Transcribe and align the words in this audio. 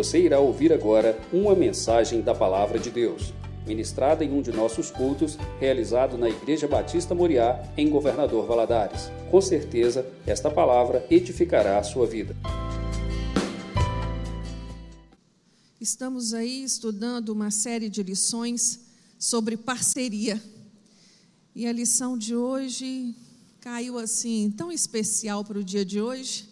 Você 0.00 0.18
irá 0.18 0.40
ouvir 0.40 0.72
agora 0.72 1.20
uma 1.30 1.54
mensagem 1.54 2.22
da 2.22 2.34
Palavra 2.34 2.78
de 2.78 2.90
Deus, 2.90 3.34
ministrada 3.66 4.24
em 4.24 4.32
um 4.32 4.40
de 4.40 4.50
nossos 4.50 4.90
cultos, 4.90 5.36
realizado 5.58 6.16
na 6.16 6.26
Igreja 6.26 6.66
Batista 6.66 7.14
Moriá, 7.14 7.62
em 7.76 7.90
Governador 7.90 8.46
Valadares. 8.46 9.10
Com 9.30 9.42
certeza, 9.42 10.10
esta 10.26 10.50
palavra 10.50 11.06
edificará 11.10 11.78
a 11.78 11.82
sua 11.82 12.06
vida. 12.06 12.34
Estamos 15.78 16.32
aí 16.32 16.64
estudando 16.64 17.28
uma 17.28 17.50
série 17.50 17.90
de 17.90 18.02
lições 18.02 18.80
sobre 19.18 19.54
parceria. 19.54 20.42
E 21.54 21.66
a 21.66 21.72
lição 21.72 22.16
de 22.16 22.34
hoje 22.34 23.14
caiu 23.60 23.98
assim, 23.98 24.50
tão 24.56 24.72
especial 24.72 25.44
para 25.44 25.58
o 25.58 25.62
dia 25.62 25.84
de 25.84 26.00
hoje. 26.00 26.48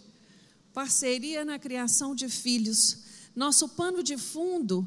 Parceria 0.74 1.46
na 1.46 1.58
criação 1.58 2.14
de 2.14 2.28
filhos. 2.28 3.07
Nosso 3.38 3.68
pano 3.68 4.02
de 4.02 4.16
fundo 4.16 4.84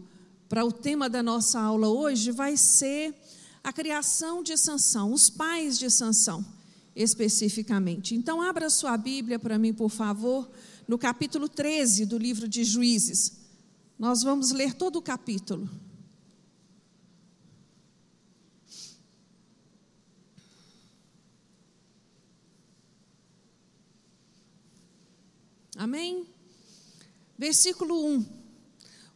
para 0.49 0.65
o 0.65 0.73
tema 0.73 1.09
da 1.09 1.23
nossa 1.23 1.57
aula 1.57 1.87
hoje 1.87 2.31
vai 2.31 2.57
ser 2.57 3.15
a 3.63 3.71
criação 3.71 4.43
de 4.43 4.57
Sansão, 4.57 5.13
os 5.13 5.29
pais 5.29 5.79
de 5.79 5.89
Sansão, 5.89 6.45
especificamente. 6.93 8.13
Então, 8.13 8.41
abra 8.41 8.69
sua 8.69 8.97
Bíblia 8.97 9.39
para 9.39 9.57
mim, 9.57 9.73
por 9.73 9.89
favor, 9.89 10.51
no 10.85 10.97
capítulo 10.97 11.47
13 11.47 12.05
do 12.05 12.17
livro 12.17 12.45
de 12.45 12.65
Juízes. 12.65 13.37
Nós 13.97 14.21
vamos 14.21 14.51
ler 14.51 14.73
todo 14.73 14.97
o 14.97 15.01
capítulo. 15.01 15.69
Amém? 25.77 26.27
Versículo 27.39 28.05
1. 28.05 28.40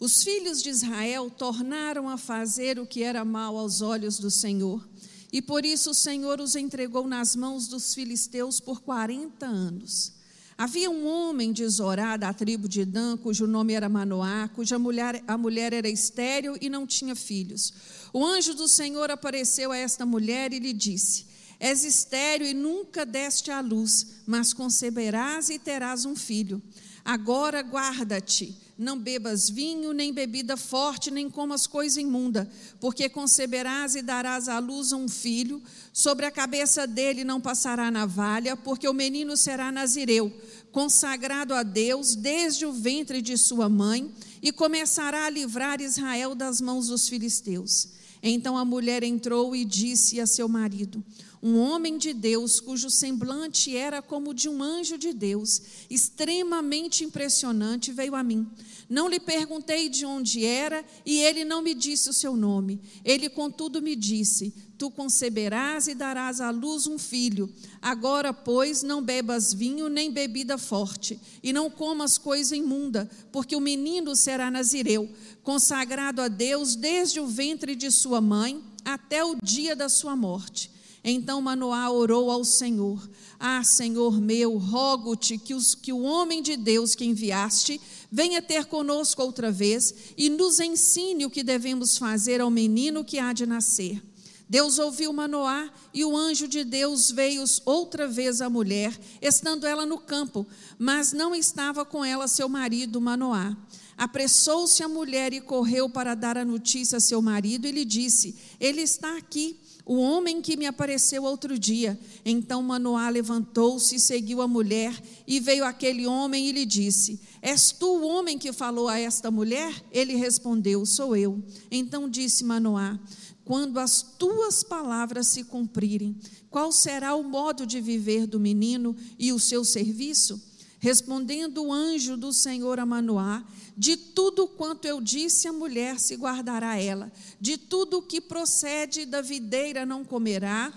Os 0.06 0.24
filhos 0.24 0.62
de 0.62 0.70
Israel 0.70 1.32
tornaram 1.32 2.08
a 2.08 2.16
fazer 2.16 2.78
o 2.78 2.86
que 2.86 3.02
era 3.02 3.26
mal 3.26 3.58
aos 3.58 3.82
olhos 3.82 4.20
do 4.20 4.30
Senhor, 4.30 4.88
e 5.34 5.42
por 5.42 5.66
isso 5.66 5.90
o 5.90 5.96
Senhor 5.96 6.40
os 6.40 6.56
entregou 6.56 7.08
nas 7.08 7.36
mãos 7.36 7.68
dos 7.68 7.92
filisteus 7.96 8.60
por 8.60 8.82
40 8.82 9.48
anos. 9.48 10.14
Havia 10.56 10.92
um 10.92 11.08
homem 11.08 11.52
de 11.52 11.68
Zorá, 11.68 12.18
da 12.18 12.32
tribo 12.32 12.70
de 12.70 12.86
Dan, 12.86 13.18
cujo 13.18 13.48
nome 13.48 13.74
era 13.74 13.90
Manoá, 13.90 14.48
cuja 14.50 14.78
mulher, 14.78 15.24
a 15.28 15.40
mulher 15.40 15.74
era 15.74 15.90
estéril 15.90 16.56
e 16.62 16.70
não 16.70 16.86
tinha 16.86 17.16
filhos. 17.16 17.74
O 18.14 18.24
anjo 18.24 18.54
do 18.54 18.68
Senhor 18.68 19.10
apareceu 19.10 19.72
a 19.72 19.78
esta 19.78 20.06
mulher 20.06 20.54
e 20.54 20.60
lhe 20.60 20.72
disse: 20.72 21.26
És 21.60 21.84
estéril 21.84 22.46
e 22.46 22.54
nunca 22.54 23.08
deste 23.08 23.50
à 23.50 23.60
luz, 23.60 24.22
mas 24.28 24.54
conceberás 24.54 25.50
e 25.50 25.58
terás 25.58 26.06
um 26.06 26.16
filho. 26.16 26.62
Agora 27.04 27.62
guarda-te, 27.62 28.56
não 28.78 29.00
bebas 29.00 29.50
vinho, 29.50 29.94
nem 29.94 30.12
bebida 30.12 30.58
forte, 30.58 31.10
nem 31.10 31.30
comas 31.30 31.66
coisa 31.66 32.02
imunda, 32.02 32.50
porque 32.80 33.08
conceberás 33.08 33.96
e 33.96 34.02
darás 34.02 34.50
à 34.50 34.60
luz 34.60 34.92
um 34.92 35.08
filho. 35.08 35.62
Sobre 35.94 36.26
a 36.26 36.32
cabeça 36.32 36.86
dele 36.86 37.24
não 37.24 37.40
passará 37.40 37.90
navalha, 37.90 38.58
porque 38.58 38.88
o 38.88 38.94
menino 38.94 39.38
será 39.38 39.72
nazireu, 39.72 40.32
consagrado 40.72 41.54
a 41.54 41.64
Deus 41.64 42.16
desde 42.16 42.66
o 42.66 42.74
ventre 42.74 43.22
de 43.22 43.38
sua 43.38 43.70
mãe, 43.70 44.12
e 44.42 44.52
começará 44.52 45.26
a 45.26 45.30
livrar 45.30 45.80
Israel 45.82 46.36
das 46.36 46.60
mãos 46.60 46.88
dos 46.88 47.08
filisteus. 47.08 47.96
Então 48.22 48.58
a 48.58 48.66
mulher 48.66 49.04
entrou 49.04 49.56
e 49.56 49.64
disse 49.64 50.20
a 50.20 50.28
seu 50.28 50.48
marido: 50.48 51.04
um 51.42 51.60
homem 51.60 51.98
de 51.98 52.14
Deus, 52.14 52.60
cujo 52.60 52.90
semblante 52.90 53.76
era 53.76 54.02
como 54.02 54.34
de 54.34 54.50
um 54.50 54.64
anjo 54.64 54.98
de 54.98 55.14
Deus, 55.14 55.62
extremamente 55.90 57.04
impressionante, 57.04 57.92
veio 57.92 58.16
a 58.16 58.24
mim. 58.24 58.48
Não 58.90 59.08
lhe 59.08 59.20
perguntei 59.20 59.90
de 59.90 60.06
onde 60.06 60.46
era, 60.46 60.84
e 61.06 61.20
ele 61.20 61.44
não 61.44 61.62
me 61.62 61.74
disse 61.74 62.10
o 62.10 62.14
seu 62.14 62.36
nome. 62.36 62.80
Ele, 63.04 63.30
contudo, 63.30 63.82
me 63.82 63.96
disse: 63.96 64.54
Tu 64.78 64.92
conceberás 64.92 65.88
e 65.88 65.96
darás 65.96 66.40
à 66.40 66.52
luz 66.52 66.86
um 66.86 66.98
filho. 66.98 67.52
Agora, 67.82 68.34
pois, 68.34 68.84
não 68.84 69.02
bebas 69.02 69.54
vinho 69.54 69.90
nem 69.90 70.12
bebida 70.12 70.58
forte, 70.58 71.20
e 71.42 71.52
não 71.52 71.70
comas 71.70 72.18
coisa 72.18 72.56
imunda, 72.56 73.10
porque 73.32 73.56
o 73.56 73.62
menino 73.62 74.16
será 74.16 74.52
nazireu, 74.52 75.10
consagrado 75.44 76.22
a 76.22 76.28
Deus 76.28 76.76
desde 76.76 77.20
o 77.20 77.28
ventre 77.28 77.76
de 77.76 77.90
sua 77.92 78.22
mãe 78.22 78.64
até 78.84 79.24
o 79.24 79.36
dia 79.42 79.76
da 79.76 79.90
sua 79.90 80.16
morte 80.16 80.75
então 81.08 81.40
Manoá 81.40 81.92
orou 81.92 82.32
ao 82.32 82.44
Senhor: 82.44 83.08
Ah, 83.40 83.64
Senhor 83.64 84.20
meu, 84.20 84.58
rogo-te 84.58 85.38
que, 85.38 85.54
que 85.84 85.94
o 85.94 86.02
homem 86.02 86.42
de 86.42 86.58
Deus 86.58 86.96
que 86.96 87.06
enviaste 87.06 87.80
venha 88.12 88.42
ter 88.42 88.66
conosco 88.66 89.22
outra 89.22 89.52
vez 89.52 89.94
e 90.18 90.32
nos 90.32 90.60
ensine 90.60 91.24
o 91.24 91.30
que 91.30 91.44
devemos 91.44 91.96
fazer 92.00 92.42
ao 92.42 92.50
menino 92.50 93.06
que 93.06 93.20
há 93.20 93.34
de 93.34 93.46
nascer. 93.46 94.02
Deus 94.50 94.80
ouviu 94.80 95.14
Manoá 95.14 95.72
e 95.94 96.04
o 96.04 96.18
anjo 96.18 96.48
de 96.48 96.64
Deus 96.64 97.12
veio 97.12 97.44
outra 97.66 98.08
vez 98.08 98.42
à 98.42 98.50
mulher, 98.50 98.98
estando 99.22 99.68
ela 99.68 99.86
no 99.86 100.00
campo, 100.00 100.46
mas 100.78 101.14
não 101.14 101.36
estava 101.36 101.86
com 101.86 102.04
ela 102.04 102.28
seu 102.28 102.50
marido 102.50 103.00
Manoá. 103.00 103.56
Apressou-se 103.96 104.82
a 104.82 104.88
mulher 104.88 105.34
e 105.34 105.42
correu 105.42 105.88
para 105.88 106.16
dar 106.16 106.36
a 106.36 106.44
notícia 106.44 106.98
a 106.98 107.02
seu 107.02 107.22
marido 107.22 107.68
e 107.68 107.72
lhe 107.72 107.86
disse: 107.86 108.36
Ele 108.60 108.82
está 108.82 109.18
aqui 109.18 109.60
o 109.86 109.98
homem 109.98 110.42
que 110.42 110.58
me 110.58 110.66
apareceu 110.66 111.24
outro 111.24 111.60
dia. 111.60 112.00
Então 112.26 112.64
Manoá 112.64 113.08
levantou-se 113.10 113.96
e 113.96 114.00
seguiu 114.00 114.42
a 114.42 114.48
mulher, 114.48 115.00
e 115.28 115.40
veio 115.40 115.64
aquele 115.64 116.08
homem 116.08 116.48
e 116.48 116.52
lhe 116.52 116.66
disse: 116.66 117.22
És 117.42 117.72
tu 117.72 117.86
o 117.86 118.08
homem 118.08 118.40
que 118.40 118.52
falou 118.52 118.88
a 118.88 118.98
esta 119.00 119.30
mulher? 119.30 119.72
Ele 119.92 120.16
respondeu: 120.16 120.86
Sou 120.86 121.16
eu. 121.16 121.44
Então 121.70 122.10
disse 122.10 122.44
Manoá: 122.44 123.00
Quando 123.44 123.80
as 123.80 124.02
tuas 124.02 124.64
palavras 124.64 125.28
se 125.28 125.44
cumprirem, 125.44 126.18
qual 126.50 126.72
será 126.72 127.14
o 127.14 127.24
modo 127.24 127.66
de 127.66 127.80
viver 127.80 128.26
do 128.26 128.40
menino 128.40 128.96
e 129.20 129.32
o 129.32 129.40
seu 129.40 129.64
serviço? 129.64 130.42
Respondendo 130.80 131.64
o 131.64 131.74
anjo 131.74 132.18
do 132.18 132.34
Senhor 132.34 132.80
a 132.80 132.86
Manoá, 132.86 133.44
de 133.78 133.98
tudo 133.98 134.48
quanto 134.48 134.86
eu 134.86 135.02
disse 135.02 135.48
a 135.48 135.54
mulher 135.54 136.00
se 136.00 136.16
guardará 136.16 136.78
ela, 136.78 137.12
de 137.40 137.58
tudo 137.58 138.02
que 138.02 138.22
procede 138.22 139.06
da 139.06 139.22
videira 139.22 139.86
não 139.86 140.06
comerá, 140.06 140.74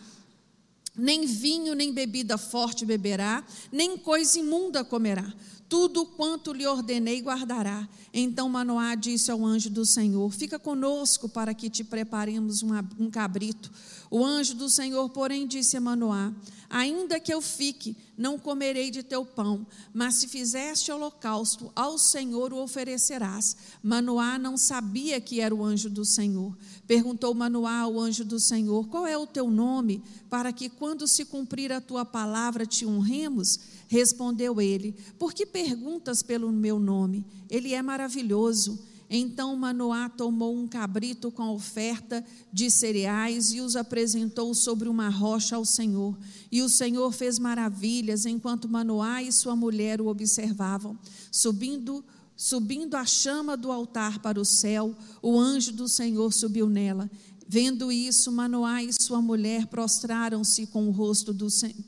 nem 0.96 1.24
vinho 1.24 1.74
nem 1.74 1.92
bebida 1.92 2.36
forte 2.36 2.84
beberá, 2.84 3.44
nem 3.70 3.96
coisa 3.96 4.40
imunda 4.40 4.84
comerá. 4.84 5.32
Tudo 5.68 6.06
quanto 6.06 6.52
lhe 6.52 6.66
ordenei 6.66 7.20
guardará. 7.20 7.86
Então 8.20 8.48
Manoá 8.48 8.96
disse 8.96 9.30
ao 9.30 9.44
anjo 9.44 9.70
do 9.70 9.86
Senhor: 9.86 10.28
Fica 10.32 10.58
conosco 10.58 11.28
para 11.28 11.54
que 11.54 11.70
te 11.70 11.84
preparemos 11.84 12.64
um 12.98 13.08
cabrito. 13.08 13.70
O 14.10 14.24
anjo 14.24 14.54
do 14.54 14.68
Senhor, 14.68 15.08
porém, 15.10 15.46
disse 15.46 15.76
a 15.76 15.80
Manoá: 15.80 16.32
Ainda 16.68 17.20
que 17.20 17.32
eu 17.32 17.40
fique, 17.40 17.96
não 18.16 18.36
comerei 18.36 18.90
de 18.90 19.04
teu 19.04 19.24
pão, 19.24 19.64
mas 19.94 20.16
se 20.16 20.26
fizeste 20.26 20.90
holocausto, 20.90 21.70
ao 21.76 21.96
Senhor 21.96 22.52
o 22.52 22.60
oferecerás. 22.60 23.56
Manoá 23.82 24.36
não 24.36 24.56
sabia 24.56 25.20
que 25.20 25.40
era 25.40 25.54
o 25.54 25.64
anjo 25.64 25.88
do 25.88 26.04
Senhor. 26.04 26.58
Perguntou 26.88 27.32
Manoá 27.32 27.82
ao 27.82 28.00
anjo 28.00 28.24
do 28.24 28.40
Senhor: 28.40 28.88
Qual 28.88 29.06
é 29.06 29.16
o 29.16 29.28
teu 29.28 29.48
nome, 29.48 30.02
para 30.28 30.52
que 30.52 30.68
quando 30.68 31.06
se 31.06 31.24
cumprir 31.24 31.72
a 31.72 31.80
tua 31.80 32.04
palavra 32.04 32.66
te 32.66 32.84
honremos? 32.84 33.60
Respondeu 33.88 34.60
ele: 34.60 34.94
Por 35.18 35.32
que 35.32 35.44
perguntas 35.44 36.22
pelo 36.22 36.52
meu 36.52 36.78
nome? 36.78 37.26
Ele 37.50 37.72
é 37.72 37.82
maravilhoso. 37.82 38.78
Então 39.10 39.56
Manoá 39.56 40.10
tomou 40.10 40.54
um 40.54 40.68
cabrito 40.68 41.30
com 41.30 41.48
oferta 41.48 42.22
de 42.52 42.70
cereais 42.70 43.52
e 43.52 43.60
os 43.60 43.74
apresentou 43.74 44.52
sobre 44.52 44.86
uma 44.86 45.08
rocha 45.08 45.56
ao 45.56 45.64
Senhor. 45.64 46.16
E 46.52 46.60
o 46.60 46.68
Senhor 46.68 47.10
fez 47.12 47.38
maravilhas 47.38 48.26
enquanto 48.26 48.68
Manoá 48.68 49.22
e 49.22 49.32
sua 49.32 49.56
mulher 49.56 50.02
o 50.02 50.08
observavam. 50.08 50.98
Subindo, 51.32 52.04
subindo 52.36 52.96
a 52.96 53.06
chama 53.06 53.56
do 53.56 53.72
altar 53.72 54.18
para 54.18 54.38
o 54.38 54.44
céu, 54.44 54.94
o 55.22 55.40
anjo 55.40 55.72
do 55.72 55.88
Senhor 55.88 56.30
subiu 56.30 56.68
nela. 56.68 57.10
Vendo 57.50 57.90
isso, 57.90 58.30
Manoá 58.30 58.82
e 58.82 58.90
sua 58.92 59.22
mulher 59.22 59.68
prostraram-se 59.68 60.66
com 60.66 60.86
o 60.86 60.90
rosto 60.90 61.34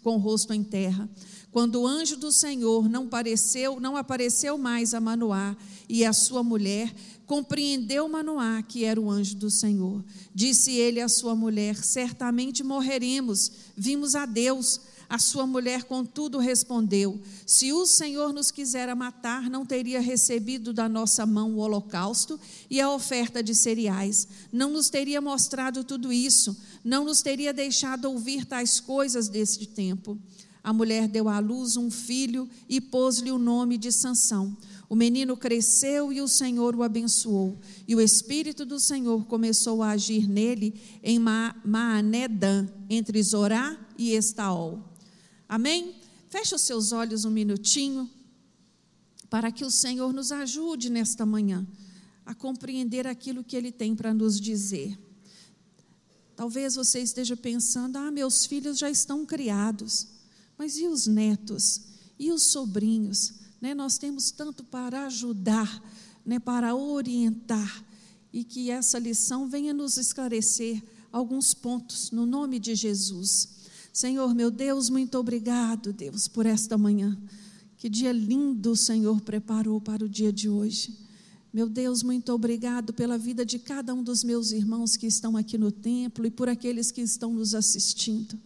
com 0.02 0.14
o 0.14 0.18
rosto 0.18 0.54
em 0.54 0.64
terra. 0.64 1.06
Quando 1.52 1.80
o 1.80 1.86
anjo 1.86 2.16
do 2.16 2.30
Senhor 2.30 2.88
não 2.88 3.04
apareceu, 3.04 3.80
não 3.80 3.96
apareceu 3.96 4.56
mais 4.56 4.94
a 4.94 5.00
Manoá 5.00 5.56
e 5.88 6.04
a 6.04 6.12
sua 6.12 6.44
mulher, 6.44 6.94
compreendeu 7.26 8.08
Manoá 8.08 8.62
que 8.62 8.84
era 8.84 9.00
o 9.00 9.10
anjo 9.10 9.34
do 9.34 9.50
Senhor. 9.50 10.04
Disse 10.32 10.72
ele 10.72 11.00
à 11.00 11.08
sua 11.08 11.34
mulher: 11.34 11.76
Certamente 11.76 12.62
morreremos, 12.62 13.50
vimos 13.76 14.14
a 14.14 14.26
Deus. 14.26 14.80
A 15.08 15.18
sua 15.18 15.44
mulher, 15.44 15.82
contudo, 15.82 16.38
respondeu: 16.38 17.20
Se 17.44 17.72
o 17.72 17.84
Senhor 17.84 18.32
nos 18.32 18.52
quisera 18.52 18.94
matar, 18.94 19.50
não 19.50 19.66
teria 19.66 20.00
recebido 20.00 20.72
da 20.72 20.88
nossa 20.88 21.26
mão 21.26 21.56
o 21.56 21.58
holocausto 21.58 22.38
e 22.70 22.80
a 22.80 22.88
oferta 22.92 23.42
de 23.42 23.52
cereais. 23.52 24.28
Não 24.52 24.70
nos 24.70 24.88
teria 24.88 25.20
mostrado 25.20 25.82
tudo 25.82 26.12
isso, 26.12 26.56
não 26.84 27.04
nos 27.04 27.22
teria 27.22 27.52
deixado 27.52 28.04
ouvir 28.04 28.44
tais 28.44 28.78
coisas 28.78 29.28
deste 29.28 29.66
tempo. 29.66 30.16
A 30.62 30.72
mulher 30.72 31.08
deu 31.08 31.28
à 31.28 31.38
luz 31.38 31.76
um 31.76 31.90
filho 31.90 32.48
e 32.68 32.80
pôs-lhe 32.80 33.30
o 33.30 33.38
nome 33.38 33.78
de 33.78 33.90
Sansão. 33.90 34.56
O 34.88 34.94
menino 34.94 35.36
cresceu 35.36 36.12
e 36.12 36.20
o 36.20 36.28
Senhor 36.28 36.74
o 36.74 36.82
abençoou. 36.82 37.58
E 37.86 37.94
o 37.94 38.00
Espírito 38.00 38.64
do 38.64 38.78
Senhor 38.78 39.24
começou 39.26 39.82
a 39.82 39.90
agir 39.90 40.28
nele 40.28 40.74
em 41.02 41.18
Maanedã, 41.18 42.68
entre 42.88 43.22
Zorá 43.22 43.78
e 43.96 44.14
Estaol. 44.14 44.82
Amém? 45.48 45.94
Feche 46.28 46.54
os 46.54 46.62
seus 46.62 46.92
olhos 46.92 47.24
um 47.24 47.30
minutinho, 47.30 48.08
para 49.28 49.50
que 49.50 49.64
o 49.64 49.70
Senhor 49.70 50.12
nos 50.12 50.30
ajude 50.32 50.90
nesta 50.90 51.24
manhã 51.24 51.66
a 52.26 52.34
compreender 52.34 53.06
aquilo 53.06 53.42
que 53.42 53.56
Ele 53.56 53.72
tem 53.72 53.94
para 53.94 54.12
nos 54.12 54.40
dizer. 54.40 54.98
Talvez 56.36 56.74
você 56.74 57.00
esteja 57.00 57.36
pensando: 57.36 57.96
ah, 57.96 58.10
meus 58.10 58.46
filhos 58.46 58.78
já 58.78 58.88
estão 58.88 59.26
criados, 59.26 60.06
mas 60.60 60.76
e 60.76 60.86
os 60.86 61.06
netos? 61.06 61.80
E 62.18 62.30
os 62.30 62.42
sobrinhos? 62.42 63.32
Né? 63.62 63.72
Nós 63.72 63.96
temos 63.96 64.30
tanto 64.30 64.62
para 64.62 65.06
ajudar, 65.06 65.82
né? 66.22 66.38
para 66.38 66.76
orientar, 66.76 67.82
e 68.30 68.44
que 68.44 68.70
essa 68.70 68.98
lição 68.98 69.48
venha 69.48 69.72
nos 69.72 69.96
esclarecer 69.96 70.82
alguns 71.10 71.54
pontos, 71.54 72.10
no 72.10 72.26
nome 72.26 72.58
de 72.58 72.74
Jesus. 72.74 73.48
Senhor, 73.90 74.34
meu 74.34 74.50
Deus, 74.50 74.90
muito 74.90 75.16
obrigado, 75.16 75.94
Deus, 75.94 76.28
por 76.28 76.44
esta 76.44 76.76
manhã. 76.76 77.18
Que 77.78 77.88
dia 77.88 78.12
lindo 78.12 78.72
o 78.72 78.76
Senhor 78.76 79.22
preparou 79.22 79.80
para 79.80 80.04
o 80.04 80.08
dia 80.10 80.30
de 80.30 80.50
hoje. 80.50 80.94
Meu 81.50 81.70
Deus, 81.70 82.02
muito 82.02 82.34
obrigado 82.34 82.92
pela 82.92 83.16
vida 83.16 83.46
de 83.46 83.58
cada 83.58 83.94
um 83.94 84.02
dos 84.02 84.22
meus 84.22 84.52
irmãos 84.52 84.94
que 84.94 85.06
estão 85.06 85.38
aqui 85.38 85.56
no 85.56 85.72
templo 85.72 86.26
e 86.26 86.30
por 86.30 86.50
aqueles 86.50 86.90
que 86.90 87.00
estão 87.00 87.32
nos 87.32 87.54
assistindo. 87.54 88.38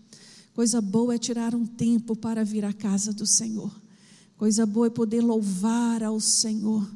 Coisa 0.54 0.80
boa 0.80 1.16
é 1.16 1.18
tirar 1.18 1.52
um 1.52 1.66
tempo 1.66 2.14
para 2.14 2.44
vir 2.44 2.64
à 2.64 2.72
casa 2.72 3.12
do 3.12 3.26
Senhor. 3.26 3.74
Coisa 4.36 4.64
boa 4.64 4.86
é 4.86 4.90
poder 4.90 5.20
louvar 5.20 6.00
ao 6.00 6.20
Senhor. 6.20 6.88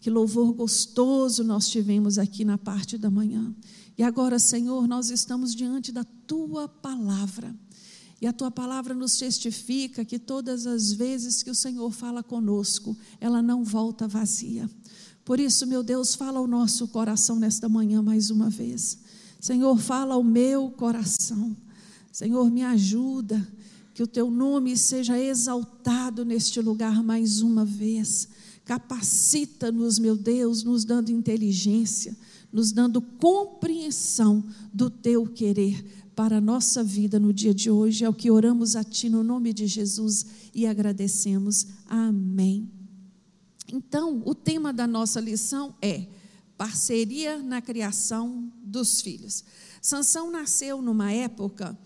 Que 0.00 0.10
louvor 0.10 0.52
gostoso 0.52 1.44
nós 1.44 1.68
tivemos 1.68 2.18
aqui 2.18 2.44
na 2.44 2.58
parte 2.58 2.98
da 2.98 3.08
manhã. 3.08 3.54
E 3.96 4.02
agora, 4.02 4.40
Senhor, 4.40 4.88
nós 4.88 5.10
estamos 5.10 5.54
diante 5.54 5.92
da 5.92 6.02
tua 6.26 6.66
palavra. 6.66 7.54
E 8.20 8.26
a 8.26 8.32
tua 8.32 8.50
palavra 8.50 8.92
nos 8.92 9.16
testifica 9.16 10.04
que 10.04 10.18
todas 10.18 10.66
as 10.66 10.92
vezes 10.92 11.44
que 11.44 11.50
o 11.50 11.54
Senhor 11.54 11.92
fala 11.92 12.24
conosco, 12.24 12.96
ela 13.20 13.40
não 13.40 13.62
volta 13.62 14.08
vazia. 14.08 14.68
Por 15.24 15.38
isso, 15.38 15.64
meu 15.64 15.82
Deus, 15.82 16.16
fala 16.16 16.40
ao 16.40 16.46
nosso 16.46 16.88
coração 16.88 17.38
nesta 17.38 17.68
manhã 17.68 18.02
mais 18.02 18.30
uma 18.30 18.50
vez. 18.50 18.98
Senhor, 19.40 19.78
fala 19.78 20.14
ao 20.14 20.24
meu 20.24 20.70
coração. 20.70 21.56
Senhor, 22.16 22.50
me 22.50 22.62
ajuda 22.62 23.46
que 23.92 24.02
o 24.02 24.06
teu 24.06 24.30
nome 24.30 24.74
seja 24.74 25.20
exaltado 25.20 26.24
neste 26.24 26.62
lugar 26.62 27.04
mais 27.04 27.42
uma 27.42 27.62
vez. 27.62 28.26
Capacita-nos, 28.64 29.98
meu 29.98 30.16
Deus, 30.16 30.62
nos 30.62 30.82
dando 30.82 31.10
inteligência, 31.10 32.16
nos 32.50 32.72
dando 32.72 33.02
compreensão 33.02 34.42
do 34.72 34.88
teu 34.88 35.26
querer 35.26 35.84
para 36.14 36.38
a 36.38 36.40
nossa 36.40 36.82
vida 36.82 37.20
no 37.20 37.34
dia 37.34 37.52
de 37.52 37.70
hoje. 37.70 38.02
É 38.02 38.08
o 38.08 38.14
que 38.14 38.30
oramos 38.30 38.76
a 38.76 38.82
Ti 38.82 39.10
no 39.10 39.22
nome 39.22 39.52
de 39.52 39.66
Jesus 39.66 40.24
e 40.54 40.66
agradecemos. 40.66 41.66
Amém. 41.86 42.66
Então, 43.70 44.22
o 44.24 44.34
tema 44.34 44.72
da 44.72 44.86
nossa 44.86 45.20
lição 45.20 45.74
é 45.82 46.06
parceria 46.56 47.42
na 47.42 47.60
criação 47.60 48.50
dos 48.64 49.02
filhos. 49.02 49.44
Sansão 49.82 50.30
nasceu 50.30 50.80
numa 50.80 51.12
época 51.12 51.78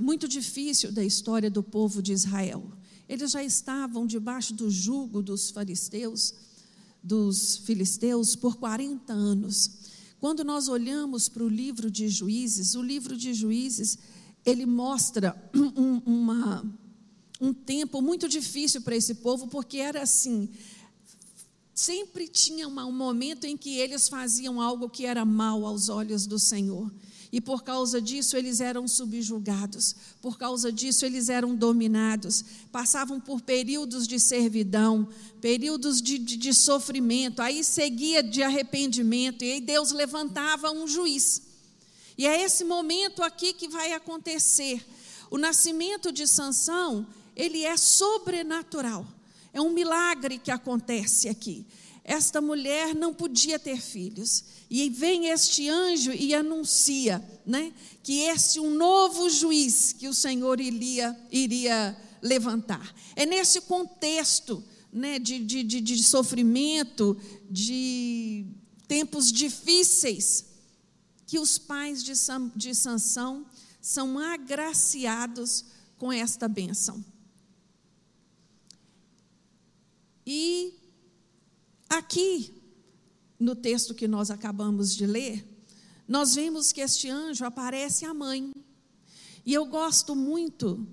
muito 0.00 0.26
difícil 0.26 0.90
da 0.90 1.04
história 1.04 1.50
do 1.50 1.62
povo 1.62 2.02
de 2.02 2.12
Israel. 2.12 2.72
Eles 3.08 3.32
já 3.32 3.42
estavam 3.42 4.06
debaixo 4.06 4.54
do 4.54 4.70
jugo 4.70 5.22
dos 5.22 5.50
fariseus, 5.50 6.34
dos 7.02 7.58
filisteus, 7.58 8.36
por 8.36 8.56
40 8.56 9.12
anos. 9.12 9.70
Quando 10.20 10.44
nós 10.44 10.68
olhamos 10.68 11.28
para 11.28 11.42
o 11.42 11.48
livro 11.48 11.90
de 11.90 12.08
Juízes, 12.08 12.74
o 12.74 12.82
livro 12.82 13.16
de 13.16 13.32
Juízes, 13.34 13.98
ele 14.44 14.66
mostra 14.66 15.34
um, 15.54 16.02
uma, 16.04 16.64
um 17.40 17.52
tempo 17.52 18.00
muito 18.00 18.28
difícil 18.28 18.82
para 18.82 18.94
esse 18.94 19.14
povo, 19.16 19.48
porque 19.48 19.78
era 19.78 20.02
assim, 20.02 20.48
sempre 21.74 22.28
tinha 22.28 22.68
um 22.68 22.92
momento 22.92 23.44
em 23.44 23.56
que 23.56 23.78
eles 23.78 24.08
faziam 24.08 24.60
algo 24.60 24.88
que 24.88 25.06
era 25.06 25.24
mal 25.24 25.64
aos 25.64 25.88
olhos 25.88 26.26
do 26.26 26.38
Senhor. 26.38 26.92
E 27.32 27.40
por 27.40 27.62
causa 27.62 28.00
disso 28.00 28.36
eles 28.36 28.60
eram 28.60 28.88
subjugados, 28.88 29.94
por 30.20 30.36
causa 30.36 30.72
disso 30.72 31.06
eles 31.06 31.28
eram 31.28 31.54
dominados, 31.54 32.44
passavam 32.72 33.20
por 33.20 33.40
períodos 33.40 34.08
de 34.08 34.18
servidão, 34.18 35.08
períodos 35.40 36.02
de, 36.02 36.18
de, 36.18 36.36
de 36.36 36.52
sofrimento, 36.52 37.40
aí 37.40 37.62
seguia 37.62 38.20
de 38.20 38.42
arrependimento, 38.42 39.44
e 39.44 39.52
aí 39.52 39.60
Deus 39.60 39.92
levantava 39.92 40.72
um 40.72 40.88
juiz. 40.88 41.42
E 42.18 42.26
é 42.26 42.42
esse 42.42 42.64
momento 42.64 43.22
aqui 43.22 43.52
que 43.52 43.68
vai 43.68 43.92
acontecer. 43.92 44.84
O 45.30 45.38
nascimento 45.38 46.10
de 46.10 46.26
Sansão, 46.26 47.06
ele 47.36 47.64
é 47.64 47.76
sobrenatural. 47.76 49.06
É 49.52 49.60
um 49.60 49.70
milagre 49.70 50.36
que 50.36 50.50
acontece 50.50 51.28
aqui. 51.28 51.64
Esta 52.10 52.40
mulher 52.40 52.92
não 52.92 53.14
podia 53.14 53.56
ter 53.56 53.80
filhos. 53.80 54.42
E 54.68 54.90
vem 54.90 55.26
este 55.26 55.68
anjo 55.68 56.10
e 56.10 56.34
anuncia 56.34 57.24
né, 57.46 57.72
que 58.02 58.22
esse 58.22 58.58
um 58.58 58.68
novo 58.68 59.30
juiz 59.30 59.92
que 59.92 60.08
o 60.08 60.12
Senhor 60.12 60.60
iria, 60.60 61.16
iria 61.30 61.96
levantar. 62.20 62.92
É 63.14 63.24
nesse 63.24 63.60
contexto 63.60 64.60
né, 64.92 65.20
de, 65.20 65.38
de, 65.38 65.62
de, 65.62 65.80
de 65.80 66.02
sofrimento, 66.02 67.16
de 67.48 68.44
tempos 68.88 69.30
difíceis, 69.30 70.46
que 71.28 71.38
os 71.38 71.58
pais 71.58 72.02
de, 72.02 72.16
Sam, 72.16 72.50
de 72.56 72.74
Sansão 72.74 73.46
são 73.80 74.18
agraciados 74.18 75.64
com 75.96 76.12
esta 76.12 76.48
bênção. 76.48 77.04
E 80.26 80.79
aqui 81.90 82.54
no 83.38 83.56
texto 83.56 83.94
que 83.94 84.06
nós 84.06 84.30
acabamos 84.30 84.94
de 84.94 85.06
ler, 85.06 85.46
nós 86.06 86.34
vemos 86.34 86.72
que 86.72 86.80
este 86.80 87.08
anjo 87.08 87.44
aparece 87.44 88.04
à 88.04 88.14
mãe. 88.14 88.52
E 89.44 89.52
eu 89.52 89.66
gosto 89.66 90.14
muito 90.14 90.86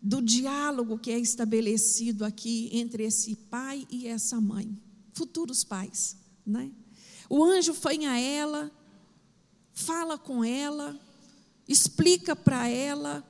do 0.00 0.22
diálogo 0.22 0.98
que 0.98 1.10
é 1.10 1.18
estabelecido 1.18 2.24
aqui 2.24 2.70
entre 2.72 3.04
esse 3.04 3.36
pai 3.36 3.86
e 3.90 4.06
essa 4.06 4.40
mãe, 4.40 4.76
futuros 5.12 5.64
pais, 5.64 6.16
né? 6.46 6.70
O 7.28 7.44
anjo 7.44 7.74
foi 7.74 8.04
a 8.06 8.18
ela, 8.18 8.70
fala 9.72 10.16
com 10.16 10.42
ela, 10.42 10.98
explica 11.66 12.34
para 12.34 12.68
ela 12.68 13.22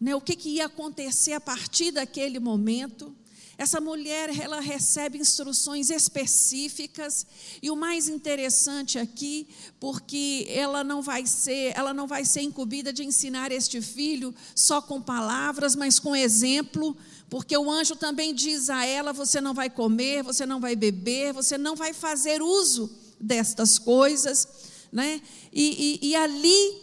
né, 0.00 0.14
o 0.14 0.20
que, 0.20 0.34
que 0.34 0.50
ia 0.50 0.66
acontecer 0.66 1.32
a 1.32 1.40
partir 1.40 1.92
daquele 1.92 2.40
momento. 2.40 3.14
Essa 3.56 3.80
mulher, 3.80 4.30
ela 4.40 4.60
recebe 4.60 5.18
instruções 5.18 5.88
específicas 5.88 7.26
e 7.62 7.70
o 7.70 7.76
mais 7.76 8.08
interessante 8.08 8.98
aqui, 8.98 9.46
porque 9.78 10.46
ela 10.48 10.82
não 10.82 11.00
vai 11.00 11.24
ser, 11.26 11.72
ela 11.76 11.94
não 11.94 12.06
vai 12.06 12.24
ser 12.24 12.42
incumbida 12.42 12.92
de 12.92 13.04
ensinar 13.04 13.52
este 13.52 13.80
filho 13.80 14.34
só 14.56 14.82
com 14.82 15.00
palavras, 15.00 15.76
mas 15.76 16.00
com 16.00 16.16
exemplo, 16.16 16.96
porque 17.30 17.56
o 17.56 17.70
anjo 17.70 17.94
também 17.94 18.34
diz 18.34 18.68
a 18.68 18.84
ela: 18.84 19.12
você 19.12 19.40
não 19.40 19.54
vai 19.54 19.70
comer, 19.70 20.22
você 20.22 20.44
não 20.44 20.60
vai 20.60 20.74
beber, 20.74 21.32
você 21.32 21.56
não 21.56 21.76
vai 21.76 21.92
fazer 21.92 22.42
uso 22.42 22.90
destas 23.20 23.78
coisas, 23.78 24.48
né? 24.90 25.22
E, 25.52 26.00
e, 26.02 26.08
e 26.08 26.16
ali 26.16 26.82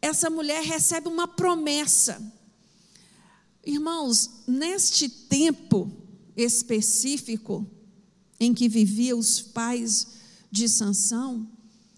essa 0.00 0.30
mulher 0.30 0.62
recebe 0.62 1.08
uma 1.08 1.28
promessa 1.28 2.39
Irmãos, 3.64 4.42
neste 4.46 5.08
tempo 5.08 5.90
específico 6.36 7.68
em 8.38 8.54
que 8.54 8.68
viviam 8.68 9.18
os 9.18 9.42
pais 9.42 10.06
de 10.50 10.68
Sansão, 10.68 11.46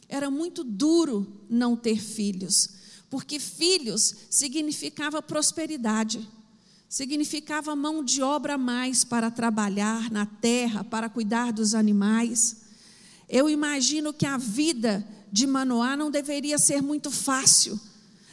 era 0.08 0.30
muito 0.30 0.64
duro 0.64 1.44
não 1.48 1.76
ter 1.76 2.00
filhos, 2.00 2.68
porque 3.08 3.38
filhos 3.38 4.14
significava 4.28 5.22
prosperidade, 5.22 6.28
significava 6.88 7.76
mão 7.76 8.04
de 8.04 8.20
obra 8.22 8.54
a 8.54 8.58
mais 8.58 9.04
para 9.04 9.30
trabalhar 9.30 10.10
na 10.10 10.26
terra, 10.26 10.82
para 10.82 11.08
cuidar 11.08 11.52
dos 11.52 11.74
animais. 11.74 12.56
Eu 13.28 13.48
imagino 13.48 14.12
que 14.12 14.26
a 14.26 14.36
vida 14.36 15.06
de 15.30 15.46
Manoá 15.46 15.96
não 15.96 16.10
deveria 16.10 16.58
ser 16.58 16.82
muito 16.82 17.10
fácil 17.10 17.80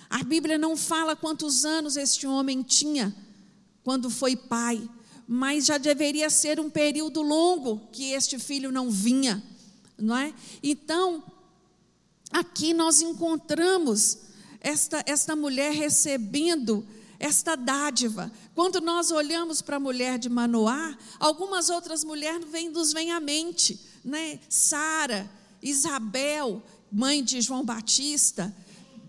a 0.10 0.24
Bíblia 0.24 0.58
não 0.58 0.75
fala 0.75 1.16
quantos 1.16 1.66
anos 1.66 1.96
este 1.96 2.25
homem 2.25 2.63
tinha 2.63 3.16
quando 3.84 4.10
foi 4.10 4.36
pai, 4.36 4.88
mas 5.28 5.66
já 5.66 5.78
deveria 5.78 6.30
ser 6.30 6.60
um 6.60 6.70
período 6.70 7.22
longo 7.22 7.88
que 7.92 8.12
este 8.12 8.39
filho 8.39 8.72
não 8.72 8.89
vinha, 8.89 9.44
não 9.98 10.18
é? 10.18 10.34
Então, 10.63 11.24
aqui 12.32 12.74
nós 12.74 13.01
encontramos 13.01 14.18
esta, 14.60 15.04
esta 15.06 15.36
mulher 15.36 15.74
recebendo 15.74 16.86
esta 17.20 17.56
dádiva. 17.56 18.32
Quando 18.56 18.80
nós 18.82 19.12
olhamos 19.12 19.62
para 19.62 19.75
a 19.75 19.80
mulher 19.80 20.18
de 20.18 20.30
Manoá, 20.30 20.98
algumas 21.20 21.70
outras 21.70 22.04
mulheres 22.04 22.46
nos 22.72 22.94
vêm 22.94 23.12
à 23.12 23.20
mente, 23.20 23.80
né? 24.04 24.39
Sara, 24.48 25.30
Isabel, 25.62 26.63
mãe 26.92 27.24
de 27.24 27.42
João 27.42 27.63
Batista, 27.63 28.56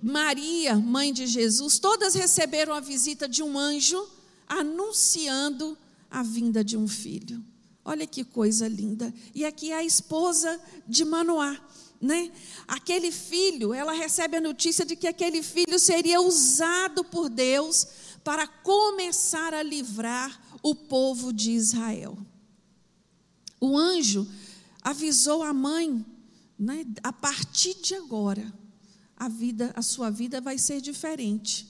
Maria, 0.02 0.76
mãe 0.76 1.12
de 1.12 1.26
Jesus, 1.26 1.78
todas 1.78 2.14
receberam 2.14 2.72
a 2.72 2.80
visita 2.80 3.28
de 3.28 3.42
um 3.42 3.58
anjo 3.58 4.08
anunciando 4.46 5.76
a 6.10 6.22
vinda 6.22 6.64
de 6.64 6.76
um 6.76 6.88
filho. 6.88 7.44
Olha 7.84 8.06
que 8.06 8.24
coisa 8.24 8.66
linda. 8.68 9.12
E 9.34 9.44
aqui 9.44 9.72
é 9.72 9.76
a 9.76 9.84
esposa 9.84 10.60
de 10.86 11.04
Manoá, 11.04 11.58
né? 12.00 12.30
Aquele 12.66 13.12
filho, 13.12 13.74
ela 13.74 13.92
recebe 13.92 14.36
a 14.36 14.40
notícia 14.40 14.84
de 14.84 14.96
que 14.96 15.06
aquele 15.06 15.42
filho 15.42 15.78
seria 15.78 16.20
usado 16.20 17.04
por 17.04 17.28
Deus 17.28 17.86
para 18.24 18.46
começar 18.46 19.54
a 19.54 19.62
livrar 19.62 20.40
o 20.62 20.74
povo 20.74 21.32
de 21.32 21.52
Israel. 21.52 22.18
O 23.60 23.76
anjo 23.76 24.26
avisou 24.82 25.42
a 25.42 25.52
mãe, 25.52 26.04
né, 26.58 26.86
a 27.02 27.12
partir 27.12 27.74
de 27.74 27.94
agora, 27.94 28.52
a 29.20 29.28
vida, 29.28 29.70
a 29.76 29.82
sua 29.82 30.08
vida 30.08 30.40
vai 30.40 30.56
ser 30.56 30.80
diferente. 30.80 31.68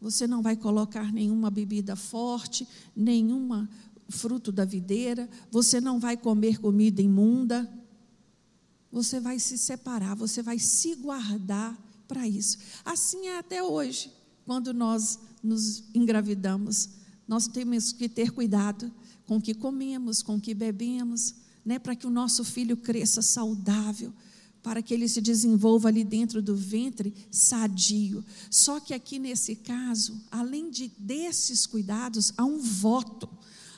Você 0.00 0.26
não 0.26 0.40
vai 0.40 0.56
colocar 0.56 1.12
nenhuma 1.12 1.50
bebida 1.50 1.94
forte, 1.94 2.66
nenhuma 2.96 3.68
fruto 4.08 4.50
da 4.50 4.64
videira, 4.64 5.28
você 5.50 5.78
não 5.78 6.00
vai 6.00 6.16
comer 6.16 6.58
comida 6.58 7.02
imunda. 7.02 7.70
Você 8.90 9.20
vai 9.20 9.38
se 9.38 9.58
separar, 9.58 10.16
você 10.16 10.42
vai 10.42 10.58
se 10.58 10.94
guardar 10.94 11.78
para 12.08 12.26
isso. 12.26 12.56
Assim 12.82 13.26
é 13.26 13.38
até 13.38 13.62
hoje, 13.62 14.10
quando 14.46 14.72
nós 14.72 15.18
nos 15.42 15.84
engravidamos. 15.94 16.88
Nós 17.28 17.46
temos 17.46 17.92
que 17.92 18.08
ter 18.08 18.30
cuidado 18.30 18.90
com 19.26 19.36
o 19.36 19.42
que 19.42 19.52
comemos, 19.52 20.22
com 20.22 20.36
o 20.36 20.40
que 20.40 20.54
bebemos, 20.54 21.34
né, 21.62 21.78
para 21.78 21.94
que 21.94 22.06
o 22.06 22.10
nosso 22.10 22.42
filho 22.42 22.74
cresça 22.74 23.20
saudável, 23.20 24.14
para 24.66 24.82
que 24.82 24.92
ele 24.92 25.08
se 25.08 25.20
desenvolva 25.20 25.86
ali 25.86 26.02
dentro 26.02 26.42
do 26.42 26.56
ventre 26.56 27.14
sadio. 27.30 28.24
Só 28.50 28.80
que 28.80 28.92
aqui 28.92 29.16
nesse 29.16 29.54
caso, 29.54 30.20
além 30.28 30.72
de 30.72 30.90
desses 30.98 31.66
cuidados, 31.66 32.32
há 32.36 32.44
um 32.44 32.58
voto 32.58 33.28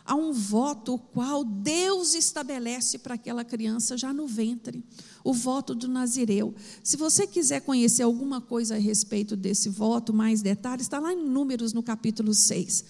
há 0.02 0.14
um 0.14 0.32
voto 0.32 0.94
o 0.94 0.98
qual 0.98 1.44
Deus 1.44 2.14
estabelece 2.14 2.96
para 2.96 3.16
aquela 3.16 3.44
criança 3.44 3.98
já 3.98 4.10
no 4.10 4.26
ventre, 4.26 4.82
o 5.22 5.34
voto 5.34 5.74
do 5.74 5.86
Nazireu. 5.86 6.54
Se 6.82 6.96
você 6.96 7.26
quiser 7.26 7.60
conhecer 7.60 8.04
alguma 8.04 8.40
coisa 8.40 8.76
a 8.76 8.78
respeito 8.78 9.36
desse 9.36 9.68
voto, 9.68 10.14
mais 10.14 10.40
detalhes, 10.40 10.86
está 10.86 10.98
lá 10.98 11.12
em 11.12 11.22
Números 11.22 11.74
no 11.74 11.82
capítulo 11.82 12.32
6. 12.32 12.86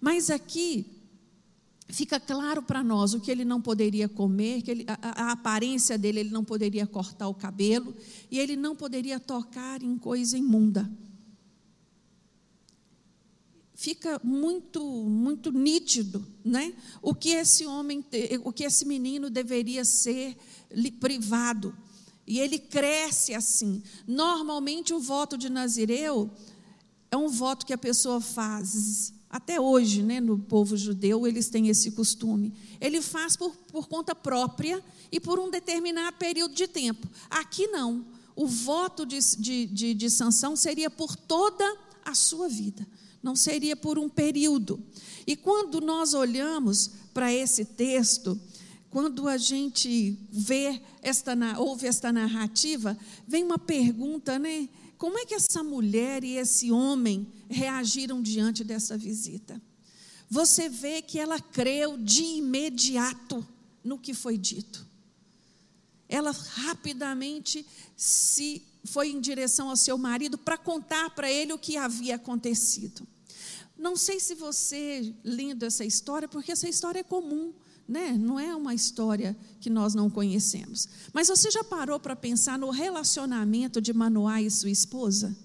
Mas 0.00 0.30
aqui 0.30 0.86
fica 1.92 2.18
claro 2.18 2.62
para 2.62 2.82
nós 2.82 3.14
o 3.14 3.20
que 3.20 3.30
ele 3.30 3.44
não 3.44 3.60
poderia 3.60 4.08
comer, 4.08 4.62
que 4.62 4.70
ele, 4.70 4.84
a, 4.86 5.28
a, 5.28 5.32
aparência 5.32 5.96
dele, 5.96 6.20
ele 6.20 6.30
não 6.30 6.44
poderia 6.44 6.86
cortar 6.86 7.28
o 7.28 7.34
cabelo 7.34 7.94
e 8.30 8.38
ele 8.38 8.56
não 8.56 8.74
poderia 8.74 9.18
tocar 9.18 9.82
em 9.82 9.96
coisa 9.98 10.36
imunda 10.36 10.90
fica 13.80 14.20
muito 14.22 14.84
muito 14.84 15.50
nítido, 15.50 16.26
né? 16.44 16.74
O 17.00 17.14
que 17.14 17.30
esse 17.30 17.64
homem, 17.64 18.04
o 18.44 18.52
que 18.52 18.64
esse 18.64 18.84
menino 18.84 19.30
deveria 19.30 19.86
ser 19.86 20.36
privado. 21.00 21.74
E 22.26 22.38
ele 22.38 22.58
cresce 22.58 23.34
assim. 23.34 23.82
Normalmente 24.06 24.92
o 24.92 25.00
voto 25.00 25.38
de 25.38 25.48
Nazireu 25.48 26.30
é 27.10 27.16
um 27.16 27.28
voto 27.28 27.64
que 27.64 27.72
a 27.72 27.78
pessoa 27.78 28.20
faz 28.20 29.14
até 29.30 29.60
hoje, 29.60 30.02
né, 30.02 30.20
no 30.20 30.38
povo 30.38 30.76
judeu, 30.76 31.26
eles 31.26 31.48
têm 31.48 31.68
esse 31.68 31.92
costume. 31.92 32.52
Ele 32.80 33.00
faz 33.00 33.36
por, 33.36 33.54
por 33.72 33.88
conta 33.88 34.14
própria 34.14 34.82
e 35.12 35.20
por 35.20 35.38
um 35.38 35.48
determinado 35.48 36.16
período 36.16 36.54
de 36.54 36.66
tempo. 36.66 37.08
Aqui 37.30 37.68
não. 37.68 38.04
O 38.34 38.46
voto 38.46 39.06
de, 39.06 39.18
de, 39.38 39.66
de, 39.66 39.94
de 39.94 40.10
sanção 40.10 40.56
seria 40.56 40.90
por 40.90 41.14
toda 41.14 41.64
a 42.04 42.14
sua 42.14 42.48
vida 42.48 42.86
não 43.22 43.36
seria 43.36 43.76
por 43.76 43.98
um 43.98 44.08
período. 44.08 44.82
E 45.26 45.36
quando 45.36 45.80
nós 45.80 46.14
olhamos 46.14 46.90
para 47.12 47.32
esse 47.32 47.64
texto, 47.64 48.40
quando 48.88 49.28
a 49.28 49.36
gente 49.36 50.18
vê 50.30 50.80
esta 51.02 51.34
ouve 51.58 51.86
esta 51.86 52.12
narrativa, 52.12 52.96
vem 53.26 53.44
uma 53.44 53.58
pergunta, 53.58 54.38
né? 54.38 54.68
Como 55.00 55.18
é 55.18 55.24
que 55.24 55.32
essa 55.32 55.62
mulher 55.64 56.22
e 56.22 56.36
esse 56.36 56.70
homem 56.70 57.26
reagiram 57.48 58.20
diante 58.20 58.62
dessa 58.62 58.98
visita? 58.98 59.58
Você 60.28 60.68
vê 60.68 61.00
que 61.00 61.18
ela 61.18 61.40
creu 61.40 61.96
de 61.96 62.22
imediato 62.22 63.42
no 63.82 63.98
que 63.98 64.12
foi 64.12 64.36
dito. 64.36 64.86
Ela 66.06 66.32
rapidamente 66.32 67.64
se 67.96 68.62
foi 68.84 69.08
em 69.08 69.22
direção 69.22 69.70
ao 69.70 69.76
seu 69.76 69.96
marido 69.96 70.36
para 70.36 70.58
contar 70.58 71.08
para 71.14 71.32
ele 71.32 71.54
o 71.54 71.58
que 71.58 71.78
havia 71.78 72.16
acontecido. 72.16 73.08
Não 73.78 73.96
sei 73.96 74.20
se 74.20 74.34
você 74.34 75.14
lendo 75.24 75.62
essa 75.62 75.82
história, 75.82 76.28
porque 76.28 76.52
essa 76.52 76.68
história 76.68 76.98
é 76.98 77.02
comum, 77.02 77.54
né? 77.90 78.12
Não 78.12 78.38
é 78.38 78.54
uma 78.54 78.72
história 78.72 79.36
que 79.60 79.68
nós 79.68 79.94
não 79.94 80.08
conhecemos. 80.08 80.88
Mas 81.12 81.26
você 81.26 81.50
já 81.50 81.64
parou 81.64 81.98
para 81.98 82.14
pensar 82.14 82.56
no 82.56 82.70
relacionamento 82.70 83.80
de 83.80 83.92
Manoá 83.92 84.40
e 84.40 84.50
sua 84.50 84.70
esposa? 84.70 85.36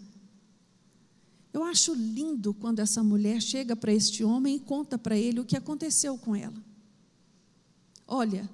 Eu 1.52 1.64
acho 1.64 1.94
lindo 1.96 2.54
quando 2.54 2.80
essa 2.80 3.04
mulher 3.04 3.42
chega 3.42 3.76
para 3.76 3.92
este 3.92 4.24
homem 4.24 4.58
e 4.58 4.60
conta 4.60 4.98
para 4.98 5.18
ele 5.18 5.40
o 5.40 5.46
que 5.46 5.58
aconteceu 5.58 6.18
com 6.18 6.36
ela. 6.36 6.64
Olha, 8.06 8.48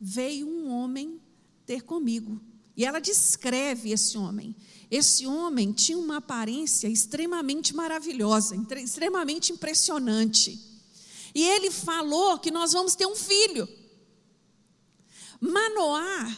veio 0.00 0.48
um 0.48 0.70
homem 0.70 1.20
ter 1.66 1.82
comigo. 1.82 2.40
E 2.74 2.84
ela 2.84 3.00
descreve 3.00 3.90
esse 3.90 4.16
homem. 4.16 4.56
Esse 4.90 5.26
homem 5.26 5.72
tinha 5.72 5.98
uma 5.98 6.16
aparência 6.16 6.88
extremamente 6.88 7.74
maravilhosa, 7.74 8.56
extremamente 8.76 9.52
impressionante. 9.52 10.67
E 11.38 11.44
ele 11.44 11.70
falou 11.70 12.36
que 12.40 12.50
nós 12.50 12.72
vamos 12.72 12.96
ter 12.96 13.06
um 13.06 13.14
filho. 13.14 13.68
Manoá, 15.40 16.36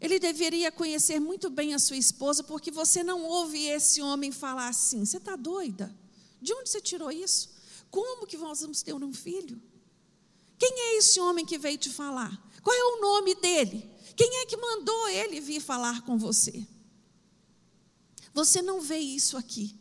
ele 0.00 0.18
deveria 0.18 0.72
conhecer 0.72 1.20
muito 1.20 1.48
bem 1.48 1.72
a 1.74 1.78
sua 1.78 1.96
esposa, 1.96 2.42
porque 2.42 2.72
você 2.72 3.04
não 3.04 3.22
ouve 3.22 3.66
esse 3.66 4.02
homem 4.02 4.32
falar 4.32 4.66
assim: 4.66 5.04
você 5.04 5.18
está 5.18 5.36
doida? 5.36 5.96
De 6.42 6.52
onde 6.52 6.68
você 6.68 6.80
tirou 6.80 7.08
isso? 7.08 7.50
Como 7.88 8.26
que 8.26 8.36
nós 8.36 8.62
vamos 8.62 8.82
ter 8.82 8.94
um 8.94 9.14
filho? 9.14 9.62
Quem 10.58 10.72
é 10.72 10.96
esse 10.96 11.20
homem 11.20 11.46
que 11.46 11.56
veio 11.56 11.78
te 11.78 11.88
falar? 11.88 12.36
Qual 12.64 12.74
é 12.74 12.82
o 12.82 13.00
nome 13.00 13.36
dele? 13.36 13.88
Quem 14.16 14.40
é 14.40 14.46
que 14.46 14.56
mandou 14.56 15.08
ele 15.08 15.40
vir 15.40 15.60
falar 15.60 16.02
com 16.02 16.18
você? 16.18 16.66
Você 18.34 18.60
não 18.60 18.80
vê 18.80 18.98
isso 18.98 19.36
aqui. 19.36 19.77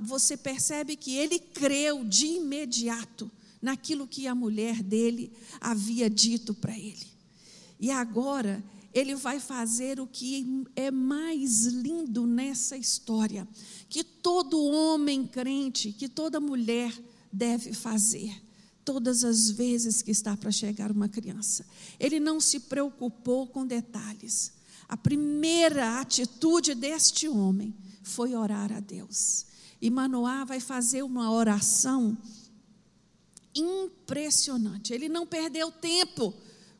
Você 0.00 0.36
percebe 0.36 0.96
que 0.96 1.16
ele 1.16 1.38
creu 1.38 2.04
de 2.04 2.26
imediato 2.26 3.30
naquilo 3.62 4.06
que 4.06 4.26
a 4.26 4.34
mulher 4.34 4.82
dele 4.82 5.32
havia 5.60 6.10
dito 6.10 6.54
para 6.54 6.76
ele. 6.76 7.06
E 7.78 7.90
agora 7.90 8.62
ele 8.92 9.14
vai 9.14 9.38
fazer 9.38 10.00
o 10.00 10.06
que 10.06 10.64
é 10.74 10.90
mais 10.90 11.66
lindo 11.66 12.26
nessa 12.26 12.76
história, 12.76 13.46
que 13.88 14.02
todo 14.02 14.64
homem 14.64 15.26
crente, 15.26 15.92
que 15.92 16.08
toda 16.08 16.40
mulher 16.40 16.92
deve 17.32 17.72
fazer 17.74 18.42
todas 18.86 19.24
as 19.24 19.50
vezes 19.50 20.00
que 20.00 20.12
está 20.12 20.36
para 20.36 20.52
chegar 20.52 20.92
uma 20.92 21.08
criança. 21.08 21.66
Ele 21.98 22.20
não 22.20 22.40
se 22.40 22.60
preocupou 22.60 23.48
com 23.48 23.66
detalhes. 23.66 24.52
A 24.88 24.96
primeira 24.96 26.00
atitude 26.00 26.72
deste 26.72 27.28
homem 27.28 27.74
foi 28.06 28.34
orar 28.34 28.72
a 28.72 28.80
Deus. 28.80 29.46
E 29.80 29.90
Manoá 29.90 30.44
vai 30.44 30.60
fazer 30.60 31.02
uma 31.02 31.30
oração 31.30 32.16
impressionante. 33.54 34.92
Ele 34.92 35.08
não 35.08 35.26
perdeu 35.26 35.70
tempo 35.70 36.32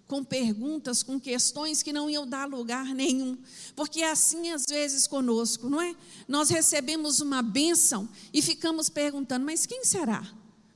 com 0.06 0.23
perguntas, 0.23 1.02
com 1.02 1.18
questões 1.18 1.83
que 1.83 1.92
não 1.92 2.09
iam 2.09 2.26
dar 2.26 2.49
lugar 2.49 2.87
nenhum. 2.95 3.37
Porque 3.75 4.02
é 4.02 4.11
assim 4.11 4.50
às 4.50 4.64
vezes 4.68 5.06
conosco, 5.06 5.68
não 5.68 5.83
é? 5.83 5.97
Nós 6.28 6.49
recebemos 6.49 7.21
uma 7.21 7.42
bênção 7.42 8.09
e 8.33 8.40
ficamos 8.40 8.88
perguntando: 8.88 9.45
mas 9.45 9.66
quem 9.66 9.85
será? 9.85 10.26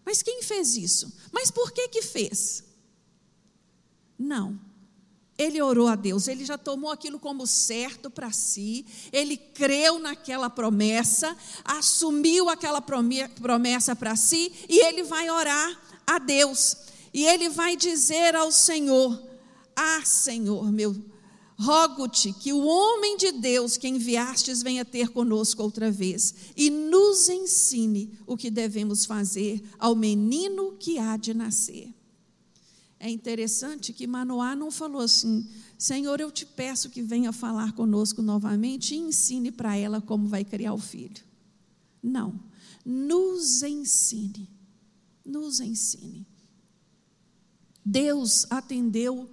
Mas 0.04 0.22
quem 0.22 0.42
fez 0.42 0.76
isso? 0.76 1.12
Mas 1.32 1.50
por 1.50 1.70
que 1.70 1.88
que 1.88 2.02
fez? 2.02 2.64
Não. 4.18 4.69
Ele 5.40 5.62
orou 5.62 5.88
a 5.88 5.96
Deus, 5.96 6.28
ele 6.28 6.44
já 6.44 6.58
tomou 6.58 6.90
aquilo 6.90 7.18
como 7.18 7.46
certo 7.46 8.10
para 8.10 8.30
si, 8.30 8.84
ele 9.10 9.38
creu 9.38 9.98
naquela 9.98 10.50
promessa, 10.50 11.34
assumiu 11.64 12.50
aquela 12.50 12.82
promessa 12.82 13.96
para 13.96 14.14
si 14.16 14.52
e 14.68 14.78
ele 14.84 15.02
vai 15.02 15.30
orar 15.30 15.80
a 16.06 16.18
Deus. 16.18 16.76
E 17.14 17.24
ele 17.24 17.48
vai 17.48 17.74
dizer 17.74 18.36
ao 18.36 18.52
Senhor: 18.52 19.18
Ah, 19.74 20.02
Senhor, 20.04 20.70
meu, 20.70 20.94
Rogo-te 21.58 22.34
que 22.34 22.52
o 22.52 22.64
homem 22.66 23.16
de 23.16 23.32
Deus 23.32 23.78
que 23.78 23.88
enviastes 23.88 24.62
venha 24.62 24.84
ter 24.84 25.08
conosco 25.08 25.62
outra 25.62 25.90
vez 25.90 26.34
e 26.54 26.68
nos 26.68 27.30
ensine 27.30 28.18
o 28.26 28.36
que 28.36 28.50
devemos 28.50 29.06
fazer 29.06 29.62
ao 29.78 29.94
menino 29.94 30.76
que 30.78 30.98
há 30.98 31.16
de 31.16 31.32
nascer. 31.32 31.94
É 33.02 33.08
interessante 33.08 33.94
que 33.94 34.06
Manoá 34.06 34.54
não 34.54 34.70
falou 34.70 35.00
assim: 35.00 35.48
Senhor, 35.78 36.20
eu 36.20 36.30
te 36.30 36.44
peço 36.44 36.90
que 36.90 37.00
venha 37.00 37.32
falar 37.32 37.72
conosco 37.72 38.20
novamente 38.20 38.94
e 38.94 38.98
ensine 38.98 39.50
para 39.50 39.74
ela 39.74 40.02
como 40.02 40.28
vai 40.28 40.44
criar 40.44 40.74
o 40.74 40.78
filho. 40.78 41.24
Não, 42.02 42.38
nos 42.84 43.62
ensine, 43.62 44.46
nos 45.24 45.60
ensine. 45.60 46.26
Deus 47.82 48.46
atendeu 48.50 49.30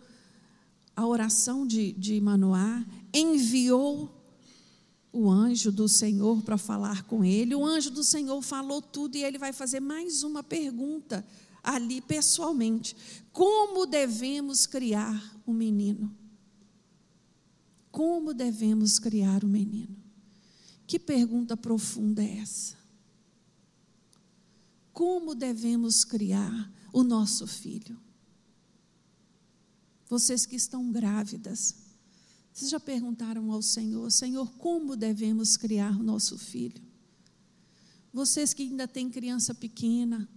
a 0.95 1.05
oração 1.05 1.67
de, 1.67 1.91
de 1.91 2.21
Manoá, 2.21 2.85
enviou 3.13 4.09
o 5.11 5.29
anjo 5.29 5.73
do 5.73 5.89
Senhor 5.89 6.41
para 6.41 6.57
falar 6.57 7.03
com 7.03 7.25
ele. 7.25 7.53
O 7.53 7.65
anjo 7.65 7.91
do 7.91 8.03
Senhor 8.03 8.41
falou 8.41 8.81
tudo 8.81 9.17
e 9.17 9.23
ele 9.25 9.37
vai 9.37 9.51
fazer 9.51 9.81
mais 9.81 10.23
uma 10.23 10.41
pergunta 10.41 11.25
ali 11.67 11.99
pessoalmente: 11.99 12.95
Como 13.37 13.85
devemos 13.85 14.65
criar 14.65 15.39
o 15.45 15.51
um 15.51 15.53
menino? 15.53 16.11
Como 17.91 18.33
devemos 18.33 18.97
criar 18.97 19.43
o 19.43 19.45
um 19.45 19.51
menino? 19.51 19.95
Que 20.87 20.97
pergunta 20.97 21.55
profunda 21.55 22.23
é 22.23 22.39
essa? 22.39 22.75
Como 24.91 25.35
devemos 25.35 26.03
criar 26.03 26.73
o 26.91 27.03
nosso 27.03 27.45
filho? 27.45 27.95
Vocês 30.09 30.47
que 30.47 30.55
estão 30.55 30.91
grávidas, 30.91 31.75
vocês 32.51 32.71
já 32.71 32.79
perguntaram 32.79 33.51
ao 33.51 33.61
Senhor: 33.61 34.11
Senhor, 34.11 34.51
como 34.53 34.95
devemos 34.95 35.55
criar 35.55 35.91
o 35.91 36.01
nosso 36.01 36.39
filho? 36.39 36.81
Vocês 38.11 38.51
que 38.51 38.63
ainda 38.63 38.87
têm 38.87 39.11
criança 39.11 39.53
pequena, 39.53 40.27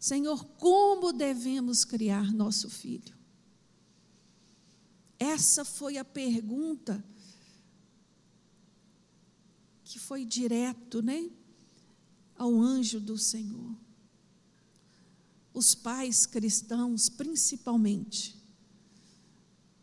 Senhor, 0.00 0.42
como 0.56 1.12
devemos 1.12 1.84
criar 1.84 2.32
nosso 2.32 2.70
filho? 2.70 3.14
Essa 5.18 5.62
foi 5.62 5.98
a 5.98 6.04
pergunta 6.04 7.04
que 9.84 9.98
foi 9.98 10.24
direto, 10.24 11.02
né, 11.02 11.28
ao 12.34 12.58
anjo 12.58 12.98
do 12.98 13.18
Senhor. 13.18 13.76
Os 15.52 15.74
pais 15.74 16.24
cristãos, 16.24 17.10
principalmente, 17.10 18.34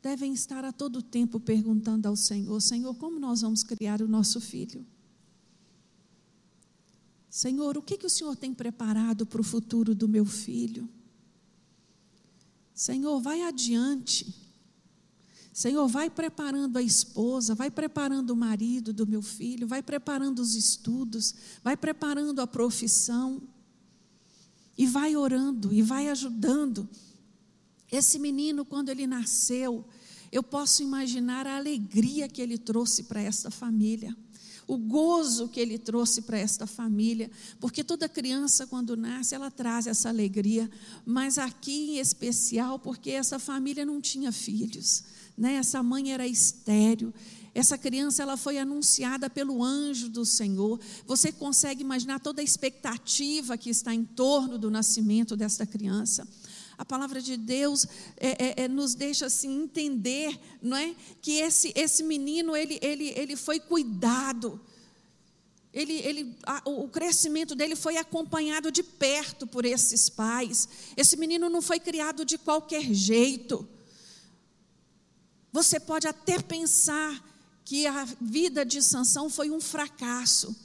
devem 0.01 0.33
estar 0.33 0.65
a 0.65 0.71
todo 0.71 1.03
tempo 1.03 1.39
perguntando 1.39 2.07
ao 2.07 2.15
Senhor: 2.15 2.59
Senhor, 2.59 2.95
como 2.95 3.19
nós 3.19 3.41
vamos 3.41 3.63
criar 3.63 4.01
o 4.01 4.07
nosso 4.07 4.41
filho? 4.41 4.83
Senhor, 7.37 7.77
o 7.77 7.83
que, 7.83 7.99
que 7.99 8.05
o 8.07 8.09
Senhor 8.09 8.35
tem 8.35 8.51
preparado 8.51 9.23
para 9.23 9.39
o 9.39 9.43
futuro 9.43 9.93
do 9.93 10.07
meu 10.07 10.25
filho? 10.25 10.89
Senhor, 12.73 13.21
vai 13.21 13.43
adiante. 13.43 14.33
Senhor, 15.53 15.87
vai 15.87 16.09
preparando 16.09 16.77
a 16.77 16.81
esposa, 16.81 17.53
vai 17.53 17.69
preparando 17.69 18.31
o 18.31 18.35
marido 18.35 18.91
do 18.91 19.05
meu 19.05 19.21
filho, 19.21 19.67
vai 19.67 19.83
preparando 19.83 20.39
os 20.39 20.55
estudos, 20.55 21.35
vai 21.63 21.77
preparando 21.77 22.39
a 22.39 22.47
profissão. 22.47 23.39
E 24.75 24.87
vai 24.87 25.15
orando 25.15 25.71
e 25.71 25.83
vai 25.83 26.09
ajudando. 26.09 26.89
Esse 27.91 28.17
menino, 28.17 28.65
quando 28.65 28.89
ele 28.89 29.05
nasceu, 29.05 29.85
eu 30.31 30.41
posso 30.41 30.81
imaginar 30.81 31.45
a 31.45 31.57
alegria 31.57 32.27
que 32.27 32.41
ele 32.41 32.57
trouxe 32.57 33.03
para 33.03 33.21
esta 33.21 33.51
família, 33.51 34.17
o 34.67 34.77
gozo 34.77 35.47
que 35.47 35.59
ele 35.59 35.77
trouxe 35.79 36.21
para 36.21 36.37
esta 36.37 36.67
família, 36.67 37.31
porque 37.59 37.83
toda 37.83 38.09
criança, 38.09 38.67
quando 38.67 38.97
nasce, 38.97 39.33
ela 39.33 39.49
traz 39.49 39.87
essa 39.87 40.09
alegria, 40.09 40.69
mas 41.05 41.37
aqui 41.37 41.91
em 41.91 41.99
especial, 41.99 42.77
porque 42.77 43.11
essa 43.11 43.39
família 43.39 43.85
não 43.85 44.01
tinha 44.01 44.31
filhos, 44.31 45.05
né? 45.37 45.53
essa 45.53 45.81
mãe 45.81 46.11
era 46.11 46.27
estéreo. 46.27 47.13
Essa 47.55 47.75
criança 47.75 48.21
ela 48.21 48.37
foi 48.37 48.59
anunciada 48.59 49.31
pelo 49.31 49.63
anjo 49.63 50.09
do 50.09 50.23
Senhor. 50.23 50.79
Você 51.07 51.31
consegue 51.31 51.81
imaginar 51.81 52.19
toda 52.19 52.39
a 52.39 52.43
expectativa 52.43 53.57
que 53.57 53.71
está 53.71 53.91
em 53.95 54.03
torno 54.05 54.59
do 54.59 54.69
nascimento 54.69 55.35
desta 55.35 55.65
criança 55.65 56.27
a 56.77 56.85
palavra 56.85 57.21
de 57.21 57.35
Deus 57.35 57.85
é, 58.17 58.61
é, 58.61 58.63
é, 58.63 58.67
nos 58.67 58.93
deixa 58.93 59.25
assim 59.25 59.63
entender, 59.63 60.39
não 60.61 60.77
é, 60.77 60.95
que 61.21 61.39
esse 61.39 61.73
esse 61.75 62.03
menino 62.03 62.55
ele 62.55 62.77
ele 62.81 63.09
ele 63.09 63.35
foi 63.35 63.59
cuidado. 63.59 64.61
Ele, 65.73 65.93
ele, 65.93 66.35
a, 66.43 66.61
o 66.65 66.87
crescimento 66.87 67.53
dele 67.53 67.75
foi 67.75 67.97
acompanhado 67.97 68.71
de 68.71 68.81
perto 68.81 69.45
por 69.45 69.63
esses 69.63 70.09
pais. 70.09 70.67
Esse 70.95 71.15
menino 71.17 71.49
não 71.49 71.61
foi 71.61 71.79
criado 71.79 72.25
de 72.25 72.37
qualquer 72.37 72.81
jeito. 72.81 73.67
Você 75.51 75.79
pode 75.79 76.07
até 76.07 76.41
pensar 76.41 77.23
que 77.63 77.85
a 77.85 78.05
vida 78.19 78.65
de 78.65 78.81
Sansão 78.81 79.29
foi 79.29 79.51
um 79.51 79.59
fracasso. 79.59 80.55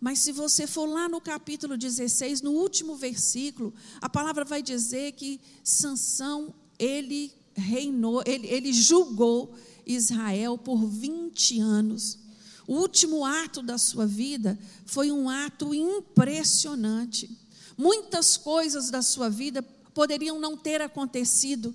Mas 0.00 0.20
se 0.20 0.30
você 0.30 0.66
for 0.66 0.86
lá 0.86 1.08
no 1.08 1.20
capítulo 1.20 1.76
16, 1.76 2.40
no 2.40 2.52
último 2.52 2.94
versículo, 2.94 3.74
a 4.00 4.08
palavra 4.08 4.44
vai 4.44 4.62
dizer 4.62 5.12
que 5.12 5.40
Sansão, 5.64 6.54
ele 6.78 7.32
reinou, 7.54 8.22
ele, 8.24 8.46
ele 8.46 8.72
julgou 8.72 9.54
Israel 9.84 10.56
por 10.56 10.86
20 10.86 11.58
anos. 11.60 12.18
O 12.66 12.74
último 12.74 13.24
ato 13.24 13.60
da 13.60 13.76
sua 13.76 14.06
vida 14.06 14.56
foi 14.86 15.10
um 15.10 15.28
ato 15.28 15.74
impressionante. 15.74 17.36
Muitas 17.76 18.36
coisas 18.36 18.90
da 18.90 19.02
sua 19.02 19.28
vida 19.28 19.62
poderiam 19.92 20.38
não 20.38 20.56
ter 20.56 20.80
acontecido 20.80 21.74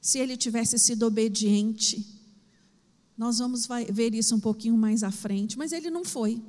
se 0.00 0.18
ele 0.18 0.36
tivesse 0.36 0.78
sido 0.78 1.06
obediente. 1.06 2.04
Nós 3.16 3.38
vamos 3.38 3.66
ver 3.90 4.14
isso 4.14 4.34
um 4.34 4.40
pouquinho 4.40 4.76
mais 4.76 5.02
à 5.02 5.10
frente, 5.10 5.56
mas 5.56 5.72
ele 5.72 5.90
não 5.90 6.04
foi 6.04 6.42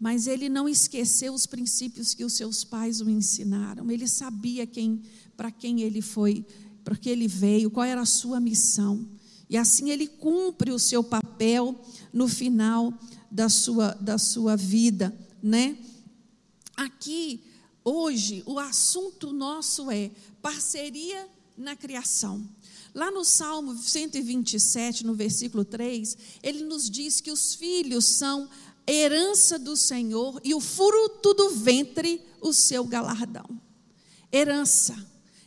mas 0.00 0.26
ele 0.26 0.48
não 0.48 0.66
esqueceu 0.66 1.34
os 1.34 1.44
princípios 1.44 2.14
que 2.14 2.24
os 2.24 2.32
seus 2.32 2.64
pais 2.64 3.02
o 3.02 3.10
ensinaram. 3.10 3.90
Ele 3.90 4.08
sabia 4.08 4.66
quem, 4.66 5.02
para 5.36 5.50
quem 5.50 5.82
ele 5.82 6.00
foi, 6.00 6.46
para 6.82 6.96
que 6.96 7.10
ele 7.10 7.28
veio, 7.28 7.70
qual 7.70 7.84
era 7.84 8.00
a 8.00 8.06
sua 8.06 8.40
missão. 8.40 9.06
E 9.48 9.58
assim 9.58 9.90
ele 9.90 10.06
cumpre 10.06 10.72
o 10.72 10.78
seu 10.78 11.04
papel 11.04 11.78
no 12.12 12.26
final 12.26 12.94
da 13.30 13.50
sua, 13.50 13.92
da 13.92 14.16
sua 14.16 14.56
vida, 14.56 15.14
né? 15.42 15.76
Aqui, 16.74 17.42
hoje, 17.84 18.42
o 18.46 18.58
assunto 18.58 19.34
nosso 19.34 19.90
é 19.90 20.10
parceria 20.40 21.28
na 21.58 21.76
criação. 21.76 22.42
Lá 22.94 23.10
no 23.10 23.24
Salmo 23.24 23.76
127, 23.76 25.04
no 25.04 25.14
versículo 25.14 25.64
3, 25.64 26.16
ele 26.42 26.64
nos 26.64 26.88
diz 26.88 27.20
que 27.20 27.30
os 27.30 27.54
filhos 27.54 28.04
são 28.06 28.48
herança 28.86 29.58
do 29.58 29.76
Senhor 29.76 30.40
e 30.44 30.54
o 30.54 30.60
fruto 30.60 31.34
do 31.34 31.50
ventre, 31.50 32.22
o 32.40 32.52
seu 32.52 32.84
galardão. 32.84 33.60
Herança. 34.32 34.96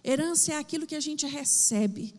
Herança 0.04 0.54
é 0.54 0.58
aquilo 0.58 0.86
que 0.86 0.96
a 0.96 1.00
gente 1.00 1.26
recebe, 1.26 2.14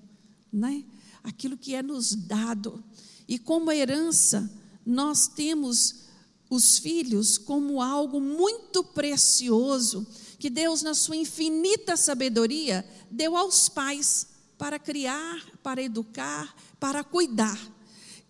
né? 0.52 0.84
aquilo 1.22 1.56
que 1.56 1.74
é 1.74 1.82
nos 1.82 2.14
dado. 2.14 2.84
E 3.26 3.38
como 3.38 3.72
herança, 3.72 4.50
nós 4.84 5.26
temos 5.26 6.04
os 6.50 6.78
filhos 6.78 7.38
como 7.38 7.80
algo 7.80 8.20
muito 8.20 8.84
precioso 8.84 10.06
que 10.38 10.50
Deus, 10.50 10.82
na 10.82 10.92
sua 10.92 11.16
infinita 11.16 11.96
sabedoria, 11.96 12.86
deu 13.10 13.34
aos 13.34 13.68
pais 13.68 14.26
para 14.58 14.78
criar, 14.78 15.42
para 15.62 15.82
educar, 15.82 16.54
para 16.78 17.02
cuidar. 17.02 17.58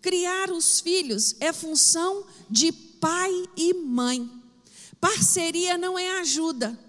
Criar 0.01 0.49
os 0.49 0.79
filhos 0.79 1.35
é 1.41 1.51
função 1.51 2.25
de 2.49 2.71
pai 2.71 3.31
e 3.55 3.73
mãe. 3.73 4.29
Parceria 4.99 5.77
não 5.77 5.97
é 5.97 6.19
ajuda. 6.19 6.79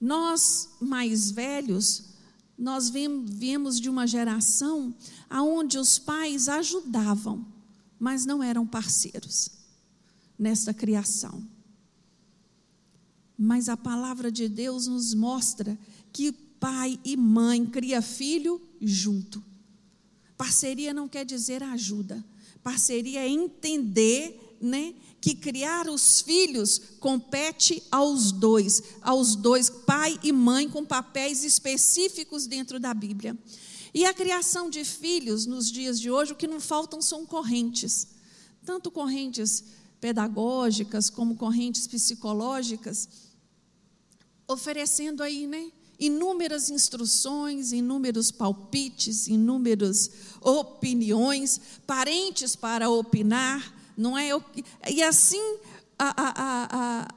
Nós, 0.00 0.70
mais 0.80 1.30
velhos, 1.30 2.12
nós 2.58 2.90
viemos 2.90 3.80
de 3.80 3.88
uma 3.88 4.06
geração 4.06 4.94
onde 5.30 5.78
os 5.78 5.98
pais 5.98 6.48
ajudavam, 6.48 7.46
mas 7.98 8.26
não 8.26 8.42
eram 8.42 8.66
parceiros 8.66 9.50
nessa 10.38 10.74
criação. 10.74 11.46
Mas 13.38 13.68
a 13.68 13.76
palavra 13.76 14.30
de 14.30 14.48
Deus 14.48 14.86
nos 14.86 15.14
mostra 15.14 15.78
que 16.12 16.32
pai 16.32 16.98
e 17.04 17.16
mãe 17.16 17.64
cria 17.64 18.02
filho 18.02 18.60
junto. 18.80 19.42
Parceria 20.36 20.92
não 20.92 21.08
quer 21.08 21.24
dizer 21.24 21.62
ajuda. 21.62 22.24
Parceria 22.62 23.20
é 23.20 23.28
entender, 23.28 24.56
né, 24.60 24.94
que 25.20 25.34
criar 25.34 25.88
os 25.88 26.20
filhos 26.20 26.80
compete 26.98 27.82
aos 27.90 28.32
dois, 28.32 28.82
aos 29.00 29.36
dois, 29.36 29.70
pai 29.70 30.18
e 30.22 30.32
mãe, 30.32 30.68
com 30.68 30.84
papéis 30.84 31.44
específicos 31.44 32.46
dentro 32.46 32.80
da 32.80 32.92
Bíblia. 32.92 33.38
E 33.94 34.04
a 34.04 34.14
criação 34.14 34.70
de 34.70 34.84
filhos 34.84 35.46
nos 35.46 35.70
dias 35.70 36.00
de 36.00 36.10
hoje, 36.10 36.32
o 36.32 36.36
que 36.36 36.46
não 36.46 36.60
faltam 36.60 37.02
são 37.02 37.26
correntes, 37.26 38.08
tanto 38.64 38.90
correntes 38.90 39.64
pedagógicas 40.00 41.08
como 41.10 41.36
correntes 41.36 41.86
psicológicas, 41.86 43.08
oferecendo 44.48 45.22
aí, 45.22 45.46
né? 45.46 45.70
Inúmeras 46.04 46.68
instruções, 46.68 47.70
inúmeros 47.70 48.32
palpites, 48.32 49.28
inúmeras 49.28 50.10
opiniões, 50.40 51.60
parentes 51.86 52.56
para 52.56 52.90
opinar, 52.90 53.72
não 53.96 54.18
é? 54.18 54.30
E 54.90 55.00
assim, 55.00 55.58
a, 55.96 56.08
a, 56.08 56.32
a, 56.72 57.08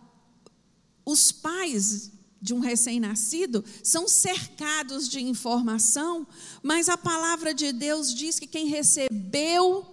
os 1.03 1.31
pais 1.31 2.11
de 2.39 2.53
um 2.53 2.59
recém-nascido 2.59 3.65
são 3.81 4.07
cercados 4.07 5.09
de 5.09 5.19
informação, 5.19 6.27
mas 6.61 6.87
a 6.87 6.95
palavra 6.95 7.55
de 7.55 7.71
Deus 7.71 8.13
diz 8.13 8.37
que 8.37 8.45
quem 8.45 8.67
recebeu 8.67 9.83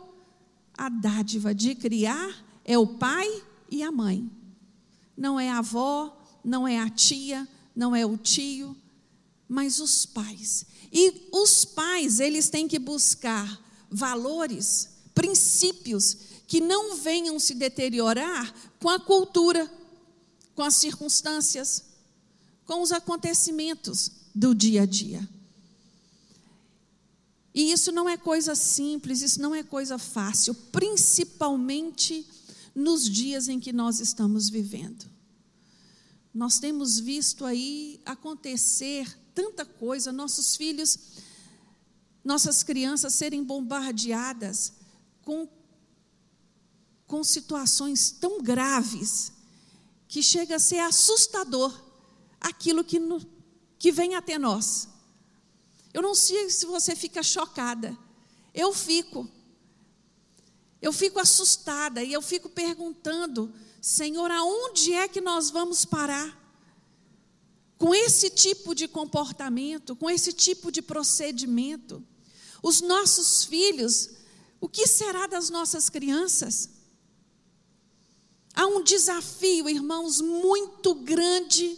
a 0.76 0.90
dádiva 0.90 1.55
de 1.55 1.74
criar 1.74 2.44
é 2.62 2.76
o 2.76 2.87
pai 2.87 3.42
e 3.70 3.83
a 3.83 3.90
mãe. 3.90 4.31
Não 5.16 5.40
é 5.40 5.48
a 5.48 5.61
avó, 5.61 6.14
não 6.44 6.68
é 6.68 6.78
a 6.78 6.90
tia, 6.90 7.48
não 7.74 7.96
é 7.96 8.05
o 8.05 8.18
tio, 8.18 8.76
mas 9.53 9.81
os 9.81 10.07
pais. 10.07 10.65
E 10.91 11.29
os 11.31 11.62
pais, 11.62 12.21
eles 12.21 12.49
têm 12.49 12.67
que 12.67 12.79
buscar 12.79 13.62
valores, 13.91 14.88
princípios 15.15 16.17
que 16.47 16.59
não 16.59 16.97
venham 16.97 17.38
se 17.38 17.55
deteriorar 17.55 18.51
com 18.81 18.88
a 18.88 18.99
cultura, 18.99 19.71
com 20.55 20.62
as 20.62 20.77
circunstâncias, 20.77 21.85
com 22.65 22.81
os 22.81 22.93
acontecimentos 22.93 24.11
do 24.35 24.55
dia 24.55 24.85
a 24.85 24.87
dia. 24.87 25.29
E 27.55 27.73
isso 27.73 27.93
não 27.93 28.09
é 28.09 28.17
coisa 28.17 28.55
simples, 28.55 29.21
isso 29.21 29.38
não 29.38 29.55
é 29.55 29.62
coisa 29.62 29.99
fácil, 29.99 30.55
principalmente 30.55 32.27
nos 32.75 33.07
dias 33.07 33.49
em 33.49 33.61
que 33.61 33.71
nós 33.71 34.01
estamos 34.01 34.49
vivendo. 34.49 35.05
Nós 36.33 36.59
temos 36.59 36.99
visto 36.99 37.45
aí 37.45 38.01
acontecer 38.07 39.21
tanta 39.35 39.64
coisa, 39.64 40.12
nossos 40.12 40.57
filhos, 40.57 40.99
nossas 42.25 42.62
crianças 42.62 43.14
serem 43.14 43.42
bombardeadas 43.42 44.73
com, 45.23 45.49
com 47.07 47.25
situações 47.25 48.11
tão 48.11 48.40
graves 48.40 49.33
que 50.07 50.23
chega 50.23 50.57
a 50.57 50.61
ser 50.61 50.79
assustador 50.79 51.73
aquilo 52.40 52.85
que, 52.85 52.99
no, 52.99 53.21
que 53.79 53.90
vem 53.90 54.14
até 54.14 54.38
nós. 54.38 54.88
Eu 55.92 56.03
não 56.03 56.14
sei 56.14 56.51
se 56.51 56.66
você 56.66 56.97
fica 56.97 57.23
chocada, 57.23 57.97
eu 58.55 58.73
fico. 58.73 59.29
Eu 60.81 60.92
fico 60.92 61.21
assustada 61.21 62.03
e 62.03 62.12
eu 62.12 62.21
fico 62.21 62.49
perguntando, 62.49 63.55
Senhor, 63.81 64.31
aonde 64.31 64.92
é 64.92 65.07
que 65.07 65.21
nós 65.21 65.49
vamos 65.51 65.85
parar? 65.85 66.41
Com 67.83 67.92
esse 67.92 68.31
tipo 68.31 68.77
de 68.77 68.87
comportamento, 68.87 69.97
com 69.97 70.09
esse 70.09 70.33
tipo 70.33 70.71
de 70.71 70.81
procedimento. 70.81 72.01
Os 72.62 72.81
nossos 72.81 73.45
filhos, 73.45 74.11
o 74.61 74.68
que 74.68 74.87
será 74.87 75.27
das 75.27 75.51
nossas 75.51 75.88
crianças? 75.88 76.68
Há 78.55 78.68
um 78.68 78.85
desafio, 78.85 79.68
irmãos, 79.68 80.21
muito 80.21 80.95
grande 80.95 81.77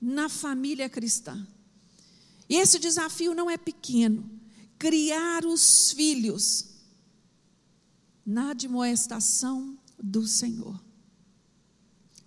na 0.00 0.28
família 0.28 0.88
cristã. 0.88 1.46
E 2.48 2.56
esse 2.56 2.80
desafio 2.80 3.32
não 3.32 3.48
é 3.48 3.56
pequeno. 3.56 4.28
Criar 4.76 5.46
os 5.46 5.92
filhos 5.92 6.66
na 8.26 8.50
admoestação 8.50 9.78
do 10.02 10.26
Senhor. 10.26 10.82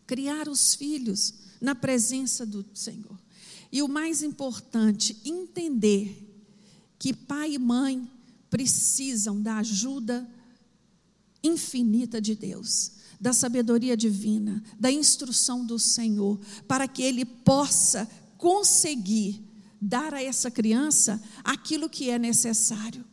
Criar 0.08 0.48
os 0.48 0.74
filhos 0.76 1.45
na 1.66 1.74
presença 1.74 2.46
do 2.46 2.64
Senhor. 2.76 3.20
E 3.72 3.82
o 3.82 3.88
mais 3.88 4.22
importante, 4.22 5.18
entender 5.26 6.32
que 7.00 7.12
pai 7.12 7.56
e 7.56 7.60
mãe 7.60 8.08
precisam 8.52 9.42
da 9.42 9.58
ajuda 9.58 10.30
infinita 11.44 12.22
de 12.22 12.36
Deus, 12.36 12.92
da 13.20 13.34
sabedoria 13.34 13.98
divina, 13.98 14.64
da 14.80 14.92
instrução 14.92 15.66
do 15.66 15.80
Senhor, 15.80 16.40
para 16.68 16.88
que 16.88 17.02
ele 17.02 17.26
possa 17.26 18.08
conseguir 18.38 19.44
dar 19.82 20.14
a 20.14 20.22
essa 20.22 20.52
criança 20.52 21.22
aquilo 21.44 21.90
que 21.90 22.12
é 22.12 22.20
necessário. 22.20 23.04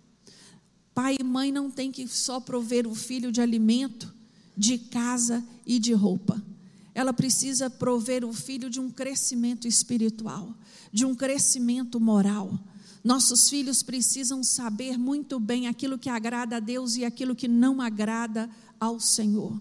Pai 0.94 1.16
e 1.18 1.24
mãe 1.24 1.50
não 1.50 1.70
tem 1.70 1.90
que 1.90 2.06
só 2.06 2.38
prover 2.38 2.86
o 2.86 2.94
filho 2.94 3.32
de 3.32 3.40
alimento, 3.40 4.14
de 4.54 4.76
casa 4.76 5.42
e 5.66 5.78
de 5.78 5.94
roupa. 5.94 6.51
Ela 6.94 7.12
precisa 7.12 7.70
prover 7.70 8.24
o 8.24 8.32
filho 8.32 8.68
de 8.68 8.80
um 8.80 8.90
crescimento 8.90 9.66
espiritual, 9.66 10.54
de 10.92 11.04
um 11.04 11.14
crescimento 11.14 11.98
moral. 11.98 12.58
Nossos 13.02 13.48
filhos 13.48 13.82
precisam 13.82 14.44
saber 14.44 14.98
muito 14.98 15.40
bem 15.40 15.66
aquilo 15.66 15.98
que 15.98 16.08
agrada 16.08 16.56
a 16.56 16.60
Deus 16.60 16.96
e 16.96 17.04
aquilo 17.04 17.34
que 17.34 17.48
não 17.48 17.80
agrada 17.80 18.48
ao 18.78 19.00
Senhor. 19.00 19.60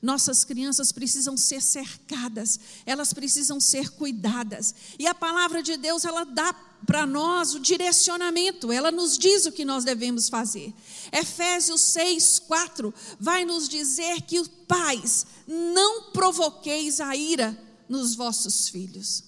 Nossas 0.00 0.44
crianças 0.44 0.92
precisam 0.92 1.36
ser 1.36 1.60
cercadas, 1.60 2.60
elas 2.86 3.12
precisam 3.12 3.58
ser 3.58 3.90
cuidadas. 3.90 4.74
E 4.98 5.06
a 5.06 5.14
palavra 5.14 5.62
de 5.62 5.76
Deus, 5.76 6.04
ela 6.04 6.24
dá 6.24 6.54
para 6.86 7.06
nós 7.06 7.54
o 7.54 7.60
direcionamento, 7.60 8.72
ela 8.72 8.90
nos 8.90 9.18
diz 9.18 9.46
o 9.46 9.52
que 9.52 9.64
nós 9.64 9.84
devemos 9.84 10.28
fazer. 10.28 10.72
Efésios 11.12 11.80
6, 11.82 12.38
4 12.40 12.94
vai 13.20 13.44
nos 13.44 13.68
dizer 13.68 14.22
que 14.22 14.42
pais, 14.66 15.26
não 15.46 16.10
provoqueis 16.12 17.00
a 17.00 17.14
ira 17.14 17.58
nos 17.88 18.14
vossos 18.14 18.68
filhos. 18.68 19.24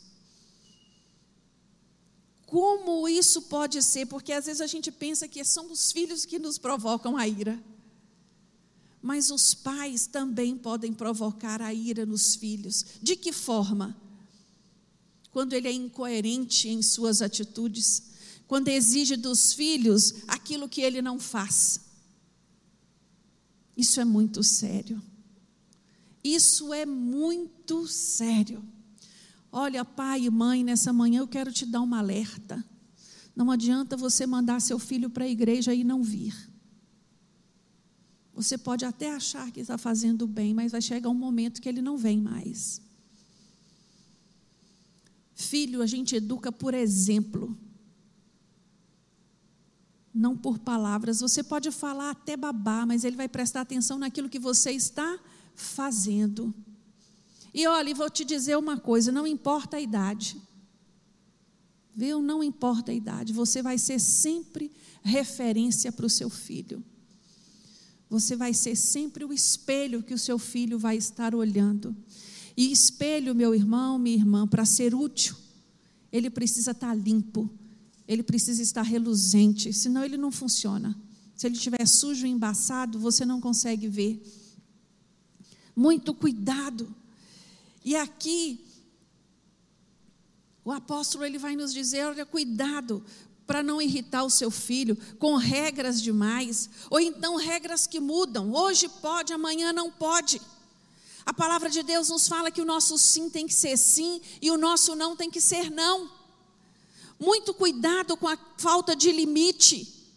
Como 2.47 3.09
isso 3.09 3.43
pode 3.43 3.83
ser? 3.83 4.07
Porque 4.07 4.33
às 4.33 4.47
vezes 4.47 4.61
a 4.61 4.67
gente 4.67 4.91
pensa 4.91 5.29
que 5.29 5.45
são 5.45 5.71
os 5.71 5.93
filhos 5.93 6.25
que 6.25 6.39
nos 6.39 6.59
provocam 6.59 7.17
a 7.17 7.27
ira. 7.27 7.63
Mas 9.01 9.31
os 9.31 9.55
pais 9.55 10.07
também 10.07 10.57
podem 10.57 10.93
provocar 10.93 11.63
a 11.63 11.73
ira 11.73 12.05
nos 12.05 12.35
filhos. 12.35 12.85
De 13.01 13.17
que 13.17 13.33
forma? 13.33 13.97
Quando 15.31 15.53
ele 15.53 15.69
é 15.69 15.73
incoerente 15.73 16.69
em 16.69 16.83
suas 16.83 17.23
atitudes, 17.23 18.03
quando 18.47 18.69
exige 18.69 19.17
dos 19.17 19.53
filhos 19.53 20.15
aquilo 20.27 20.69
que 20.69 20.81
ele 20.81 21.01
não 21.01 21.21
faz. 21.21 21.81
Isso 23.77 24.01
é 24.01 24.05
muito 24.05 24.43
sério. 24.43 25.01
Isso 26.23 26.75
é 26.75 26.85
muito 26.85 27.87
sério. 27.87 28.63
Olha, 29.53 29.85
pai 29.85 30.25
e 30.25 30.31
mãe, 30.31 30.63
nessa 30.63 30.93
manhã 30.93 31.21
eu 31.21 31.29
quero 31.29 31.53
te 31.53 31.65
dar 31.65 31.81
uma 31.81 31.99
alerta. 31.99 32.65
Não 33.35 33.51
adianta 33.51 33.97
você 33.97 34.27
mandar 34.27 34.61
seu 34.61 34.79
filho 34.79 35.09
para 35.09 35.25
a 35.25 35.29
igreja 35.29 35.73
e 35.73 35.83
não 35.83 36.03
vir. 36.03 36.35
Você 38.35 38.59
pode 38.59 38.85
até 38.85 39.15
achar 39.15 39.51
que 39.51 39.61
está 39.61 39.79
fazendo 39.79 40.27
bem, 40.27 40.55
mas 40.55 40.73
vai 40.73 40.81
chegar 40.81 41.09
um 41.09 41.15
momento 41.15 41.61
que 41.61 41.69
ele 41.69 41.83
não 41.83 41.97
vem 41.97 42.21
mais. 42.21 42.81
Filho, 45.41 45.81
a 45.81 45.87
gente 45.87 46.15
educa 46.15 46.53
por 46.53 46.75
exemplo, 46.75 47.57
não 50.13 50.37
por 50.37 50.59
palavras. 50.59 51.21
Você 51.21 51.43
pode 51.43 51.71
falar 51.71 52.11
até 52.11 52.37
babá, 52.37 52.85
mas 52.85 53.05
ele 53.05 53.17
vai 53.17 53.27
prestar 53.27 53.63
atenção 53.63 53.99
naquilo 53.99 54.29
que 54.29 54.39
você 54.39 54.71
está 54.71 55.19
fazendo. 55.55 56.55
E 57.55 57.67
olha, 57.67 57.95
vou 57.95 58.11
te 58.11 58.23
dizer 58.23 58.59
uma 58.59 58.77
coisa: 58.77 59.11
não 59.11 59.27
importa 59.27 59.79
a 59.79 59.81
idade. 59.81 60.37
Viu? 61.97 62.21
Não 62.21 62.45
importa 62.45 62.93
a 62.93 62.95
idade, 62.95 63.33
você 63.33 63.63
vai 63.63 63.79
ser 63.79 63.99
sempre 63.99 64.71
referência 65.03 65.91
para 65.91 66.07
o 66.07 66.11
seu 66.11 66.29
filho. 66.29 66.85
Você 68.11 68.37
vai 68.37 68.53
ser 68.53 68.77
sempre 68.77 69.25
o 69.25 69.33
espelho 69.33 70.03
que 70.03 70.13
o 70.13 70.19
seu 70.19 70.39
filho 70.39 70.79
vai 70.79 70.97
estar 70.97 71.35
olhando. 71.35 71.97
E 72.61 72.71
espelho, 72.71 73.35
meu 73.35 73.55
irmão, 73.55 73.99
minha 73.99 74.15
irmã, 74.15 74.47
para 74.47 74.67
ser 74.67 74.95
útil, 74.95 75.35
ele 76.13 76.29
precisa 76.29 76.73
estar 76.73 76.93
limpo, 76.95 77.49
ele 78.07 78.23
precisa 78.23 78.61
estar 78.61 78.83
reluzente, 78.83 79.73
senão 79.73 80.05
ele 80.05 80.19
não 80.19 80.31
funciona. 80.31 80.95
Se 81.35 81.47
ele 81.47 81.55
estiver 81.55 81.87
sujo 81.87 82.27
e 82.27 82.29
embaçado, 82.29 82.99
você 82.99 83.25
não 83.25 83.41
consegue 83.41 83.89
ver. 83.89 84.23
Muito 85.75 86.13
cuidado. 86.13 86.95
E 87.83 87.97
aqui, 87.97 88.63
o 90.63 90.71
apóstolo 90.71 91.25
ele 91.25 91.39
vai 91.39 91.57
nos 91.57 91.73
dizer: 91.73 92.05
olha, 92.09 92.27
cuidado, 92.27 93.03
para 93.47 93.63
não 93.63 93.81
irritar 93.81 94.23
o 94.23 94.29
seu 94.29 94.51
filho 94.51 94.99
com 95.19 95.35
regras 95.37 96.03
demais, 96.03 96.69
ou 96.91 97.01
então 97.01 97.37
regras 97.37 97.87
que 97.87 98.01
mudam. 98.01 98.53
Hoje 98.53 98.87
pode, 99.01 99.33
amanhã 99.33 99.73
não 99.73 99.91
pode. 99.91 100.39
A 101.31 101.33
palavra 101.33 101.71
de 101.71 101.85
Deus 101.85 102.09
nos 102.09 102.27
fala 102.27 102.51
que 102.51 102.61
o 102.61 102.65
nosso 102.65 102.99
sim 102.99 103.31
tem 103.31 103.47
que 103.47 103.55
ser 103.55 103.77
sim 103.77 104.21
e 104.43 104.51
o 104.51 104.59
nosso 104.59 104.97
não 104.97 105.15
tem 105.15 105.31
que 105.31 105.41
ser 105.41 105.71
não. 105.71 106.11
Muito 107.21 107.55
cuidado 107.55 108.17
com 108.17 108.27
a 108.27 108.37
falta 108.59 108.97
de 108.97 109.13
limite. 109.13 110.11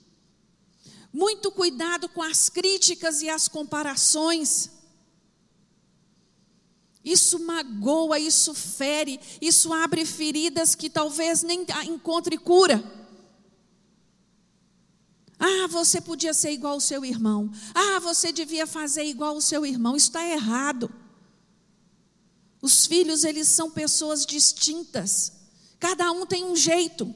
Muito 1.13 1.51
cuidado 1.51 2.09
com 2.09 2.23
as 2.23 2.49
críticas 2.49 3.21
e 3.21 3.29
as 3.29 3.47
comparações. 3.47 4.71
Isso 7.05 7.37
magoa, 7.37 8.17
isso 8.17 8.55
fere, 8.55 9.19
isso 9.39 9.71
abre 9.71 10.05
feridas 10.05 10.73
que 10.73 10.89
talvez 10.89 11.43
nem 11.43 11.63
encontre 11.85 12.39
cura. 12.39 12.83
Ah, 15.37 15.67
você 15.67 16.01
podia 16.01 16.33
ser 16.33 16.53
igual 16.53 16.73
ao 16.73 16.79
seu 16.79 17.05
irmão. 17.05 17.51
Ah, 17.75 17.99
você 17.99 18.31
devia 18.31 18.65
fazer 18.65 19.03
igual 19.03 19.35
ao 19.35 19.41
seu 19.41 19.63
irmão. 19.63 19.95
Isso 19.95 20.07
está 20.07 20.27
errado. 20.27 21.02
Os 22.63 22.85
filhos, 22.85 23.25
eles 23.25 23.49
são 23.49 23.69
pessoas 23.69 24.25
distintas. 24.25 25.33
Cada 25.77 26.09
um 26.13 26.25
tem 26.25 26.45
um 26.45 26.55
jeito. 26.55 27.13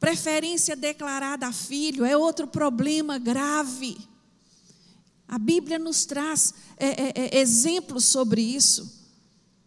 Preferência 0.00 0.74
declarada 0.74 1.46
a 1.46 1.52
filho 1.52 2.04
é 2.04 2.16
outro 2.16 2.48
problema 2.48 3.16
grave. 3.16 3.96
A 5.28 5.38
Bíblia 5.38 5.78
nos 5.78 6.04
traz 6.04 6.52
é, 6.76 6.86
é, 6.88 7.12
é, 7.14 7.38
exemplos 7.38 8.04
sobre 8.06 8.42
isso, 8.42 8.90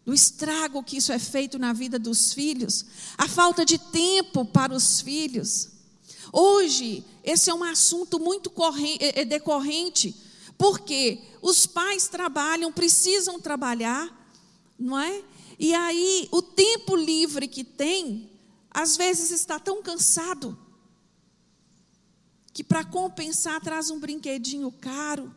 do 0.06 0.14
estrago 0.14 0.84
que 0.84 0.98
isso 0.98 1.14
é 1.14 1.20
feito 1.20 1.58
na 1.58 1.72
vida 1.72 1.98
dos 1.98 2.34
filhos, 2.34 2.86
a 3.18 3.26
falta 3.30 3.64
de 3.64 3.78
tempo 3.78 4.44
para 4.44 4.76
os 4.76 5.00
filhos. 5.00 5.70
Hoje, 6.34 7.06
esse 7.24 7.50
é 7.50 7.54
um 7.54 7.64
assunto 7.64 8.20
muito 8.20 8.52
é, 9.00 9.22
é 9.22 9.26
decorrente, 9.26 10.30
porque 10.62 11.20
os 11.42 11.66
pais 11.66 12.08
trabalham, 12.08 12.72
precisam 12.72 13.40
trabalhar, 13.40 14.16
não 14.78 15.00
é? 15.00 15.24
E 15.58 15.74
aí, 15.74 16.30
o 16.32 16.40
tempo 16.40 16.96
livre 16.96 17.48
que 17.48 17.64
tem, 17.64 18.30
às 18.70 18.96
vezes 18.96 19.32
está 19.32 19.58
tão 19.58 19.82
cansado, 19.82 20.56
que 22.54 22.64
para 22.64 22.86
compensar 22.86 23.60
traz 23.60 23.90
um 23.90 24.00
brinquedinho 24.00 24.72
caro, 24.72 25.36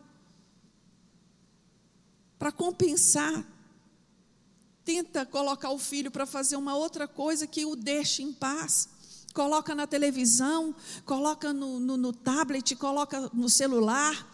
para 2.39 2.53
compensar, 2.53 3.47
tenta 4.85 5.25
colocar 5.25 5.71
o 5.71 5.79
filho 5.79 6.11
para 6.11 6.27
fazer 6.27 6.57
uma 6.57 6.77
outra 6.77 7.09
coisa 7.09 7.47
que 7.47 7.65
o 7.65 7.75
deixe 7.75 8.23
em 8.23 8.31
paz. 8.31 8.91
Coloca 9.33 9.75
na 9.75 9.87
televisão, 9.87 10.77
coloca 11.07 11.51
no, 11.51 11.81
no, 11.81 11.97
no 11.97 12.13
tablet, 12.13 12.77
coloca 12.77 13.31
no 13.33 13.49
celular. 13.49 14.34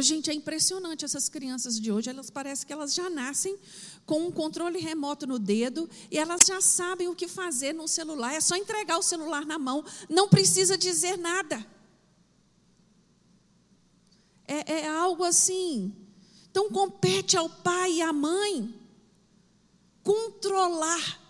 Gente, 0.00 0.30
é 0.30 0.34
impressionante 0.34 1.04
essas 1.04 1.28
crianças 1.28 1.78
de 1.78 1.92
hoje, 1.92 2.08
elas 2.08 2.30
parecem 2.30 2.66
que 2.66 2.72
elas 2.72 2.94
já 2.94 3.10
nascem 3.10 3.58
com 4.06 4.26
um 4.26 4.32
controle 4.32 4.78
remoto 4.78 5.26
no 5.26 5.38
dedo 5.38 5.88
e 6.10 6.18
elas 6.18 6.46
já 6.46 6.62
sabem 6.62 7.08
o 7.08 7.14
que 7.14 7.28
fazer 7.28 7.74
no 7.74 7.86
celular, 7.86 8.32
é 8.32 8.40
só 8.40 8.56
entregar 8.56 8.96
o 8.96 9.02
celular 9.02 9.44
na 9.44 9.58
mão, 9.58 9.84
não 10.08 10.28
precisa 10.28 10.78
dizer 10.78 11.18
nada. 11.18 11.64
É, 14.46 14.80
é 14.80 14.88
algo 14.88 15.24
assim. 15.24 15.94
Então 16.50 16.70
compete 16.70 17.36
ao 17.36 17.48
pai 17.48 17.94
e 17.94 18.02
à 18.02 18.12
mãe 18.12 18.74
controlar, 20.02 21.20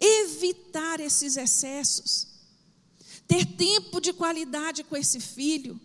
evitar 0.00 0.98
esses 0.98 1.36
excessos, 1.36 2.26
ter 3.28 3.44
tempo 3.44 4.00
de 4.00 4.12
qualidade 4.12 4.82
com 4.82 4.96
esse 4.96 5.20
filho, 5.20 5.80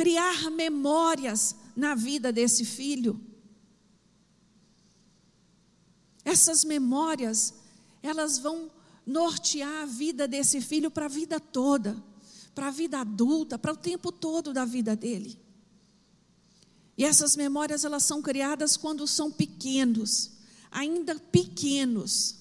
criar 0.00 0.50
memórias 0.50 1.54
na 1.76 1.94
vida 1.94 2.32
desse 2.32 2.64
filho. 2.64 3.20
Essas 6.24 6.64
memórias, 6.64 7.52
elas 8.02 8.38
vão 8.38 8.70
nortear 9.04 9.82
a 9.82 9.86
vida 9.86 10.26
desse 10.26 10.60
filho 10.60 10.90
para 10.90 11.04
a 11.06 11.08
vida 11.08 11.38
toda 11.38 12.02
para 12.54 12.68
a 12.68 12.70
vida 12.70 13.00
adulta, 13.00 13.58
para 13.58 13.72
o 13.72 13.76
tempo 13.76 14.12
todo 14.12 14.52
da 14.52 14.64
vida 14.64 14.94
dele. 14.96 15.38
E 16.96 17.04
essas 17.04 17.36
memórias 17.36 17.84
elas 17.84 18.02
são 18.02 18.20
criadas 18.20 18.76
quando 18.76 19.06
são 19.06 19.30
pequenos, 19.30 20.32
ainda 20.70 21.18
pequenos. 21.18 22.36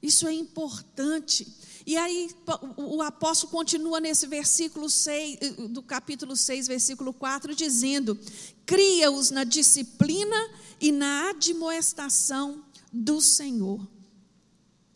Isso 0.00 0.26
é 0.26 0.32
importante. 0.32 1.52
E 1.84 1.96
aí 1.96 2.30
o 2.76 3.02
apóstolo 3.02 3.50
continua 3.50 4.00
nesse 4.00 4.26
versículo 4.26 4.88
6, 4.88 5.38
do 5.70 5.82
capítulo 5.82 6.36
6, 6.36 6.68
versículo 6.68 7.12
4, 7.12 7.54
dizendo: 7.54 8.18
Cria-os 8.64 9.30
na 9.30 9.44
disciplina 9.44 10.36
e 10.80 10.92
na 10.92 11.30
admoestação 11.30 12.64
do 12.92 13.20
Senhor. 13.20 13.86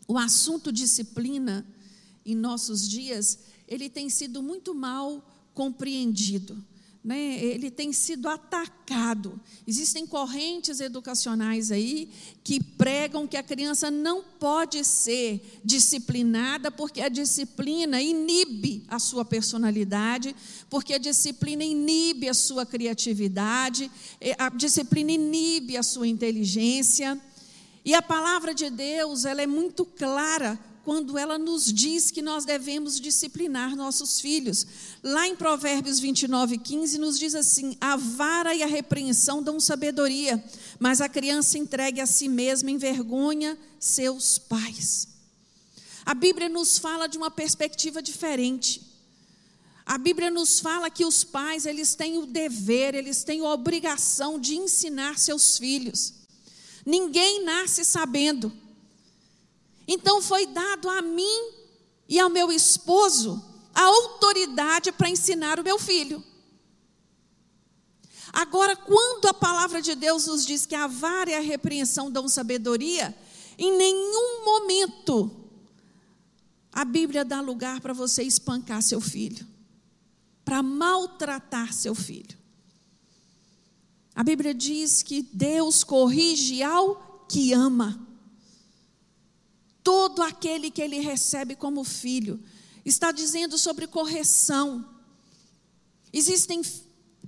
O 0.07 0.17
assunto 0.17 0.71
disciplina 0.71 1.65
em 2.25 2.35
nossos 2.35 2.87
dias, 2.87 3.39
ele 3.67 3.89
tem 3.89 4.09
sido 4.09 4.41
muito 4.41 4.73
mal 4.73 5.25
compreendido. 5.53 6.63
Né? 7.07 7.41
Ele 7.41 7.71
tem 7.71 7.93
sido 7.93 8.27
atacado. 8.27 9.39
Existem 9.65 10.05
correntes 10.05 10.81
educacionais 10.81 11.71
aí 11.71 12.09
que 12.43 12.61
pregam 12.61 13.25
que 13.25 13.37
a 13.37 13.43
criança 13.43 13.89
não 13.89 14.21
pode 14.21 14.83
ser 14.83 15.57
disciplinada 15.63 16.69
porque 16.69 16.99
a 16.99 17.07
disciplina 17.07 18.01
inibe 18.01 18.83
a 18.89 18.99
sua 18.99 19.23
personalidade, 19.23 20.35
porque 20.69 20.95
a 20.95 20.97
disciplina 20.97 21.63
inibe 21.63 22.27
a 22.27 22.33
sua 22.33 22.65
criatividade, 22.65 23.89
a 24.37 24.49
disciplina 24.49 25.13
inibe 25.13 25.77
a 25.77 25.83
sua 25.83 26.09
inteligência. 26.09 27.17
E 27.85 27.93
a 27.93 28.01
palavra 28.01 28.53
de 28.53 28.69
Deus, 28.69 29.23
ela 29.23 29.41
é 29.41 29.47
muito 29.47 29.85
clara 29.85 30.59
quando 30.87 31.17
ela 31.17 31.37
nos 31.37 31.65
diz 31.65 32.11
que 32.11 32.21
nós 32.21 32.45
devemos 32.45 32.97
disciplinar 32.97 33.75
nossos 33.75 34.21
filhos. 34.21 34.65
Lá 35.03 35.27
em 35.27 35.35
Provérbios 35.35 35.99
29, 35.99 36.59
15, 36.59 36.97
nos 36.97 37.19
diz 37.19 37.35
assim: 37.35 37.75
a 37.81 37.97
vara 37.97 38.55
e 38.55 38.63
a 38.63 38.67
repreensão 38.67 39.43
dão 39.43 39.59
sabedoria, 39.59 40.41
mas 40.79 41.01
a 41.01 41.09
criança 41.09 41.57
entregue 41.57 41.99
a 41.99 42.05
si 42.05 42.29
mesma 42.29 42.71
envergonha 42.71 43.57
seus 43.77 44.37
pais. 44.37 45.09
A 46.05 46.13
Bíblia 46.13 46.47
nos 46.47 46.77
fala 46.77 47.07
de 47.07 47.17
uma 47.17 47.29
perspectiva 47.29 48.01
diferente. 48.01 48.81
A 49.85 49.97
Bíblia 49.97 50.31
nos 50.31 50.61
fala 50.61 50.89
que 50.89 51.03
os 51.03 51.21
pais, 51.21 51.65
eles 51.65 51.95
têm 51.95 52.17
o 52.17 52.25
dever, 52.25 52.95
eles 52.95 53.25
têm 53.25 53.41
a 53.41 53.53
obrigação 53.53 54.39
de 54.39 54.55
ensinar 54.55 55.19
seus 55.19 55.57
filhos. 55.57 56.13
Ninguém 56.85 57.43
nasce 57.43 57.83
sabendo. 57.83 58.66
Então 59.87 60.21
foi 60.21 60.45
dado 60.45 60.89
a 60.89 61.01
mim 61.01 61.51
e 62.09 62.19
ao 62.19 62.29
meu 62.29 62.51
esposo 62.51 63.43
a 63.73 63.83
autoridade 63.83 64.91
para 64.91 65.09
ensinar 65.09 65.59
o 65.59 65.63
meu 65.63 65.79
filho. 65.79 66.23
Agora, 68.33 68.75
quando 68.75 69.27
a 69.27 69.33
palavra 69.33 69.81
de 69.81 69.95
Deus 69.95 70.27
nos 70.27 70.45
diz 70.45 70.65
que 70.65 70.75
a 70.75 70.87
vara 70.87 71.31
e 71.31 71.35
a 71.35 71.39
repreensão 71.39 72.11
dão 72.11 72.27
sabedoria, 72.27 73.17
em 73.57 73.77
nenhum 73.77 74.43
momento 74.43 75.31
a 76.71 76.83
Bíblia 76.83 77.23
dá 77.23 77.41
lugar 77.41 77.79
para 77.79 77.93
você 77.93 78.21
espancar 78.23 78.81
seu 78.81 78.99
filho, 78.99 79.47
para 80.43 80.61
maltratar 80.61 81.73
seu 81.73 81.95
filho. 81.95 82.37
A 84.13 84.23
Bíblia 84.23 84.53
diz 84.53 85.01
que 85.01 85.21
Deus 85.21 85.83
corrige 85.83 86.61
ao 86.61 87.25
que 87.29 87.53
ama 87.53 88.06
todo 89.87 90.21
aquele 90.21 90.69
que 90.69 90.81
ele 90.81 90.99
recebe 90.99 91.55
como 91.55 91.81
filho. 91.81 92.43
Está 92.83 93.09
dizendo 93.09 93.57
sobre 93.57 93.87
correção. 93.87 94.85
Existem 96.11 96.61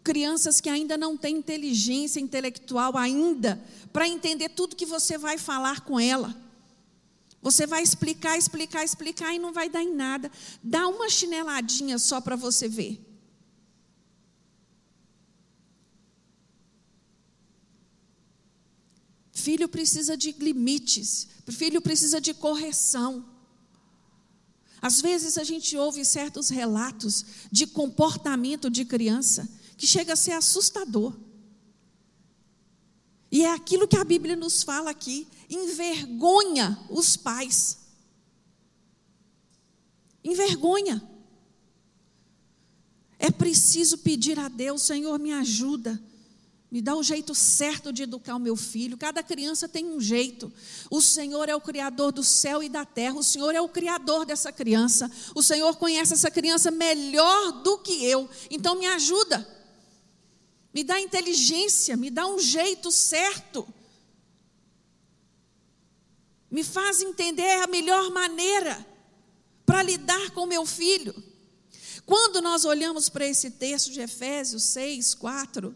crianças 0.04 0.60
que 0.60 0.68
ainda 0.68 0.98
não 0.98 1.16
têm 1.16 1.38
inteligência 1.38 2.20
intelectual 2.20 2.98
ainda 2.98 3.64
para 3.94 4.10
entender 4.10 4.50
tudo 4.50 4.76
que 4.76 4.86
você 4.86 5.18
vai 5.18 5.38
falar 5.38 5.86
com 5.86 5.98
ela. 5.98 6.36
Você 7.42 7.66
vai 7.66 7.82
explicar, 7.82 8.38
explicar, 8.38 8.84
explicar 8.84 9.34
e 9.34 9.40
não 9.40 9.54
vai 9.54 9.70
dar 9.70 9.82
em 9.82 9.96
nada. 9.96 10.30
Dá 10.62 10.86
uma 10.86 11.08
chineladinha 11.08 11.98
só 11.98 12.20
para 12.20 12.36
você 12.36 12.68
ver. 12.68 13.09
Filho 19.40 19.70
precisa 19.70 20.18
de 20.18 20.34
limites, 20.34 21.28
filho 21.50 21.82
precisa 21.82 22.20
de 22.20 22.34
correção. 22.34 23.26
Às 24.82 25.00
vezes 25.00 25.38
a 25.38 25.46
gente 25.46 25.78
ouve 25.78 26.04
certos 26.04 26.50
relatos 26.50 27.26
de 27.50 27.66
comportamento 27.66 28.70
de 28.70 28.84
criança 28.84 29.48
que 29.78 29.88
chega 29.88 30.12
a 30.12 30.18
ser 30.18 30.34
assustador. 30.34 31.18
E 33.32 33.46
é 33.46 33.52
aquilo 33.54 33.88
que 33.88 33.96
a 33.96 34.04
Bíblia 34.04 34.36
nos 34.36 34.62
fala 34.62 34.92
aqui: 34.92 35.26
envergonha 35.50 36.78
os 36.90 37.16
pais. 37.16 37.78
Envergonha. 40.22 41.02
É 43.18 43.32
preciso 43.32 44.00
pedir 44.00 44.38
a 44.38 44.50
Deus, 44.50 44.82
Senhor, 44.82 45.18
me 45.18 45.32
ajuda. 45.32 46.02
Me 46.72 46.82
dá 46.84 46.96
o 46.96 47.02
jeito 47.02 47.34
certo 47.34 47.92
de 47.92 48.04
educar 48.04 48.36
o 48.36 48.40
meu 48.40 48.56
filho. 48.56 48.96
Cada 48.96 49.24
criança 49.24 49.68
tem 49.68 49.86
um 49.86 50.00
jeito. 50.00 50.54
O 50.90 51.02
Senhor 51.02 51.50
é 51.50 51.56
o 51.56 51.62
Criador 51.62 52.12
do 52.12 52.24
céu 52.24 52.62
e 52.62 52.70
da 52.70 52.86
terra. 52.86 53.16
O 53.16 53.24
Senhor 53.24 53.56
é 53.56 53.62
o 53.62 53.68
Criador 53.68 54.24
dessa 54.24 54.52
criança. 54.52 55.10
O 55.34 55.42
Senhor 55.42 55.76
conhece 55.78 56.14
essa 56.14 56.30
criança 56.30 56.70
melhor 56.70 57.64
do 57.64 57.80
que 57.80 58.06
eu. 58.06 58.30
Então 58.52 58.78
me 58.78 58.86
ajuda. 58.86 59.48
Me 60.72 60.84
dá 60.84 61.00
inteligência. 61.00 61.98
Me 61.98 62.12
dá 62.12 62.28
um 62.28 62.38
jeito 62.38 62.92
certo. 62.92 63.68
Me 66.52 66.64
faz 66.64 67.02
entender 67.02 67.64
a 67.64 67.68
melhor 67.68 68.12
maneira 68.12 68.86
para 69.66 69.82
lidar 69.82 70.30
com 70.32 70.46
meu 70.46 70.68
filho. 70.68 71.16
Quando 72.06 72.42
nós 72.42 72.64
olhamos 72.64 73.10
para 73.10 73.26
esse 73.26 73.52
texto 73.52 73.92
de 73.92 74.02
Efésios 74.02 74.64
6, 74.64 75.16
4, 75.16 75.76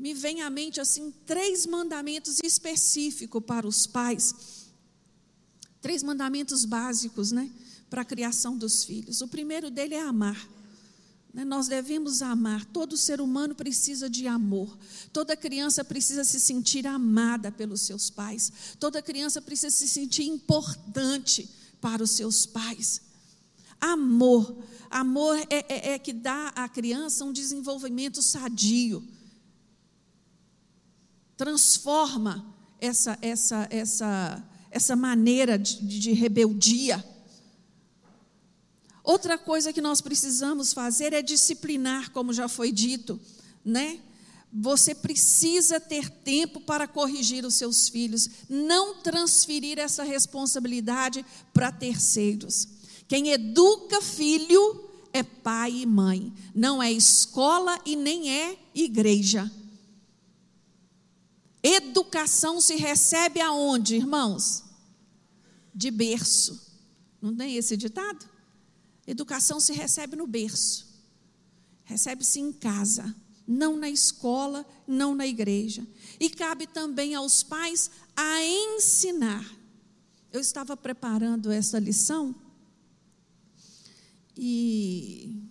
me 0.00 0.14
vem 0.14 0.40
à 0.40 0.48
mente 0.48 0.80
assim 0.80 1.12
três 1.26 1.66
mandamentos 1.66 2.38
específicos 2.42 3.42
para 3.44 3.68
os 3.68 3.86
pais. 3.86 4.34
Três 5.82 6.02
mandamentos 6.02 6.64
básicos, 6.64 7.30
né, 7.32 7.50
para 7.90 8.00
a 8.00 8.04
criação 8.04 8.56
dos 8.56 8.82
filhos. 8.82 9.20
O 9.20 9.28
primeiro 9.28 9.70
dele 9.70 9.94
é 9.94 10.00
amar. 10.00 10.48
Né, 11.34 11.44
nós 11.44 11.68
devemos 11.68 12.22
amar. 12.22 12.64
Todo 12.64 12.96
ser 12.96 13.20
humano 13.20 13.54
precisa 13.54 14.08
de 14.08 14.26
amor. 14.26 14.74
Toda 15.12 15.36
criança 15.36 15.84
precisa 15.84 16.24
se 16.24 16.40
sentir 16.40 16.86
amada 16.86 17.52
pelos 17.52 17.82
seus 17.82 18.08
pais. 18.08 18.50
Toda 18.80 19.02
criança 19.02 19.42
precisa 19.42 19.70
se 19.70 19.86
sentir 19.86 20.24
importante 20.24 21.46
para 21.78 22.02
os 22.02 22.12
seus 22.12 22.46
pais. 22.46 23.02
Amor. 23.78 24.64
Amor 24.90 25.36
é, 25.50 25.64
é, 25.68 25.92
é 25.92 25.98
que 25.98 26.14
dá 26.14 26.48
à 26.56 26.66
criança 26.70 27.22
um 27.22 27.34
desenvolvimento 27.34 28.22
sadio. 28.22 29.06
Transforma 31.40 32.44
essa, 32.78 33.18
essa, 33.22 33.66
essa, 33.70 34.44
essa 34.70 34.94
maneira 34.94 35.58
de, 35.58 35.98
de 35.98 36.12
rebeldia. 36.12 37.02
Outra 39.02 39.38
coisa 39.38 39.72
que 39.72 39.80
nós 39.80 40.02
precisamos 40.02 40.74
fazer 40.74 41.14
é 41.14 41.22
disciplinar, 41.22 42.10
como 42.10 42.30
já 42.34 42.46
foi 42.46 42.70
dito, 42.70 43.18
né? 43.64 44.00
Você 44.52 44.94
precisa 44.94 45.80
ter 45.80 46.10
tempo 46.10 46.60
para 46.60 46.86
corrigir 46.86 47.46
os 47.46 47.54
seus 47.54 47.88
filhos, 47.88 48.28
não 48.46 48.96
transferir 48.96 49.78
essa 49.78 50.02
responsabilidade 50.02 51.24
para 51.54 51.72
terceiros. 51.72 52.68
Quem 53.08 53.30
educa 53.30 54.02
filho 54.02 54.90
é 55.10 55.22
pai 55.22 55.72
e 55.72 55.86
mãe, 55.86 56.34
não 56.54 56.82
é 56.82 56.92
escola 56.92 57.80
e 57.86 57.96
nem 57.96 58.30
é 58.30 58.58
igreja. 58.74 59.50
Educação 61.62 62.60
se 62.60 62.76
recebe 62.76 63.40
aonde, 63.40 63.96
irmãos? 63.96 64.64
De 65.74 65.90
berço. 65.90 66.68
Não 67.20 67.34
tem 67.36 67.56
esse 67.56 67.76
ditado? 67.76 68.28
Educação 69.06 69.60
se 69.60 69.72
recebe 69.72 70.16
no 70.16 70.26
berço. 70.26 70.88
Recebe-se 71.84 72.38
em 72.38 72.52
casa, 72.52 73.14
não 73.46 73.76
na 73.76 73.90
escola, 73.90 74.64
não 74.86 75.14
na 75.14 75.26
igreja. 75.26 75.86
E 76.18 76.30
cabe 76.30 76.66
também 76.66 77.14
aos 77.14 77.42
pais 77.42 77.90
a 78.16 78.42
ensinar. 78.44 79.44
Eu 80.32 80.40
estava 80.40 80.76
preparando 80.76 81.50
essa 81.50 81.78
lição 81.78 82.34
e 84.42 85.42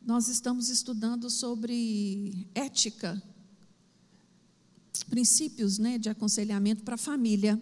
nós 0.00 0.28
estamos 0.28 0.68
estudando 0.70 1.28
sobre 1.28 2.48
ética, 2.54 3.20
princípios 5.02 5.78
né, 5.78 5.98
de 5.98 6.08
aconselhamento 6.08 6.82
para 6.82 6.94
a 6.94 6.98
família 6.98 7.60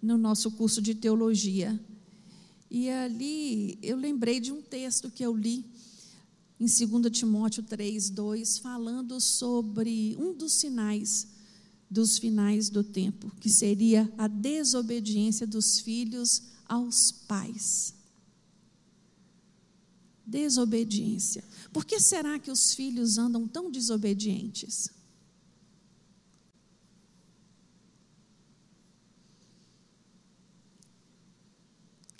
no 0.00 0.16
nosso 0.16 0.50
curso 0.52 0.80
de 0.80 0.94
teologia. 0.94 1.78
E 2.70 2.88
ali 2.88 3.78
eu 3.82 3.96
lembrei 3.96 4.40
de 4.40 4.52
um 4.52 4.62
texto 4.62 5.10
que 5.10 5.24
eu 5.24 5.36
li 5.36 5.64
em 6.58 6.66
2 6.66 7.10
Timóteo 7.10 7.62
3, 7.62 8.10
2, 8.10 8.58
falando 8.58 9.20
sobre 9.20 10.16
um 10.18 10.34
dos 10.34 10.52
sinais 10.52 11.28
dos 11.90 12.18
finais 12.18 12.70
do 12.70 12.84
tempo, 12.84 13.32
que 13.40 13.48
seria 13.48 14.12
a 14.16 14.28
desobediência 14.28 15.46
dos 15.46 15.80
filhos 15.80 16.42
aos 16.68 17.10
pais 17.10 17.94
desobediência. 20.30 21.42
Por 21.72 21.84
que 21.84 21.98
será 21.98 22.38
que 22.38 22.50
os 22.50 22.72
filhos 22.72 23.18
andam 23.18 23.48
tão 23.48 23.70
desobedientes? 23.70 24.88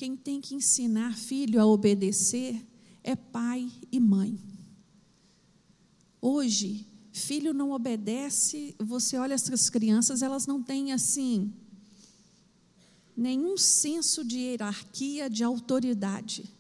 Quem 0.01 0.17
tem 0.17 0.41
que 0.41 0.55
ensinar 0.55 1.15
filho 1.15 1.61
a 1.61 1.67
obedecer 1.67 2.67
é 3.05 3.15
pai 3.15 3.71
e 3.93 4.01
mãe. 4.01 4.41
Hoje, 6.23 6.87
filho 7.13 7.53
não 7.53 7.73
obedece, 7.73 8.75
você 8.79 9.19
olha 9.19 9.35
essas 9.35 9.69
crianças, 9.69 10.23
elas 10.23 10.47
não 10.47 10.63
têm 10.63 10.95
assim 10.95 11.53
nenhum 13.15 13.59
senso 13.59 14.25
de 14.25 14.39
hierarquia, 14.39 15.29
de 15.29 15.45
autoridade 15.45 16.51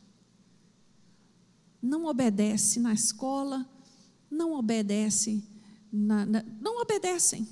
não 1.80 2.04
obedece 2.04 2.78
na 2.78 2.92
escola, 2.92 3.66
não 4.30 4.52
obedece, 4.52 5.42
na, 5.90 6.26
na, 6.26 6.44
não 6.60 6.82
obedecem. 6.82 7.48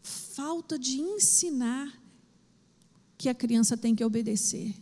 Falta 0.00 0.78
de 0.78 1.00
ensinar 1.00 2.05
que 3.16 3.28
a 3.28 3.34
criança 3.34 3.76
tem 3.76 3.94
que 3.94 4.04
obedecer. 4.04 4.74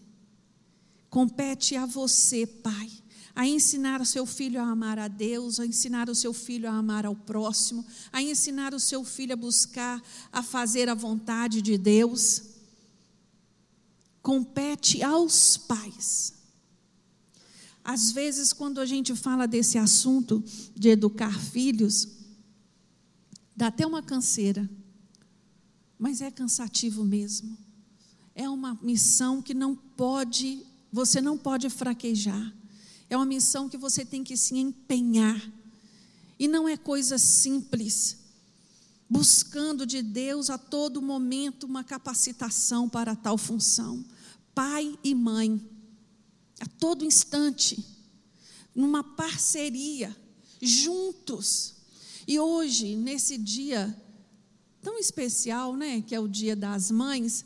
Compete 1.08 1.76
a 1.76 1.86
você, 1.86 2.46
pai, 2.46 2.90
a 3.34 3.46
ensinar 3.46 4.00
o 4.00 4.06
seu 4.06 4.26
filho 4.26 4.60
a 4.60 4.64
amar 4.64 4.98
a 4.98 5.08
Deus, 5.08 5.58
a 5.58 5.66
ensinar 5.66 6.08
o 6.08 6.14
seu 6.14 6.32
filho 6.32 6.68
a 6.68 6.72
amar 6.72 7.04
ao 7.04 7.16
próximo, 7.16 7.84
a 8.12 8.22
ensinar 8.22 8.74
o 8.74 8.80
seu 8.80 9.04
filho 9.04 9.32
a 9.32 9.36
buscar, 9.36 10.02
a 10.32 10.42
fazer 10.42 10.88
a 10.88 10.94
vontade 10.94 11.60
de 11.60 11.76
Deus. 11.76 12.42
Compete 14.22 15.02
aos 15.02 15.56
pais. 15.56 16.34
Às 17.84 18.12
vezes, 18.12 18.52
quando 18.52 18.80
a 18.80 18.86
gente 18.86 19.14
fala 19.14 19.46
desse 19.46 19.76
assunto 19.76 20.42
de 20.74 20.88
educar 20.88 21.38
filhos, 21.38 22.08
dá 23.54 23.66
até 23.66 23.86
uma 23.86 24.02
canseira, 24.02 24.68
mas 25.98 26.20
é 26.20 26.30
cansativo 26.30 27.04
mesmo. 27.04 27.63
É 28.34 28.48
uma 28.48 28.78
missão 28.82 29.40
que 29.40 29.54
não 29.54 29.74
pode, 29.74 30.64
você 30.92 31.20
não 31.20 31.38
pode 31.38 31.70
fraquejar. 31.70 32.52
É 33.08 33.16
uma 33.16 33.26
missão 33.26 33.68
que 33.68 33.76
você 33.76 34.04
tem 34.04 34.24
que 34.24 34.36
se 34.36 34.56
empenhar. 34.56 35.40
E 36.38 36.48
não 36.48 36.68
é 36.68 36.76
coisa 36.76 37.16
simples. 37.18 38.18
Buscando 39.08 39.86
de 39.86 40.02
Deus 40.02 40.50
a 40.50 40.58
todo 40.58 41.00
momento 41.00 41.64
uma 41.64 41.84
capacitação 41.84 42.88
para 42.88 43.14
tal 43.14 43.38
função. 43.38 44.04
Pai 44.54 44.98
e 45.04 45.14
mãe 45.14 45.60
a 46.60 46.66
todo 46.66 47.04
instante, 47.04 47.84
numa 48.74 49.02
parceria, 49.02 50.16
juntos. 50.60 51.74
E 52.26 52.38
hoje, 52.38 52.96
nesse 52.96 53.36
dia 53.36 53.94
tão 54.82 54.98
especial, 54.98 55.76
né, 55.76 56.02
que 56.02 56.14
é 56.14 56.20
o 56.20 56.28
Dia 56.28 56.54
das 56.54 56.90
Mães, 56.90 57.44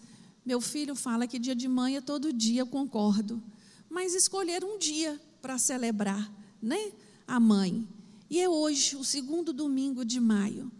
meu 0.49 0.63
filho 0.63 0.95
fala 0.95 1.27
que 1.27 1.39
dia 1.39 1.55
de 1.55 1.69
mãe 1.69 1.97
é 1.97 2.01
todo 2.01 2.33
dia, 2.33 2.63
eu 2.63 2.67
concordo. 2.67 3.43
Mas 3.87 4.15
escolher 4.15 4.65
um 4.65 4.79
dia 4.79 5.21
para 5.43 5.59
celebrar, 5.59 6.33
né, 6.63 6.91
a 7.27 7.39
mãe. 7.39 7.87
E 8.31 8.41
é 8.41 8.49
hoje, 8.49 8.97
o 8.97 9.05
segundo 9.05 9.53
domingo 9.53 10.07
de 10.07 10.19
maio. 10.19 10.73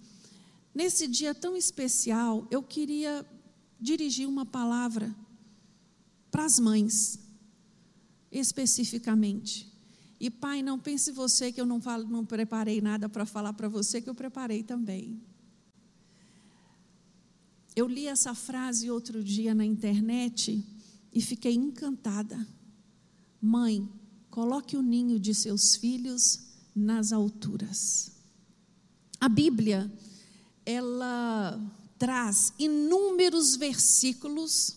Nesse 0.75 1.07
dia 1.07 1.35
tão 1.35 1.55
especial, 1.55 2.49
eu 2.51 2.63
queria 2.63 3.27
dirigir 3.79 4.27
uma 4.27 4.47
palavra 4.47 5.15
para 6.31 6.47
as 6.47 6.59
mães 6.59 7.19
especificamente. 8.33 9.71
E 10.19 10.31
pai, 10.31 10.63
não 10.63 10.79
pense 10.79 11.13
você 11.13 11.53
que 11.53 11.61
eu 11.61 11.67
não, 11.67 11.79
falo, 11.79 12.09
não 12.09 12.25
preparei 12.25 12.81
nada 12.81 13.07
para 13.07 13.27
falar 13.27 13.53
para 13.53 13.69
você, 13.69 14.01
que 14.01 14.09
eu 14.09 14.15
preparei 14.15 14.63
também. 14.63 15.21
Eu 17.79 17.87
li 17.87 18.07
essa 18.07 18.35
frase 18.35 18.91
outro 18.91 19.23
dia 19.23 19.55
na 19.55 19.65
internet 19.65 20.67
e 21.13 21.21
fiquei 21.21 21.55
encantada. 21.55 22.45
Mãe, 23.41 23.89
coloque 24.31 24.77
o 24.77 24.83
ninho 24.83 25.21
de 25.21 25.33
seus 25.33 25.77
filhos 25.77 26.41
nas 26.75 27.13
alturas. 27.13 28.11
A 29.21 29.29
Bíblia, 29.29 29.93
ela 30.67 31.61
traz 31.97 32.53
inúmeros 32.59 33.55
versículos 33.55 34.77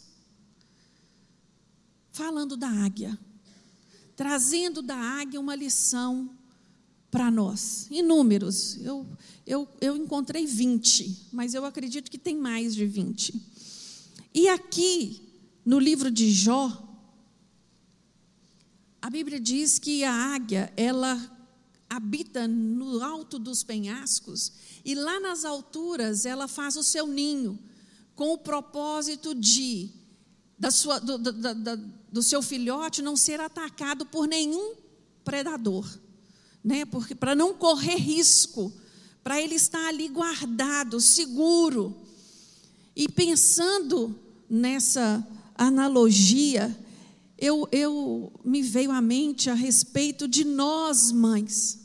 falando 2.12 2.56
da 2.56 2.70
águia 2.70 3.18
trazendo 4.22 4.84
da 4.84 4.96
águia 4.96 5.40
uma 5.40 5.56
lição 5.56 6.30
para 7.10 7.32
nós. 7.32 7.88
Inúmeros. 7.90 8.78
Eu, 8.82 9.04
eu, 9.46 9.68
eu 9.80 9.96
encontrei 9.98 10.46
20, 10.46 11.30
mas 11.32 11.54
eu 11.54 11.66
acredito 11.66 12.10
que 12.10 12.18
tem 12.18 12.36
mais 12.36 12.76
de 12.76 12.86
20. 12.86 13.34
E 14.34 14.48
aqui, 14.48 15.22
no 15.66 15.80
livro 15.80 16.12
de 16.12 16.32
Jó, 16.32 16.88
a 19.02 19.10
Bíblia 19.10 19.40
diz 19.40 19.80
que 19.80 20.04
a 20.04 20.14
águia, 20.14 20.72
ela 20.78 21.20
habita 21.90 22.48
no 22.48 23.04
alto 23.04 23.38
dos 23.38 23.64
penhascos 23.64 24.54
e 24.86 24.96
lá 24.96 25.20
nas 25.20 25.44
alturas 25.44 26.26
ela 26.26 26.48
faz 26.48 26.78
o 26.78 26.84
seu 26.84 27.06
ninho 27.06 27.60
com 28.16 28.34
o 28.34 28.38
propósito 28.38 29.36
de 29.36 29.90
da 30.58 30.70
sua, 30.70 31.00
do, 31.00 31.18
do, 31.18 31.32
do, 31.34 31.78
do 32.12 32.24
seu 32.24 32.42
filhote 32.42 33.02
não 33.02 33.18
ser 33.18 33.40
atacado 33.42 34.06
por 34.06 34.28
nenhum 34.28 34.76
predador 35.26 35.86
né? 36.64 36.86
Porque 36.86 37.16
para 37.16 37.36
não 37.36 37.54
correr 37.54 37.96
risco, 37.96 38.72
para 39.24 39.42
ele 39.42 39.56
estar 39.56 39.88
ali 39.88 40.08
guardado, 40.08 41.00
seguro. 41.00 41.96
E 42.96 43.08
pensando 43.10 44.20
nessa 44.50 45.26
analogia, 45.56 46.76
eu, 47.38 47.68
eu 47.72 48.32
me 48.44 48.62
veio 48.62 48.92
à 48.92 49.02
mente 49.02 49.50
a 49.50 49.54
respeito 49.54 50.28
de 50.28 50.44
nós, 50.44 51.12
mães. 51.12 51.80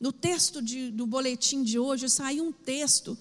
No 0.00 0.12
texto 0.12 0.60
de, 0.60 0.90
do 0.90 1.06
boletim 1.06 1.62
de 1.62 1.78
hoje 1.78 2.08
saiu 2.08 2.44
um 2.44 2.52
texto 2.52 3.16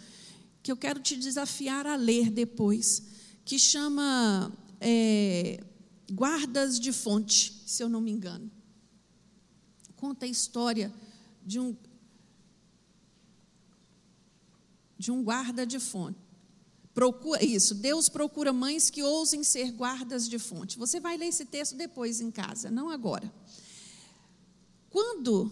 que 0.62 0.72
eu 0.72 0.78
quero 0.78 1.00
te 1.00 1.16
desafiar 1.16 1.86
a 1.86 1.96
ler 1.96 2.30
depois, 2.30 3.04
que 3.46 3.60
chama 3.60 4.52
é, 4.80 5.62
Guardas 6.12 6.80
de 6.80 6.92
Fonte, 6.92 7.62
se 7.66 7.84
eu 7.84 7.90
não 7.90 8.02
me 8.02 8.12
engano 8.12 8.50
conta 10.04 10.26
a 10.26 10.28
história 10.28 10.94
de 11.46 11.62
um, 11.62 11.74
de 15.04 15.12
um 15.12 15.22
guarda 15.22 15.66
de 15.66 15.80
fonte. 15.80 16.18
Procura 16.94 17.44
isso, 17.44 17.76
Deus 17.76 18.08
procura 18.08 18.54
mães 18.54 18.90
que 18.90 19.04
ousem 19.04 19.44
ser 19.44 19.72
guardas 19.72 20.30
de 20.30 20.40
fonte. 20.40 20.78
Você 20.78 21.00
vai 21.00 21.18
ler 21.18 21.28
esse 21.28 21.46
texto 21.46 21.76
depois 21.76 22.22
em 22.22 22.32
casa, 22.32 22.70
não 22.72 22.90
agora. 22.90 23.34
Quando 24.90 25.52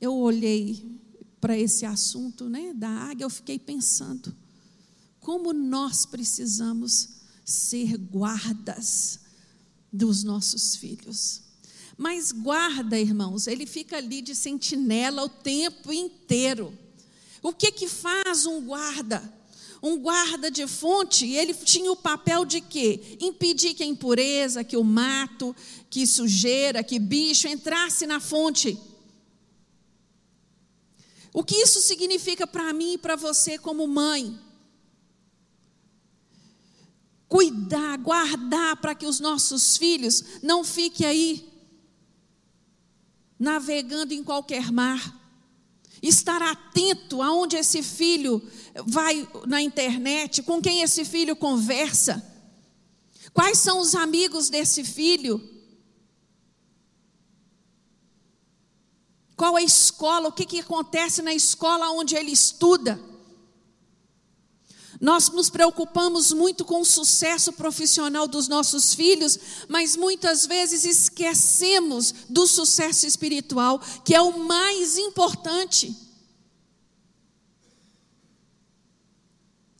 eu 0.00 0.16
olhei 0.16 0.98
para 1.40 1.58
esse 1.58 1.84
assunto, 1.84 2.48
né, 2.48 2.72
da 2.72 2.88
águia, 2.88 3.24
eu 3.24 3.30
fiquei 3.30 3.58
pensando 3.58 4.34
como 5.18 5.52
nós 5.52 6.06
precisamos 6.06 7.08
ser 7.44 7.98
guardas 7.98 9.20
dos 9.92 10.22
nossos 10.22 10.76
filhos. 10.76 11.42
Mas 11.96 12.32
guarda, 12.32 12.98
irmãos, 12.98 13.46
ele 13.46 13.66
fica 13.66 13.96
ali 13.96 14.22
de 14.22 14.34
sentinela 14.34 15.24
o 15.24 15.28
tempo 15.28 15.92
inteiro. 15.92 16.72
O 17.42 17.52
que 17.52 17.72
que 17.72 17.88
faz 17.88 18.46
um 18.46 18.60
guarda? 18.60 19.40
Um 19.82 19.98
guarda 19.98 20.50
de 20.50 20.66
fonte, 20.66 21.26
ele 21.26 21.54
tinha 21.54 21.90
o 21.90 21.96
papel 21.96 22.44
de 22.44 22.60
quê? 22.60 23.16
Impedir 23.18 23.72
que 23.72 23.82
a 23.82 23.86
impureza, 23.86 24.62
que 24.62 24.76
o 24.76 24.84
mato, 24.84 25.56
que 25.88 26.06
sujeira, 26.06 26.84
que 26.84 26.98
bicho 26.98 27.48
entrasse 27.48 28.06
na 28.06 28.20
fonte. 28.20 28.78
O 31.32 31.42
que 31.42 31.54
isso 31.56 31.80
significa 31.80 32.46
para 32.46 32.72
mim 32.72 32.94
e 32.94 32.98
para 32.98 33.16
você 33.16 33.56
como 33.56 33.86
mãe? 33.86 34.38
Cuidar, 37.26 37.96
guardar 37.98 38.76
para 38.78 38.94
que 38.94 39.06
os 39.06 39.20
nossos 39.20 39.76
filhos 39.76 40.24
não 40.42 40.64
fiquem 40.64 41.06
aí 41.06 41.50
navegando 43.38 44.12
em 44.12 44.22
qualquer 44.22 44.70
mar. 44.70 45.19
Estar 46.02 46.40
atento 46.40 47.20
aonde 47.20 47.56
esse 47.56 47.82
filho 47.82 48.42
vai 48.86 49.28
na 49.46 49.60
internet, 49.60 50.42
com 50.42 50.60
quem 50.60 50.82
esse 50.82 51.04
filho 51.04 51.36
conversa. 51.36 52.26
Quais 53.32 53.58
são 53.58 53.80
os 53.80 53.94
amigos 53.94 54.48
desse 54.48 54.82
filho? 54.82 55.40
Qual 59.36 59.56
a 59.56 59.62
escola? 59.62 60.28
O 60.28 60.32
que, 60.32 60.44
que 60.44 60.60
acontece 60.60 61.22
na 61.22 61.32
escola 61.32 61.90
onde 61.90 62.14
ele 62.14 62.30
estuda? 62.30 63.09
Nós 65.00 65.30
nos 65.30 65.48
preocupamos 65.48 66.30
muito 66.30 66.62
com 66.62 66.82
o 66.82 66.84
sucesso 66.84 67.54
profissional 67.54 68.28
dos 68.28 68.48
nossos 68.48 68.92
filhos, 68.92 69.38
mas 69.66 69.96
muitas 69.96 70.44
vezes 70.44 70.84
esquecemos 70.84 72.12
do 72.28 72.46
sucesso 72.46 73.06
espiritual, 73.06 73.80
que 74.04 74.14
é 74.14 74.20
o 74.20 74.38
mais 74.40 74.98
importante. 74.98 75.96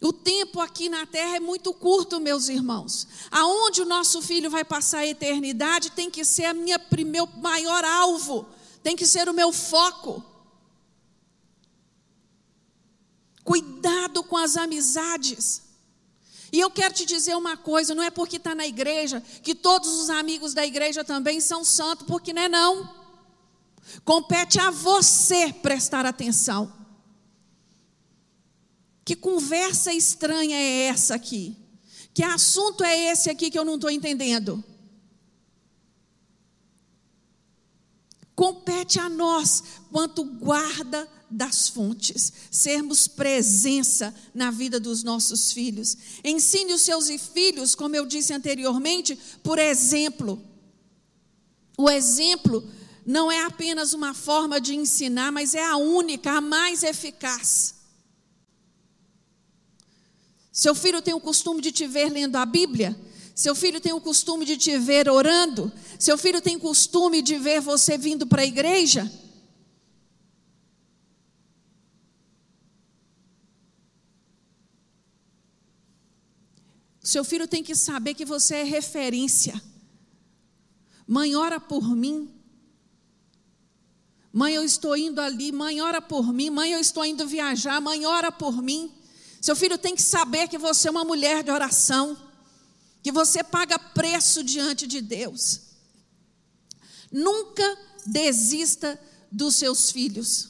O 0.00 0.14
tempo 0.14 0.58
aqui 0.58 0.88
na 0.88 1.04
terra 1.04 1.36
é 1.36 1.40
muito 1.40 1.74
curto, 1.74 2.18
meus 2.18 2.48
irmãos. 2.48 3.06
Aonde 3.30 3.82
o 3.82 3.86
nosso 3.86 4.22
filho 4.22 4.48
vai 4.48 4.64
passar 4.64 5.00
a 5.00 5.06
eternidade 5.06 5.90
tem 5.90 6.10
que 6.10 6.24
ser 6.24 6.46
a 6.46 6.54
minha 6.54 6.80
meu 7.06 7.26
maior 7.26 7.84
alvo, 7.84 8.46
tem 8.82 8.96
que 8.96 9.06
ser 9.06 9.28
o 9.28 9.34
meu 9.34 9.52
foco. 9.52 10.24
Cuidado 14.20 14.24
com 14.24 14.36
as 14.36 14.56
amizades. 14.56 15.62
E 16.52 16.58
eu 16.58 16.70
quero 16.70 16.94
te 16.94 17.06
dizer 17.06 17.36
uma 17.36 17.56
coisa: 17.56 17.94
não 17.94 18.02
é 18.02 18.10
porque 18.10 18.36
está 18.36 18.54
na 18.54 18.66
igreja 18.66 19.22
que 19.42 19.54
todos 19.54 19.88
os 20.00 20.10
amigos 20.10 20.54
da 20.54 20.66
igreja 20.66 21.04
também 21.04 21.40
são 21.40 21.64
santos, 21.64 22.06
porque 22.06 22.32
não 22.32 22.42
é 22.42 22.48
não. 22.48 23.00
Compete 24.04 24.60
a 24.60 24.70
você 24.70 25.52
prestar 25.52 26.06
atenção. 26.06 26.72
Que 29.04 29.16
conversa 29.16 29.92
estranha 29.92 30.56
é 30.56 30.82
essa 30.86 31.14
aqui? 31.14 31.56
Que 32.12 32.22
assunto 32.22 32.84
é 32.84 33.10
esse 33.10 33.30
aqui 33.30 33.50
que 33.50 33.58
eu 33.58 33.64
não 33.64 33.76
estou 33.76 33.90
entendendo? 33.90 34.62
Compete 38.34 38.98
a 38.98 39.08
nós, 39.08 39.62
quanto 39.90 40.24
guarda 40.24 41.08
das 41.30 41.68
fontes, 41.68 42.32
sermos 42.50 43.06
presença 43.06 44.14
na 44.34 44.50
vida 44.50 44.80
dos 44.80 45.02
nossos 45.02 45.52
filhos. 45.52 45.96
Ensine 46.24 46.72
os 46.72 46.82
seus 46.82 47.08
filhos, 47.32 47.74
como 47.74 47.94
eu 47.94 48.04
disse 48.04 48.32
anteriormente, 48.32 49.18
por 49.42 49.58
exemplo. 49.58 50.42
O 51.78 51.88
exemplo 51.88 52.68
não 53.06 53.30
é 53.30 53.44
apenas 53.44 53.94
uma 53.94 54.12
forma 54.12 54.60
de 54.60 54.74
ensinar, 54.74 55.30
mas 55.30 55.54
é 55.54 55.64
a 55.64 55.76
única, 55.76 56.32
a 56.32 56.40
mais 56.40 56.82
eficaz. 56.82 57.74
Seu 60.52 60.74
filho 60.74 61.00
tem 61.00 61.14
o 61.14 61.20
costume 61.20 61.62
de 61.62 61.72
te 61.72 61.86
ver 61.86 62.10
lendo 62.10 62.36
a 62.36 62.44
Bíblia? 62.44 62.98
Seu 63.34 63.54
filho 63.54 63.80
tem 63.80 63.92
o 63.92 64.00
costume 64.00 64.44
de 64.44 64.56
te 64.56 64.76
ver 64.76 65.08
orando? 65.08 65.72
Seu 65.98 66.18
filho 66.18 66.42
tem 66.42 66.56
o 66.56 66.60
costume 66.60 67.22
de 67.22 67.38
ver 67.38 67.60
você 67.60 67.96
vindo 67.96 68.26
para 68.26 68.42
a 68.42 68.46
igreja? 68.46 69.10
Seu 77.10 77.24
filho 77.24 77.48
tem 77.48 77.60
que 77.60 77.74
saber 77.74 78.14
que 78.14 78.24
você 78.24 78.54
é 78.54 78.62
referência. 78.62 79.60
Mãe, 81.04 81.34
ora 81.34 81.58
por 81.58 81.96
mim. 81.96 82.32
Mãe, 84.32 84.54
eu 84.54 84.62
estou 84.62 84.96
indo 84.96 85.20
ali. 85.20 85.50
Mãe, 85.50 85.80
ora 85.80 86.00
por 86.00 86.32
mim. 86.32 86.50
Mãe, 86.50 86.70
eu 86.70 86.78
estou 86.78 87.04
indo 87.04 87.26
viajar. 87.26 87.80
Mãe, 87.80 88.06
ora 88.06 88.30
por 88.30 88.62
mim. 88.62 88.94
Seu 89.40 89.56
filho 89.56 89.76
tem 89.76 89.96
que 89.96 90.02
saber 90.02 90.46
que 90.46 90.56
você 90.56 90.86
é 90.86 90.90
uma 90.92 91.04
mulher 91.04 91.42
de 91.42 91.50
oração. 91.50 92.16
Que 93.02 93.10
você 93.10 93.42
paga 93.42 93.76
preço 93.76 94.44
diante 94.44 94.86
de 94.86 95.00
Deus. 95.00 95.62
Nunca 97.10 97.76
desista 98.06 98.96
dos 99.32 99.56
seus 99.56 99.90
filhos. 99.90 100.48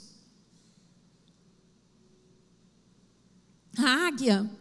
A 3.79 4.09
águia 4.09 4.60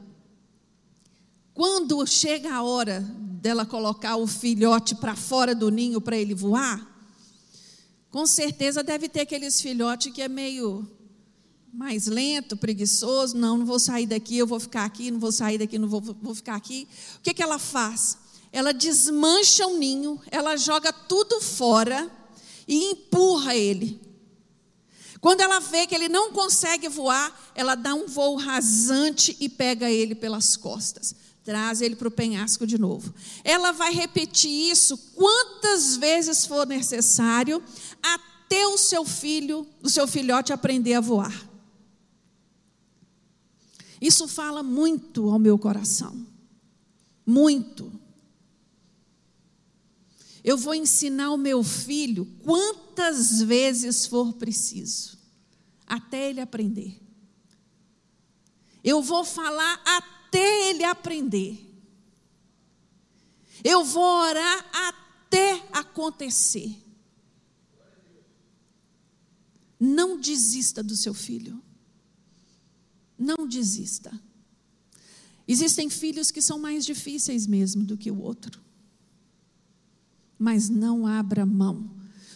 quando 1.59 2.07
chega 2.07 2.53
a 2.53 2.63
hora 2.63 3.01
dela 3.01 3.65
colocar 3.65 4.15
o 4.15 4.25
filhote 4.25 4.95
para 4.95 5.13
fora 5.13 5.53
do 5.53 5.69
ninho 5.69 5.99
para 5.99 6.15
ele 6.15 6.33
voar, 6.33 6.87
com 8.09 8.25
certeza 8.25 8.81
deve 8.81 9.09
ter 9.09 9.19
aqueles 9.19 9.59
filhotes 9.59 10.13
que 10.13 10.21
é 10.21 10.29
meio 10.29 10.89
mais 11.73 12.07
lento, 12.07 12.55
preguiçoso. 12.55 13.35
Não, 13.35 13.57
não 13.57 13.65
vou 13.65 13.77
sair 13.77 14.07
daqui, 14.07 14.37
eu 14.37 14.47
vou 14.47 14.57
ficar 14.57 14.85
aqui, 14.85 15.11
não 15.11 15.19
vou 15.19 15.33
sair 15.33 15.57
daqui, 15.57 15.77
não 15.77 15.89
vou, 15.89 15.99
vou 15.99 16.33
ficar 16.33 16.55
aqui. 16.55 16.87
O 17.17 17.23
que, 17.23 17.33
que 17.33 17.43
ela 17.43 17.59
faz? 17.59 18.17
Ela 18.53 18.71
desmancha 18.71 19.67
o 19.67 19.77
ninho, 19.77 20.17
ela 20.31 20.55
joga 20.55 20.93
tudo 20.93 21.41
fora 21.41 22.09
e 22.69 22.91
empurra 22.91 23.53
ele. 23.53 23.99
Quando 25.19 25.41
ela 25.41 25.59
vê 25.59 25.85
que 25.85 25.93
ele 25.93 26.07
não 26.07 26.31
consegue 26.31 26.87
voar, 26.87 27.51
ela 27.53 27.75
dá 27.75 27.93
um 27.93 28.07
voo 28.07 28.37
rasante 28.37 29.35
e 29.41 29.49
pega 29.49 29.91
ele 29.91 30.15
pelas 30.15 30.55
costas 30.55 31.13
traz 31.49 31.81
ele 31.81 31.95
para 31.95 32.07
o 32.07 32.11
penhasco 32.11 32.67
de 32.67 32.77
novo. 32.77 33.11
Ela 33.43 33.71
vai 33.71 33.91
repetir 33.91 34.69
isso 34.69 34.95
quantas 35.15 35.97
vezes 35.97 36.45
for 36.45 36.67
necessário 36.67 37.59
até 38.03 38.67
o 38.67 38.77
seu 38.77 39.03
filho, 39.03 39.65
o 39.81 39.89
seu 39.89 40.07
filhote 40.07 40.53
aprender 40.53 40.93
a 40.93 41.01
voar. 41.01 41.49
Isso 43.99 44.27
fala 44.27 44.61
muito 44.61 45.27
ao 45.27 45.39
meu 45.39 45.57
coração. 45.57 46.23
Muito. 47.25 47.91
Eu 50.43 50.55
vou 50.55 50.75
ensinar 50.75 51.31
o 51.31 51.37
meu 51.37 51.63
filho 51.63 52.27
quantas 52.43 53.41
vezes 53.41 54.05
for 54.05 54.33
preciso, 54.33 55.17
até 55.87 56.29
ele 56.29 56.41
aprender. 56.41 57.01
Eu 58.83 59.01
vou 59.01 59.25
falar 59.25 59.81
até 59.83 60.18
ele 60.37 60.83
aprender. 60.83 61.65
Eu 63.63 63.83
vou 63.83 64.03
orar 64.03 64.65
até 64.73 65.67
acontecer. 65.71 66.75
Não 69.79 70.19
desista 70.19 70.83
do 70.83 70.95
seu 70.95 71.13
filho. 71.13 71.61
Não 73.17 73.47
desista. 73.47 74.11
Existem 75.47 75.89
filhos 75.89 76.31
que 76.31 76.41
são 76.41 76.59
mais 76.59 76.85
difíceis 76.85 77.47
mesmo 77.47 77.83
do 77.83 77.97
que 77.97 78.11
o 78.11 78.21
outro. 78.21 78.61
Mas 80.37 80.69
não 80.69 81.07
abra 81.07 81.45
mão, 81.45 81.89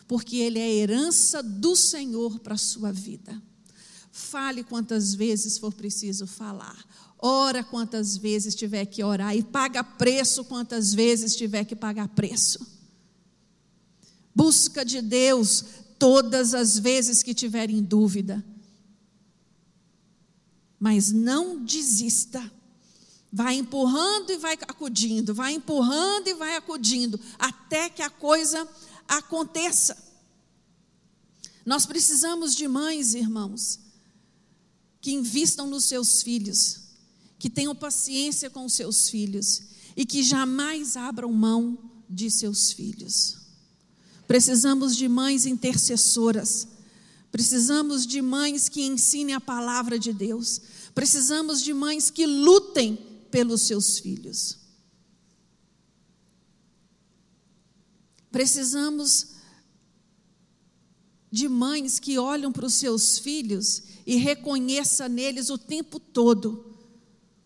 porque 0.07 0.37
ele 0.37 0.59
é 0.59 0.73
herança 0.73 1.43
do 1.43 1.75
Senhor 1.75 2.39
para 2.39 2.55
a 2.55 2.57
sua 2.57 2.91
vida. 2.91 3.41
Fale 4.11 4.63
quantas 4.63 5.13
vezes 5.13 5.57
for 5.57 5.73
preciso 5.73 6.27
falar. 6.27 6.83
Ora 7.26 7.63
quantas 7.63 8.17
vezes 8.17 8.53
tiver 8.53 8.86
que 8.86 9.03
orar 9.03 9.36
e 9.36 9.41
paga 9.41 9.84
preço 9.84 10.43
quantas 10.43 10.93
vezes 10.93 11.36
tiver 11.36 11.63
que 11.63 11.76
pagar 11.76 12.09
preço. 12.09 12.59
Busca 14.36 14.84
de 14.84 15.01
Deus 15.01 15.63
todas 15.97 16.53
as 16.53 16.78
vezes 16.78 17.24
que 17.24 17.34
tiver 17.34 17.69
em 17.69 17.82
dúvida 17.82 18.43
mas 20.84 21.13
não 21.13 21.63
desista. 21.63 22.51
Vai 23.32 23.55
empurrando 23.55 24.32
e 24.32 24.38
vai 24.38 24.55
acudindo, 24.67 25.34
vai 25.34 25.53
empurrando 25.53 26.28
e 26.28 26.34
vai 26.34 26.57
acudindo, 26.57 27.17
até 27.39 27.89
que 27.89 28.01
a 28.01 28.09
coisa 28.09 28.67
aconteça. 29.07 29.97
Nós 31.65 31.86
precisamos 31.86 32.53
de 32.53 32.67
mães, 32.67 33.13
irmãos, 33.13 33.80
que 34.99 35.13
invistam 35.13 35.67
nos 35.67 35.86
seus 35.86 36.21
filhos, 36.21 36.82
que 37.43 37.49
tenham 37.49 37.75
paciência 37.75 38.49
com 38.49 38.69
seus 38.69 39.09
filhos 39.09 39.63
e 39.97 40.05
que 40.05 40.23
jamais 40.23 40.95
abram 40.95 41.29
mão 41.29 41.77
de 42.09 42.31
seus 42.31 42.71
filhos. 42.71 43.37
Precisamos 44.25 44.95
de 44.95 45.09
mães 45.09 45.45
intercessoras 45.45 46.69
Precisamos 47.33 48.05
de 48.05 48.21
mães 48.21 48.69
que 48.69 48.83
ensinem 48.83 49.33
a 49.33 49.41
palavra 49.41 49.97
de 49.97 50.13
Deus. 50.13 50.61
Precisamos 50.93 51.63
de 51.63 51.73
mães 51.73 52.11
que 52.11 52.27
lutem 52.27 52.95
pelos 53.31 53.63
seus 53.63 53.97
filhos. 53.97 54.59
Precisamos 58.31 59.29
de 61.31 61.49
mães 61.49 61.99
que 61.99 62.19
olham 62.19 62.51
para 62.51 62.67
os 62.67 62.75
seus 62.75 63.17
filhos 63.17 63.81
e 64.05 64.15
reconheça 64.17 65.09
neles 65.09 65.49
o 65.49 65.57
tempo 65.57 65.99
todo 65.99 66.72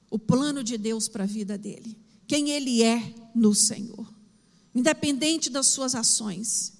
o 0.10 0.18
plano 0.18 0.64
de 0.64 0.78
Deus 0.78 1.08
para 1.08 1.24
a 1.24 1.28
vida 1.28 1.58
dele, 1.58 1.97
quem 2.28 2.49
ele 2.49 2.84
é 2.84 3.14
no 3.34 3.53
Senhor, 3.53 4.08
independente 4.74 5.49
das 5.49 5.68
suas 5.68 5.95
ações, 5.95 6.74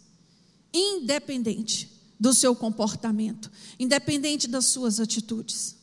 independente 0.74 1.92
do 2.20 2.34
seu 2.34 2.56
comportamento, 2.56 3.52
independente 3.80 4.48
das 4.48 4.66
suas 4.66 5.00
atitudes. 5.00 5.76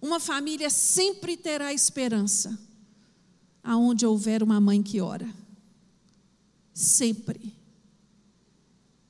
Uma 0.00 0.20
família 0.20 0.70
sempre 0.70 1.36
terá 1.36 1.72
esperança 1.72 2.58
aonde 3.62 4.06
houver 4.06 4.42
uma 4.42 4.60
mãe 4.60 4.82
que 4.82 5.00
ora. 5.00 5.28
Sempre. 6.72 7.52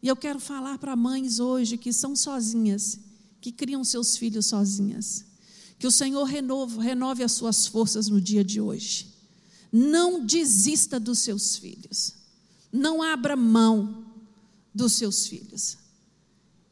E 0.02 0.08
eu 0.08 0.16
quero 0.16 0.40
falar 0.40 0.78
para 0.78 0.96
mães 0.96 1.38
hoje 1.40 1.76
que 1.76 1.92
são 1.92 2.16
sozinhas, 2.16 2.98
que 3.40 3.52
criam 3.52 3.84
seus 3.84 4.16
filhos 4.16 4.46
sozinhas. 4.46 5.24
Que 5.78 5.86
o 5.86 5.90
Senhor 5.90 6.24
renove, 6.24 6.78
renove 6.78 7.22
as 7.22 7.32
suas 7.32 7.66
forças 7.66 8.08
no 8.08 8.20
dia 8.20 8.42
de 8.42 8.60
hoje. 8.60 9.14
Não 9.70 10.24
desista 10.24 10.98
dos 10.98 11.18
seus 11.18 11.56
filhos. 11.56 12.14
Não 12.72 13.02
abra 13.02 13.36
mão 13.36 14.06
dos 14.74 14.94
seus 14.94 15.26
filhos. 15.26 15.78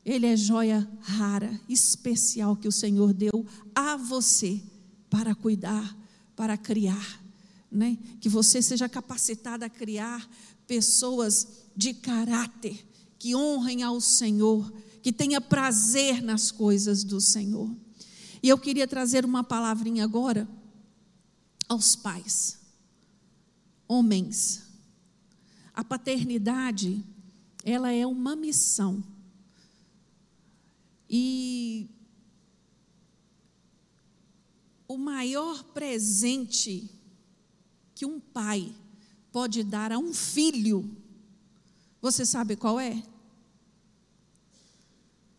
Ele 0.05 0.27
é 0.27 0.37
joia 0.37 0.89
rara, 1.01 1.59
especial 1.69 2.57
que 2.57 2.69
o 2.69 2.73
Senhor 2.73 3.13
deu 3.15 3.47
a 3.75 3.97
você 3.97 4.63
para 5.09 5.35
cuidar, 5.35 5.97
para 6.37 6.59
criar, 6.59 7.23
né? 7.73 7.97
Que 8.21 8.29
você 8.29 8.61
seja 8.61 8.89
capacitado 8.89 9.65
a 9.65 9.71
criar 9.71 10.29
pessoas 10.67 11.49
de 11.75 11.95
caráter 11.95 12.87
que 13.19 13.35
honrem 13.35 13.83
ao 13.83 14.01
Senhor, 14.01 14.71
que 15.03 15.13
tenha 15.13 15.41
prazer 15.41 16.23
nas 16.23 16.51
coisas 16.51 17.03
do 17.03 17.21
Senhor. 17.21 17.75
E 18.45 18.49
eu 18.51 18.59
queria 18.59 18.87
trazer 18.87 19.25
uma 19.25 19.43
palavrinha 19.43 20.05
agora 20.05 20.47
aos 21.67 21.97
pais, 21.97 22.61
homens. 23.89 24.65
A 25.73 25.83
paternidade 25.83 27.03
ela 27.65 27.91
é 27.91 28.07
uma 28.07 28.37
missão. 28.37 29.03
E 31.09 31.89
o 34.87 34.99
maior 34.99 35.65
presente 35.73 36.91
que 37.95 38.05
um 38.05 38.21
pai 38.21 38.75
pode 39.33 39.65
dar 39.65 39.91
a 39.91 39.97
um 39.97 40.13
filho, 40.13 40.95
você 41.99 42.27
sabe 42.27 42.57
qual 42.57 42.79
é? 42.79 43.03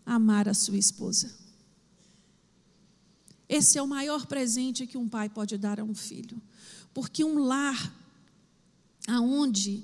Amar 0.03 0.49
a 0.49 0.55
sua 0.55 0.79
esposa. 0.79 1.44
Esse 3.47 3.77
é 3.77 3.81
o 3.81 3.87
maior 3.87 4.25
presente 4.25 4.87
que 4.87 4.97
um 4.97 5.07
pai 5.07 5.29
pode 5.29 5.57
dar 5.57 5.79
a 5.79 5.83
um 5.83 5.93
filho. 5.93 6.41
Porque 6.93 7.23
um 7.23 7.39
lar 7.39 7.93
aonde 9.07 9.83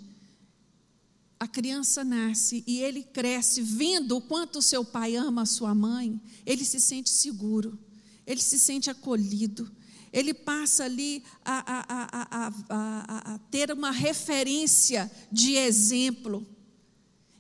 a 1.40 1.48
criança 1.48 2.04
nasce 2.04 2.64
e 2.68 2.82
ele 2.82 3.04
cresce 3.04 3.62
vendo 3.62 4.18
o 4.18 4.22
quanto 4.22 4.60
o 4.60 4.62
seu 4.62 4.86
pai 4.86 5.16
ama 5.16 5.42
a 5.42 5.46
sua 5.48 5.74
mãe, 5.74 6.22
ele 6.46 6.64
se 6.64 6.80
sente 6.80 7.10
seguro, 7.10 7.80
ele 8.28 8.40
se 8.40 8.60
sente 8.60 8.92
acolhido, 8.92 9.72
ele 10.14 10.34
passa 10.34 10.84
ali 10.84 11.24
a, 11.44 11.64
a, 11.68 12.48
a, 12.70 13.34
a 13.34 13.38
ter 13.50 13.72
uma 13.72 13.90
referência 13.90 15.12
de 15.32 15.56
exemplo. 15.56 16.46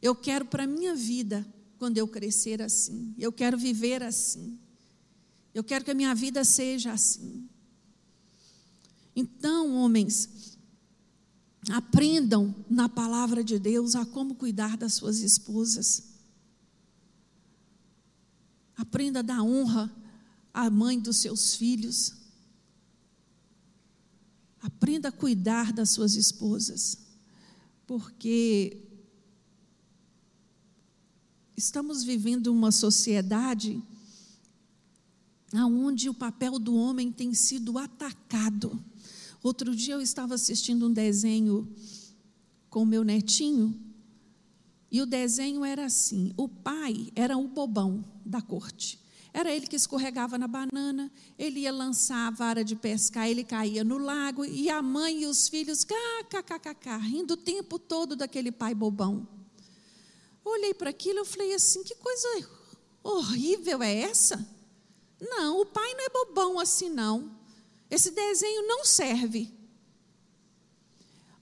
Eu 0.01 0.15
quero 0.15 0.45
para 0.45 0.63
a 0.63 0.67
minha 0.67 0.95
vida, 0.95 1.45
quando 1.78 1.97
eu 1.97 2.07
crescer 2.07 2.59
assim, 2.61 3.13
eu 3.19 3.32
quero 3.32 3.55
viver 3.55 4.01
assim, 4.01 4.59
eu 5.54 5.64
quero 5.64 5.86
que 5.86 5.91
a 5.91 5.95
minha 5.95 6.16
vida 6.16 6.43
seja 6.43 6.93
assim. 6.93 7.47
Então, 9.16 9.76
homens, 9.76 10.52
Aprendam 11.70 12.56
na 12.70 12.89
palavra 12.89 13.43
de 13.43 13.60
Deus 13.60 13.93
a 13.93 14.06
como 14.06 14.34
cuidar 14.34 14.76
das 14.76 14.93
suas 14.93 15.20
esposas. 15.20 16.04
Aprenda 18.76 19.20
a 19.20 19.24
dar 19.24 19.43
honra 19.43 19.93
à 20.52 20.72
mãe 20.72 20.99
dos 20.99 21.18
seus 21.18 21.54
filhos. 21.54 22.16
Aprenda 24.60 25.10
a 25.10 25.12
cuidar 25.12 25.72
das 25.72 25.91
suas 25.91 26.16
esposas. 26.16 26.97
Porque 27.86 28.82
estamos 31.56 32.04
vivendo 32.04 32.47
uma 32.47 32.72
sociedade 32.72 33.84
onde 35.54 36.10
o 36.10 36.14
papel 36.14 36.58
do 36.58 36.76
homem 36.76 37.12
tem 37.12 37.34
sido 37.34 37.78
atacado. 37.78 38.82
Outro 39.43 39.76
dia 39.76 39.95
eu 39.95 40.02
estava 40.02 40.36
assistindo 40.36 40.88
um 40.88 40.93
desenho 40.93 41.68
com 42.70 42.86
meu 42.86 43.04
netinho, 43.04 43.78
e 44.91 45.02
o 45.02 45.06
desenho 45.06 45.64
era 45.64 45.86
assim: 45.86 46.34
o 46.36 46.47
pai 46.47 47.12
era 47.16 47.38
o 47.38 47.47
bobão 47.47 48.04
da 48.26 48.41
corte. 48.41 48.99
Era 49.34 49.49
ele 49.49 49.66
que 49.66 49.78
escorregava 49.78 50.38
na 50.38 50.47
banana, 50.47 51.10
ele 51.39 51.62
ia 51.62 51.72
lançar 51.72 52.28
a 52.28 52.32
vara 52.32 52.66
de 52.66 52.76
pescar, 52.76 53.30
ele 53.30 53.45
caía 53.45 53.82
no 53.82 53.97
lago, 53.97 54.43
e 54.43 54.70
a 54.70 54.82
mãe 54.82 55.24
e 55.24 55.26
os 55.26 55.47
filhos, 55.47 55.86
kkkk, 55.86 56.97
rindo 57.02 57.36
o 57.36 57.38
tempo 57.38 57.80
todo 57.80 58.16
daquele 58.16 58.52
pai 58.52 58.76
bobão. 58.76 59.26
Olhei 60.43 60.74
para 60.74 60.89
aquilo 60.89 61.22
e 61.22 61.26
falei 61.26 61.54
assim: 61.54 61.82
que 61.84 61.95
coisa 61.95 62.49
horrível 63.02 63.82
é 63.82 64.02
essa? 64.02 64.45
Não, 65.22 65.61
o 65.61 65.65
pai 65.67 65.93
não 65.93 66.03
é 66.03 66.09
bobão 66.09 66.59
assim, 66.59 66.89
não. 66.89 67.32
Esse 67.89 68.09
desenho 68.09 68.67
não 68.67 68.84
serve. 68.84 69.53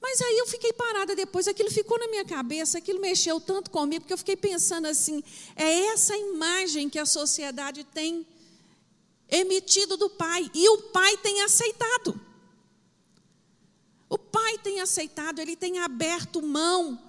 Mas 0.01 0.21
aí 0.21 0.38
eu 0.38 0.47
fiquei 0.47 0.73
parada 0.73 1.15
depois, 1.15 1.47
aquilo 1.47 1.71
ficou 1.71 1.97
na 1.97 2.07
minha 2.07 2.25
cabeça, 2.25 2.77
aquilo 2.77 2.99
mexeu 2.99 3.39
tanto 3.39 3.69
comigo, 3.69 4.01
porque 4.01 4.13
eu 4.13 4.17
fiquei 4.17 4.36
pensando 4.36 4.88
assim: 4.88 5.23
é 5.55 5.86
essa 5.88 6.15
imagem 6.17 6.89
que 6.89 6.99
a 6.99 7.05
sociedade 7.05 7.84
tem 7.86 8.27
emitido 9.30 9.95
do 9.95 10.09
pai, 10.09 10.49
e 10.53 10.67
o 10.69 10.77
pai 10.84 11.17
tem 11.17 11.41
aceitado. 11.41 12.19
O 14.09 14.17
pai 14.17 14.57
tem 14.57 14.82
aceitado, 14.82 15.39
ele 15.39 15.55
tem 15.55 15.80
aberto 15.80 16.41
mão 16.41 17.09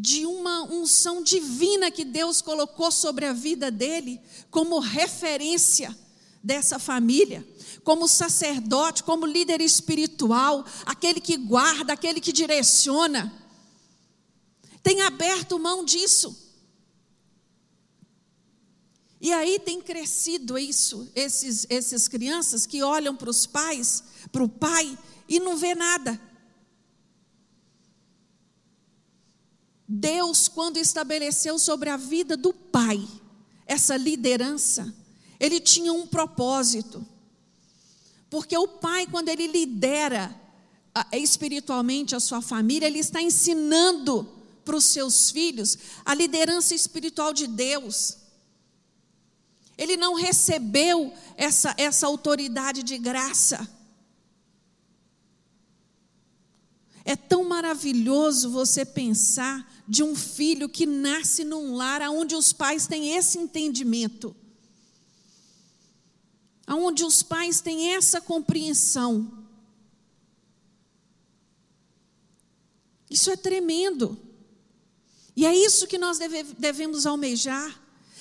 de 0.00 0.24
uma 0.24 0.62
unção 0.62 1.24
divina 1.24 1.90
que 1.90 2.04
Deus 2.04 2.40
colocou 2.40 2.88
sobre 2.88 3.26
a 3.26 3.32
vida 3.32 3.68
dele, 3.68 4.20
como 4.48 4.78
referência 4.78 5.96
dessa 6.40 6.78
família, 6.78 7.44
como 7.82 8.06
sacerdote, 8.06 9.02
como 9.02 9.26
líder 9.26 9.60
espiritual, 9.60 10.64
aquele 10.86 11.20
que 11.20 11.36
guarda, 11.36 11.94
aquele 11.94 12.20
que 12.20 12.32
direciona. 12.32 13.32
Tem 14.84 15.02
aberto 15.02 15.58
mão 15.58 15.84
disso. 15.84 16.46
E 19.20 19.32
aí 19.32 19.58
tem 19.58 19.80
crescido 19.80 20.56
isso, 20.56 21.10
esses, 21.12 21.66
esses 21.68 22.06
crianças 22.06 22.66
que 22.66 22.84
olham 22.84 23.16
para 23.16 23.30
os 23.30 23.46
pais, 23.46 24.04
para 24.30 24.44
o 24.44 24.48
pai, 24.48 24.96
e 25.28 25.40
não 25.40 25.56
vê 25.56 25.74
nada. 25.74 26.27
Deus, 29.88 30.48
quando 30.48 30.76
estabeleceu 30.76 31.58
sobre 31.58 31.88
a 31.88 31.96
vida 31.96 32.36
do 32.36 32.52
pai 32.52 33.08
essa 33.66 33.96
liderança, 33.96 34.94
ele 35.40 35.60
tinha 35.60 35.92
um 35.92 36.06
propósito. 36.06 37.06
Porque 38.28 38.56
o 38.56 38.68
pai, 38.68 39.06
quando 39.06 39.28
ele 39.30 39.46
lidera 39.46 40.34
espiritualmente 41.12 42.14
a 42.14 42.20
sua 42.20 42.42
família, 42.42 42.86
ele 42.86 42.98
está 42.98 43.22
ensinando 43.22 44.28
para 44.64 44.76
os 44.76 44.84
seus 44.84 45.30
filhos 45.30 45.78
a 46.04 46.12
liderança 46.14 46.74
espiritual 46.74 47.32
de 47.32 47.46
Deus. 47.46 48.18
Ele 49.78 49.96
não 49.96 50.14
recebeu 50.14 51.12
essa, 51.36 51.74
essa 51.78 52.06
autoridade 52.06 52.82
de 52.82 52.98
graça. 52.98 53.66
É 57.04 57.16
tão 57.16 57.44
maravilhoso 57.44 58.50
você 58.50 58.84
pensar 58.84 59.67
de 59.88 60.02
um 60.02 60.14
filho 60.14 60.68
que 60.68 60.84
nasce 60.84 61.42
num 61.44 61.74
lar 61.74 62.02
onde 62.02 62.34
os 62.36 62.52
pais 62.52 62.86
têm 62.86 63.16
esse 63.16 63.38
entendimento, 63.38 64.36
onde 66.68 67.02
os 67.04 67.22
pais 67.22 67.62
têm 67.62 67.94
essa 67.94 68.20
compreensão. 68.20 69.46
Isso 73.08 73.30
é 73.30 73.36
tremendo. 73.36 74.18
E 75.34 75.46
é 75.46 75.56
isso 75.56 75.86
que 75.86 75.96
nós 75.96 76.18
deve, 76.18 76.42
devemos 76.58 77.06
almejar. 77.06 77.80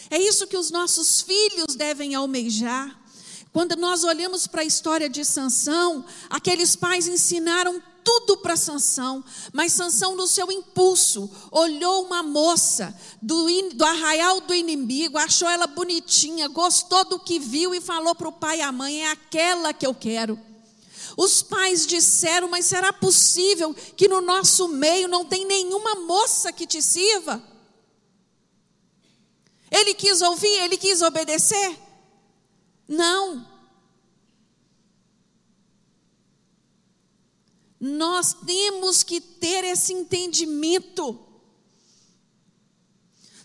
É 0.10 0.18
isso 0.18 0.48
que 0.48 0.56
os 0.56 0.72
nossos 0.72 1.22
filhos 1.22 1.76
devem 1.76 2.16
almejar. 2.16 2.98
Quando 3.52 3.76
nós 3.76 4.06
olhamos 4.06 4.48
para 4.48 4.62
a 4.62 4.66
história 4.66 5.10
de 5.10 5.26
Sansão, 5.26 6.06
aqueles 6.30 6.78
pais 6.78 7.08
ensinaram 7.08 7.84
tudo 8.08 8.38
para 8.38 8.56
Sansão, 8.56 9.22
mas 9.52 9.74
Sansão 9.74 10.16
no 10.16 10.28
seu 10.28 10.50
impulso 10.50 11.30
olhou 11.52 12.06
uma 12.06 12.24
moça 12.24 12.98
do, 13.22 13.46
do 13.74 13.84
arraial 13.84 14.40
do 14.40 14.54
inimigo, 14.54 15.18
achou 15.18 15.50
ela 15.50 15.68
bonitinha, 15.68 16.48
gostou 16.48 17.04
do 17.04 17.20
que 17.20 17.38
viu 17.38 17.76
e 17.76 17.82
falou 17.82 18.16
para 18.16 18.30
o 18.30 18.32
pai 18.32 18.60
e 18.60 18.62
a 18.62 18.72
mãe: 18.72 19.04
é 19.04 19.12
aquela 19.12 19.74
que 19.74 19.86
eu 19.86 19.94
quero. 19.94 20.40
Os 21.18 21.42
pais 21.42 21.86
disseram: 21.86 22.48
Mas 22.48 22.66
será 22.66 22.94
possível 22.94 23.76
que 23.98 24.08
no 24.08 24.22
nosso 24.22 24.70
meio 24.70 25.10
não 25.10 25.26
tem 25.26 25.44
nenhuma 25.44 25.96
moça 25.96 26.54
que 26.54 26.66
te 26.66 26.82
sirva? 26.82 27.44
Ele 29.70 29.94
quis 29.94 30.22
ouvir, 30.22 30.64
ele 30.64 30.78
quis 30.78 31.02
obedecer? 31.02 31.78
Não. 32.88 33.57
Nós 37.80 38.34
temos 38.34 39.04
que 39.04 39.22
ter 39.22 39.64
esse 39.64 39.94
entendimento. 39.94 41.20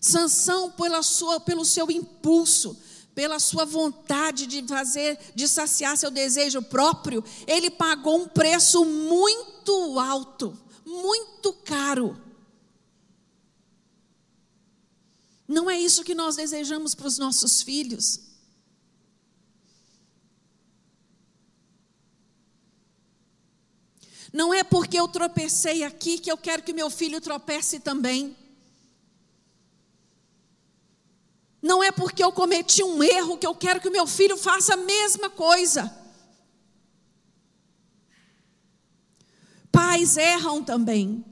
Sansão, 0.00 0.70
pela 0.70 1.02
sua, 1.02 1.38
pelo 1.38 1.64
seu 1.64 1.90
impulso, 1.90 2.76
pela 3.14 3.38
sua 3.38 3.64
vontade 3.64 4.46
de 4.46 4.66
fazer, 4.66 5.18
de 5.34 5.46
saciar 5.46 5.96
seu 5.96 6.10
desejo 6.10 6.62
próprio, 6.62 7.22
ele 7.46 7.70
pagou 7.70 8.22
um 8.22 8.28
preço 8.28 8.84
muito 8.84 9.98
alto, 9.98 10.58
muito 10.84 11.52
caro. 11.52 12.20
Não 15.46 15.70
é 15.70 15.78
isso 15.78 16.02
que 16.02 16.14
nós 16.14 16.36
desejamos 16.36 16.94
para 16.94 17.06
os 17.06 17.18
nossos 17.18 17.60
filhos. 17.60 18.31
Não 24.32 24.52
é 24.54 24.64
porque 24.64 24.98
eu 24.98 25.06
tropecei 25.06 25.84
aqui 25.84 26.18
que 26.18 26.32
eu 26.32 26.38
quero 26.38 26.62
que 26.62 26.72
meu 26.72 26.88
filho 26.88 27.20
tropece 27.20 27.78
também. 27.78 28.36
Não 31.60 31.82
é 31.82 31.92
porque 31.92 32.24
eu 32.24 32.32
cometi 32.32 32.82
um 32.82 33.02
erro 33.02 33.36
que 33.36 33.46
eu 33.46 33.54
quero 33.54 33.80
que 33.80 33.90
meu 33.90 34.06
filho 34.06 34.36
faça 34.36 34.74
a 34.74 34.76
mesma 34.76 35.28
coisa. 35.30 35.94
Pais 39.70 40.16
erram 40.16 40.64
também. 40.64 41.24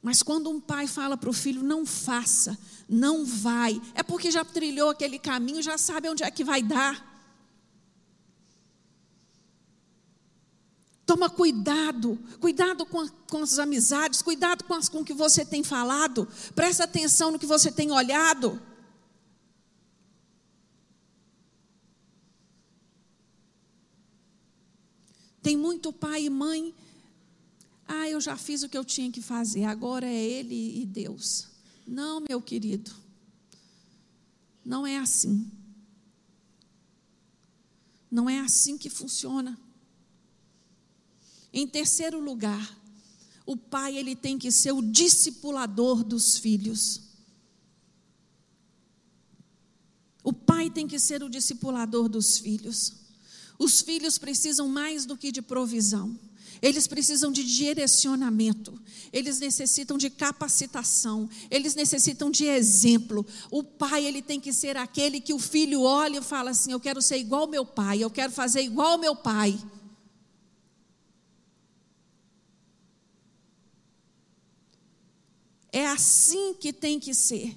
Mas 0.00 0.22
quando 0.22 0.48
um 0.48 0.60
pai 0.60 0.86
fala 0.86 1.16
para 1.16 1.28
o 1.28 1.32
filho, 1.32 1.64
não 1.64 1.84
faça, 1.84 2.56
não 2.88 3.24
vai, 3.24 3.82
é 3.92 4.04
porque 4.04 4.30
já 4.30 4.44
trilhou 4.44 4.90
aquele 4.90 5.18
caminho, 5.18 5.60
já 5.60 5.76
sabe 5.76 6.08
onde 6.08 6.22
é 6.22 6.30
que 6.30 6.44
vai 6.44 6.62
dar. 6.62 7.05
Toma 11.06 11.30
cuidado, 11.30 12.18
cuidado 12.40 12.84
com, 12.84 13.08
com 13.30 13.38
as 13.42 13.58
amizades, 13.58 14.20
cuidado 14.20 14.64
com, 14.64 14.74
as, 14.74 14.88
com 14.88 15.00
o 15.00 15.04
que 15.04 15.14
você 15.14 15.44
tem 15.44 15.62
falado, 15.62 16.28
presta 16.54 16.84
atenção 16.84 17.30
no 17.30 17.38
que 17.38 17.46
você 17.46 17.70
tem 17.70 17.92
olhado. 17.92 18.60
Tem 25.40 25.56
muito 25.56 25.92
pai 25.92 26.24
e 26.24 26.30
mãe 26.30 26.74
ah, 27.88 28.08
eu 28.08 28.20
já 28.20 28.36
fiz 28.36 28.62
o 28.62 28.68
que 28.68 28.76
eu 28.76 28.84
tinha 28.84 29.10
que 29.12 29.22
fazer, 29.22 29.64
agora 29.64 30.06
é 30.06 30.14
Ele 30.14 30.80
e 30.80 30.84
Deus. 30.84 31.46
Não, 31.86 32.20
meu 32.28 32.42
querido, 32.42 32.90
não 34.64 34.84
é 34.86 34.98
assim. 34.98 35.48
Não 38.10 38.28
é 38.28 38.40
assim 38.40 38.76
que 38.76 38.90
funciona. 38.90 39.56
Em 41.52 41.66
terceiro 41.66 42.20
lugar, 42.20 42.76
o 43.44 43.56
pai 43.56 43.96
ele 43.96 44.16
tem 44.16 44.38
que 44.38 44.50
ser 44.50 44.72
o 44.72 44.82
discipulador 44.82 46.02
dos 46.02 46.36
filhos. 46.36 47.02
O 50.22 50.32
pai 50.32 50.68
tem 50.68 50.88
que 50.88 50.98
ser 50.98 51.22
o 51.22 51.28
discipulador 51.28 52.08
dos 52.08 52.38
filhos. 52.38 52.92
Os 53.58 53.80
filhos 53.80 54.18
precisam 54.18 54.68
mais 54.68 55.06
do 55.06 55.16
que 55.16 55.30
de 55.30 55.40
provisão. 55.40 56.18
Eles 56.60 56.86
precisam 56.86 57.30
de 57.30 57.44
direcionamento, 57.44 58.80
eles 59.12 59.38
necessitam 59.38 59.98
de 59.98 60.08
capacitação, 60.08 61.28
eles 61.50 61.74
necessitam 61.74 62.30
de 62.30 62.46
exemplo. 62.46 63.26
O 63.50 63.62
pai, 63.62 64.06
ele 64.06 64.22
tem 64.22 64.40
que 64.40 64.52
ser 64.52 64.76
aquele 64.76 65.20
que 65.20 65.34
o 65.34 65.38
filho 65.38 65.82
olha 65.82 66.18
e 66.18 66.22
fala 66.22 66.50
assim: 66.50 66.72
Eu 66.72 66.80
quero 66.80 67.02
ser 67.02 67.18
igual 67.18 67.42
ao 67.42 67.48
meu 67.48 67.64
pai, 67.64 68.02
eu 68.02 68.10
quero 68.10 68.32
fazer 68.32 68.62
igual 68.62 68.92
ao 68.92 68.98
meu 68.98 69.14
pai. 69.14 69.58
É 75.76 75.86
assim 75.88 76.54
que 76.54 76.72
tem 76.72 76.98
que 76.98 77.12
ser. 77.12 77.54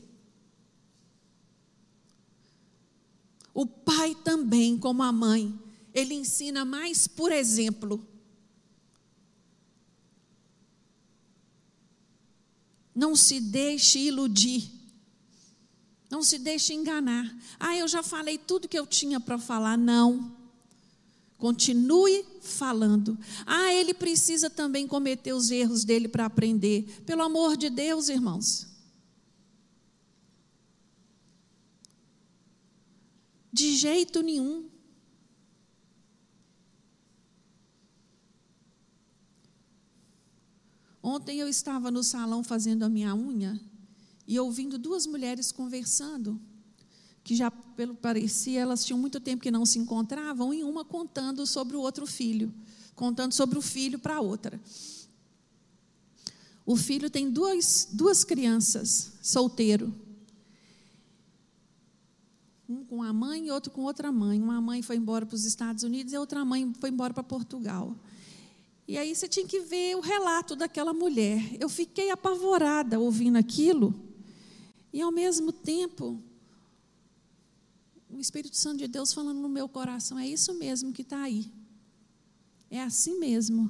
O 3.53 3.65
pai 3.65 4.13
também, 4.13 4.78
como 4.78 5.01
a 5.01 5.09
mãe, 5.09 5.57
ele 5.93 6.15
ensina 6.15 6.65
mais 6.65 7.07
por 7.07 7.32
exemplo. 7.32 8.05
Não 12.93 13.15
se 13.15 13.39
deixe 13.39 13.99
iludir. 13.99 14.70
Não 16.09 16.22
se 16.22 16.38
deixe 16.38 16.74
enganar. 16.74 17.34
Ah, 17.57 17.78
eu 17.78 17.88
já 17.88 18.03
falei 18.03 18.38
tudo 18.38 18.67
que 18.67 18.78
eu 18.78 18.86
tinha 18.86 19.22
para 19.22 19.39
falar. 19.39 19.78
Não. 19.78 20.39
Continue 21.40 22.26
falando. 22.42 23.18
Ah, 23.46 23.74
ele 23.74 23.94
precisa 23.94 24.50
também 24.50 24.86
cometer 24.86 25.34
os 25.34 25.50
erros 25.50 25.86
dele 25.86 26.10
para 26.10 26.26
aprender. 26.26 27.02
Pelo 27.06 27.24
amor 27.24 27.56
de 27.56 27.70
Deus, 27.70 28.10
irmãos. 28.10 28.68
De 33.54 33.74
jeito 33.78 34.22
nenhum. 34.22 34.70
Ontem 41.02 41.40
eu 41.40 41.48
estava 41.48 41.90
no 41.90 42.04
salão 42.04 42.44
fazendo 42.44 42.84
a 42.84 42.90
minha 42.90 43.16
unha 43.16 43.58
e 44.28 44.38
ouvindo 44.38 44.78
duas 44.78 45.08
mulheres 45.08 45.54
conversando, 45.54 46.40
que 47.30 47.36
já 47.36 47.52
pelo 47.52 47.94
parecia 47.94 48.60
elas 48.60 48.84
tinham 48.84 48.98
muito 48.98 49.20
tempo 49.20 49.44
que 49.44 49.52
não 49.52 49.64
se 49.64 49.78
encontravam, 49.78 50.52
e 50.52 50.64
uma 50.64 50.84
contando 50.84 51.46
sobre 51.46 51.78
o 51.78 51.80
outro 51.80 52.08
filho, 52.08 52.52
contando 52.96 53.34
sobre 53.34 53.56
o 53.56 53.62
filho 53.62 54.00
para 54.00 54.16
a 54.16 54.20
outra. 54.20 54.60
O 56.66 56.76
filho 56.76 57.08
tem 57.08 57.30
duas, 57.30 57.88
duas 57.94 58.24
crianças, 58.24 59.14
solteiro. 59.22 59.94
Um 62.68 62.84
com 62.84 63.04
a 63.04 63.14
mãe 63.14 63.46
e 63.46 63.52
outro 63.52 63.72
com 63.72 63.84
outra 63.84 64.12
mãe. 64.12 64.42
Uma 64.42 64.60
mãe 64.60 64.82
foi 64.82 64.96
embora 64.96 65.24
para 65.24 65.36
os 65.36 65.46
Estados 65.46 65.84
Unidos 65.84 66.14
e 66.14 66.16
a 66.16 66.20
outra 66.20 66.44
mãe 66.44 66.74
foi 66.80 66.90
embora 66.90 67.14
para 67.14 67.22
Portugal. 67.22 67.96
E 68.88 68.98
aí 68.98 69.14
você 69.14 69.28
tinha 69.28 69.46
que 69.46 69.60
ver 69.60 69.96
o 69.96 70.00
relato 70.00 70.56
daquela 70.56 70.94
mulher. 70.94 71.56
Eu 71.60 71.70
fiquei 71.70 72.10
apavorada 72.10 73.00
ouvindo 73.00 73.38
aquilo. 73.38 73.94
E 74.92 75.00
ao 75.00 75.12
mesmo 75.12 75.52
tempo, 75.52 76.24
o 78.10 78.20
Espírito 78.20 78.57
Santo 78.57 78.80
de 78.80 78.88
Deus 78.88 79.14
falando 79.14 79.39
no 79.39 79.47
meu 79.49 79.70
coração: 79.70 80.18
é 80.18 80.28
isso 80.28 80.53
mesmo 80.55 80.91
que 80.91 81.03
está 81.03 81.22
aí. 81.22 81.51
É 82.70 82.82
assim 82.82 83.20
mesmo. 83.20 83.70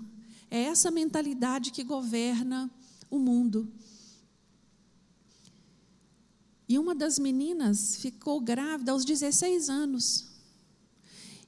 É 0.49 0.63
essa 0.63 0.89
mentalidade 0.89 1.71
que 1.71 1.83
governa 1.83 2.71
o 3.09 3.19
mundo. 3.19 3.71
E 6.67 6.77
uma 6.77 6.95
das 6.95 7.17
meninas 7.19 7.95
ficou 7.97 8.39
grávida 8.39 8.91
aos 8.91 9.03
16 9.03 9.69
anos. 9.69 10.27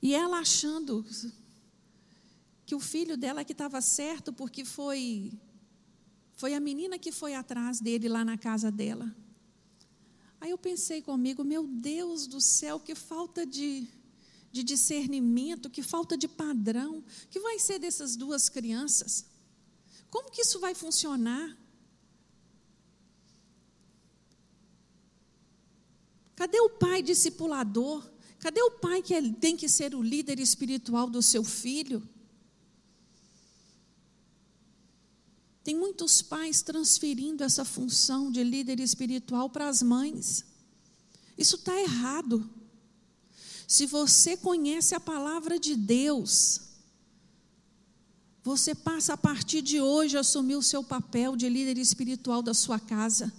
E 0.02 0.14
ela 0.14 0.40
achando 0.40 1.06
que 2.66 2.74
o 2.74 2.80
filho 2.80 3.16
dela 3.16 3.44
que 3.46 3.52
estava 3.52 3.82
certo 3.82 4.34
porque 4.34 4.66
foi 4.66 5.32
foi 6.36 6.56
a 6.56 6.60
menina 6.60 6.98
que 6.98 7.12
foi 7.12 7.36
atrás 7.36 7.80
dele 7.80 8.10
lá 8.10 8.26
na 8.26 8.36
casa 8.36 8.72
dela. 8.72 9.16
Aí 10.42 10.50
eu 10.50 10.58
pensei 10.58 11.04
comigo, 11.04 11.44
meu 11.44 11.68
Deus 11.68 12.26
do 12.26 12.42
céu, 12.42 12.80
que 12.80 12.96
falta 12.96 13.46
de, 13.46 13.88
de 14.52 14.64
discernimento, 14.64 15.70
que 15.70 15.84
falta 15.84 16.18
de 16.18 16.28
padrão, 16.28 17.04
que 17.30 17.40
vai 17.40 17.60
ser 17.60 17.78
dessas 17.78 18.16
duas 18.16 18.50
crianças? 18.50 19.24
Como 20.10 20.32
que 20.32 20.42
isso 20.42 20.60
vai 20.60 20.74
funcionar? 20.74 21.56
Cadê 26.36 26.60
o 26.60 26.72
pai 26.72 27.04
discipulador? 27.04 28.10
Cadê 28.40 28.64
o 28.64 28.72
pai 28.72 29.04
que 29.04 29.14
tem 29.34 29.56
que 29.56 29.70
ser 29.70 29.94
o 29.94 30.02
líder 30.02 30.40
espiritual 30.40 31.08
do 31.08 31.22
seu 31.22 31.44
filho? 31.44 32.02
Tem 35.64 35.76
muitos 35.76 36.22
pais 36.22 36.62
transferindo 36.62 37.44
essa 37.44 37.64
função 37.64 38.32
de 38.32 38.44
líder 38.44 38.80
espiritual 38.80 39.50
para 39.50 39.68
as 39.68 39.84
mães. 39.84 40.44
Isso 41.38 41.56
está 41.56 41.80
errado. 41.80 42.50
Se 43.68 43.86
você 43.86 44.36
conhece 44.36 44.96
a 44.96 45.00
palavra 45.00 45.60
de 45.60 45.76
Deus, 45.76 46.62
você 48.44 48.74
passa 48.74 49.14
a 49.14 49.18
partir 49.18 49.62
de 49.62 49.80
hoje 49.80 50.18
a 50.18 50.22
assumir 50.22 50.56
o 50.56 50.64
seu 50.64 50.84
papel 50.84 51.36
de 51.36 51.48
líder 51.48 51.78
espiritual 51.78 52.42
da 52.42 52.54
sua 52.54 52.80
casa. 52.80 53.32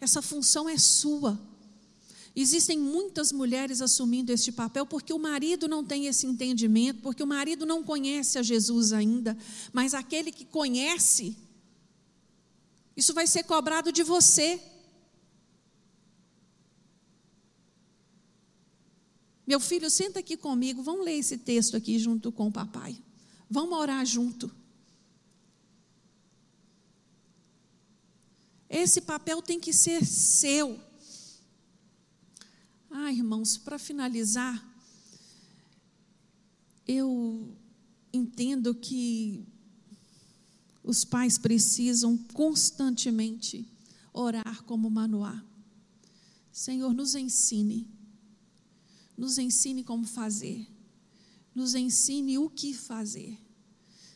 Essa 0.00 0.22
função 0.22 0.68
é 0.68 0.78
sua. 0.78 1.38
Existem 2.34 2.78
muitas 2.78 3.32
mulheres 3.32 3.82
assumindo 3.82 4.32
este 4.32 4.52
papel 4.52 4.86
porque 4.86 5.12
o 5.12 5.18
marido 5.18 5.66
não 5.66 5.84
tem 5.84 6.06
esse 6.06 6.26
entendimento, 6.26 7.02
porque 7.02 7.22
o 7.22 7.26
marido 7.26 7.66
não 7.66 7.82
conhece 7.82 8.38
a 8.38 8.42
Jesus 8.42 8.92
ainda, 8.92 9.36
mas 9.72 9.94
aquele 9.94 10.30
que 10.30 10.44
conhece, 10.44 11.36
isso 12.96 13.12
vai 13.12 13.26
ser 13.26 13.42
cobrado 13.42 13.90
de 13.90 14.04
você. 14.04 14.60
Meu 19.44 19.58
filho, 19.58 19.90
senta 19.90 20.20
aqui 20.20 20.36
comigo, 20.36 20.82
vamos 20.82 21.04
ler 21.04 21.18
esse 21.18 21.36
texto 21.36 21.76
aqui 21.76 21.98
junto 21.98 22.30
com 22.30 22.46
o 22.46 22.52
papai. 22.52 22.96
Vamos 23.50 23.76
orar 23.76 24.06
junto. 24.06 24.48
Esse 28.68 29.00
papel 29.00 29.42
tem 29.42 29.58
que 29.58 29.72
ser 29.72 30.06
seu. 30.06 30.78
Ah, 32.92 33.12
irmãos, 33.12 33.56
para 33.56 33.78
finalizar, 33.78 34.68
eu 36.88 37.56
entendo 38.12 38.74
que 38.74 39.46
os 40.82 41.04
pais 41.04 41.38
precisam 41.38 42.18
constantemente 42.34 43.64
orar 44.12 44.64
como 44.64 44.90
Manoá. 44.90 45.40
Senhor, 46.50 46.92
nos 46.92 47.14
ensine, 47.14 47.88
nos 49.16 49.38
ensine 49.38 49.84
como 49.84 50.04
fazer, 50.04 50.66
nos 51.54 51.76
ensine 51.76 52.38
o 52.38 52.50
que 52.50 52.74
fazer. 52.74 53.38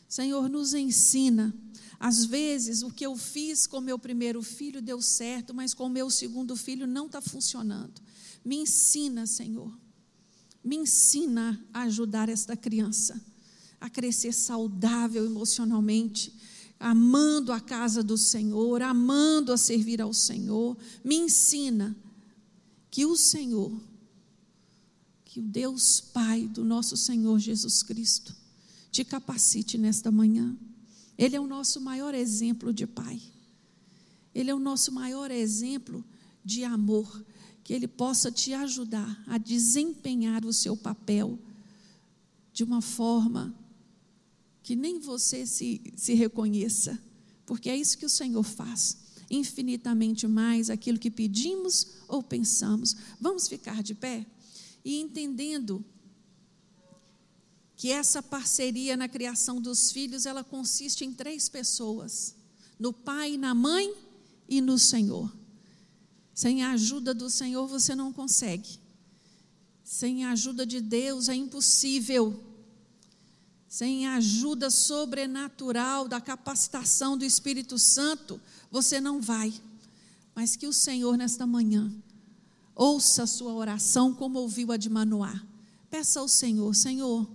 Senhor, 0.09 0.49
nos 0.49 0.73
ensina. 0.73 1.55
Às 1.97 2.25
vezes, 2.25 2.83
o 2.83 2.91
que 2.91 3.05
eu 3.05 3.15
fiz 3.15 3.65
com 3.65 3.79
meu 3.79 3.97
primeiro 3.97 4.41
filho 4.41 4.81
deu 4.81 5.01
certo, 5.01 5.53
mas 5.53 5.73
com 5.73 5.87
meu 5.87 6.09
segundo 6.09 6.57
filho 6.57 6.85
não 6.85 7.05
está 7.05 7.21
funcionando. 7.21 8.04
Me 8.45 8.57
ensina, 8.57 9.25
Senhor. 9.25 9.75
Me 10.63 10.75
ensina 10.75 11.59
a 11.73 11.81
ajudar 11.81 12.29
esta 12.29 12.55
criança 12.55 13.19
a 13.79 13.89
crescer 13.89 14.33
saudável 14.33 15.25
emocionalmente, 15.25 16.33
amando 16.79 17.51
a 17.51 17.59
casa 17.59 18.01
do 18.01 18.17
Senhor, 18.17 18.81
amando 18.81 19.51
a 19.51 19.57
servir 19.57 20.01
ao 20.01 20.13
Senhor. 20.13 20.77
Me 21.03 21.15
ensina 21.15 21.95
que 22.89 23.05
o 23.05 23.15
Senhor, 23.15 23.71
que 25.23 25.39
o 25.39 25.43
Deus 25.43 25.99
Pai 25.99 26.47
do 26.47 26.63
nosso 26.63 26.95
Senhor 26.95 27.39
Jesus 27.39 27.83
Cristo, 27.83 28.35
te 28.91 29.03
capacite 29.03 29.77
nesta 29.77 30.11
manhã. 30.11 30.55
Ele 31.17 31.35
é 31.35 31.39
o 31.39 31.47
nosso 31.47 31.81
maior 31.81 32.13
exemplo 32.15 32.73
de 32.73 32.87
Pai. 32.87 33.21
Ele 34.33 34.49
é 34.49 34.55
o 34.55 34.59
nosso 34.59 34.91
maior 34.91 35.31
exemplo 35.31 36.03
de 36.43 36.63
amor 36.63 37.23
que 37.65 37.73
Ele 37.73 37.87
possa 37.87 38.31
te 38.31 38.53
ajudar 38.53 39.23
a 39.25 39.39
desempenhar 39.39 40.45
o 40.45 40.53
seu 40.53 40.77
papel 40.77 41.39
de 42.53 42.63
uma 42.63 42.79
forma 42.79 43.53
que 44.61 44.75
nem 44.75 44.99
você 44.99 45.47
se, 45.47 45.81
se 45.97 46.13
reconheça, 46.13 47.01
porque 47.43 47.67
é 47.67 47.75
isso 47.75 47.97
que 47.97 48.05
o 48.05 48.09
Senhor 48.09 48.43
faz. 48.43 48.97
Infinitamente 49.31 50.27
mais 50.27 50.69
aquilo 50.69 50.99
que 50.99 51.09
pedimos 51.09 51.87
ou 52.07 52.21
pensamos. 52.21 52.95
Vamos 53.19 53.47
ficar 53.47 53.81
de 53.81 53.95
pé 53.95 54.27
e 54.83 54.99
entendendo 54.99 55.83
que 57.75 57.91
essa 57.91 58.21
parceria 58.21 58.95
na 58.95 59.09
criação 59.09 59.59
dos 59.59 59.91
filhos, 59.91 60.27
ela 60.27 60.43
consiste 60.43 61.03
em 61.03 61.11
três 61.11 61.49
pessoas: 61.49 62.35
no 62.77 62.93
pai, 62.93 63.37
na 63.37 63.55
mãe 63.55 63.91
e 64.47 64.61
no 64.61 64.77
Senhor. 64.77 65.44
Sem 66.35 66.63
a 66.63 66.71
ajuda 66.71 67.13
do 67.13 67.29
Senhor 67.29 67.65
você 67.65 67.95
não 67.95 68.11
consegue. 68.11 68.77
Sem 69.85 70.25
a 70.25 70.31
ajuda 70.31 70.65
de 70.65 70.81
Deus 70.81 71.29
é 71.29 71.33
impossível. 71.33 72.43
Sem 73.69 74.05
a 74.05 74.15
ajuda 74.15 74.69
sobrenatural 74.69 76.09
da 76.09 76.19
capacitação 76.19 77.17
do 77.17 77.23
Espírito 77.23 77.79
Santo, 77.79 78.39
você 78.69 78.99
não 78.99 79.21
vai. 79.21 79.53
Mas 80.35 80.57
que 80.57 80.67
o 80.67 80.73
Senhor, 80.73 81.15
nesta 81.15 81.47
manhã, 81.47 81.89
ouça 82.75 83.23
a 83.23 83.27
sua 83.27 83.53
oração 83.53 84.13
como 84.13 84.39
ouviu 84.39 84.73
a 84.73 84.77
de 84.77 84.89
Manoá. 84.89 85.41
Peça 85.89 86.19
ao 86.19 86.27
Senhor: 86.27 86.75
Senhor, 86.75 87.25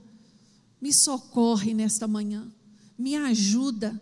me 0.78 0.92
socorre 0.92 1.72
nesta 1.72 2.07
manhã, 2.07 2.53
me 2.98 3.16
ajuda, 3.16 3.98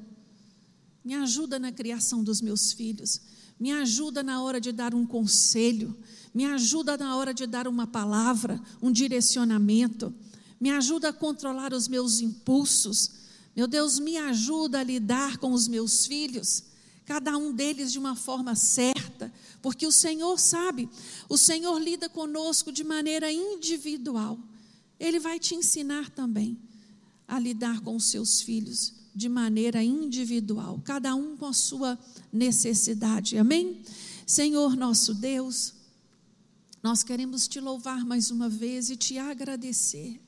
me 1.05 1.15
ajuda 1.15 1.57
na 1.57 1.71
criação 1.71 2.25
dos 2.25 2.41
meus 2.41 2.73
filhos 2.73 3.38
me 3.59 3.73
ajuda 3.73 4.23
na 4.23 4.43
hora 4.43 4.61
de 4.61 4.71
dar 4.71 4.95
um 4.95 5.05
conselho, 5.05 5.97
me 6.33 6.45
ajuda 6.45 6.97
na 6.97 7.17
hora 7.17 7.35
de 7.35 7.47
dar 7.47 7.67
uma 7.67 7.87
palavra, 7.87 8.61
um 8.81 8.93
direcionamento, 8.93 10.15
me 10.61 10.71
ajuda 10.71 11.09
a 11.09 11.13
controlar 11.13 11.73
os 11.73 11.89
meus 11.89 12.21
impulsos. 12.21 13.11
Meu 13.57 13.67
Deus, 13.67 13.99
me 13.99 14.17
ajuda 14.17 14.81
a 14.81 14.85
lidar 14.85 15.39
com 15.39 15.53
os 15.53 15.67
meus 15.67 16.07
filhos, 16.07 16.65
cada 17.05 17.37
um 17.37 17.53
deles 17.53 17.91
de 17.91 17.99
uma 17.99 18.15
forma 18.15 18.55
certa, 18.55 19.33
porque 19.61 19.87
o 19.87 19.93
Senhor 19.93 20.39
sabe, 20.39 20.89
o 21.29 21.37
Senhor 21.37 21.79
lida 21.81 22.09
conosco 22.09 22.71
de 22.71 22.85
maneira 22.85 23.33
individual. 23.33 24.39
Ele 25.01 25.19
vai 25.19 25.39
te 25.39 25.55
ensinar 25.55 26.11
também 26.11 26.59
a 27.27 27.39
lidar 27.39 27.81
com 27.81 27.97
os 27.97 28.05
seus 28.05 28.41
filhos 28.41 28.98
de 29.19 29.29
maneira 29.29 29.83
individual, 29.83 30.81
cada 30.85 31.13
um 31.15 31.37
com 31.37 31.47
a 31.47 31.53
sua 31.53 31.99
necessidade. 32.33 33.37
Amém? 33.37 33.83
Senhor 34.25 34.77
nosso 34.77 35.13
Deus, 35.13 35.75
Nós 36.83 37.03
queremos 37.03 37.49
te 37.49 37.59
louvar 37.61 38.05
mais 38.05 38.31
uma 38.31 38.49
vez 38.49 38.89
e 38.89 38.97
te 38.97 39.19
agradecer. 39.19 40.21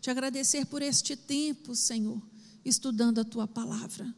Te 0.00 0.10
agradecer 0.10 0.64
por 0.64 0.80
este 0.80 1.14
tempo, 1.14 1.76
Senhor, 1.76 2.20
estudando 2.64 3.18
a 3.18 3.24
tua 3.24 3.46
palavra. 3.46 4.12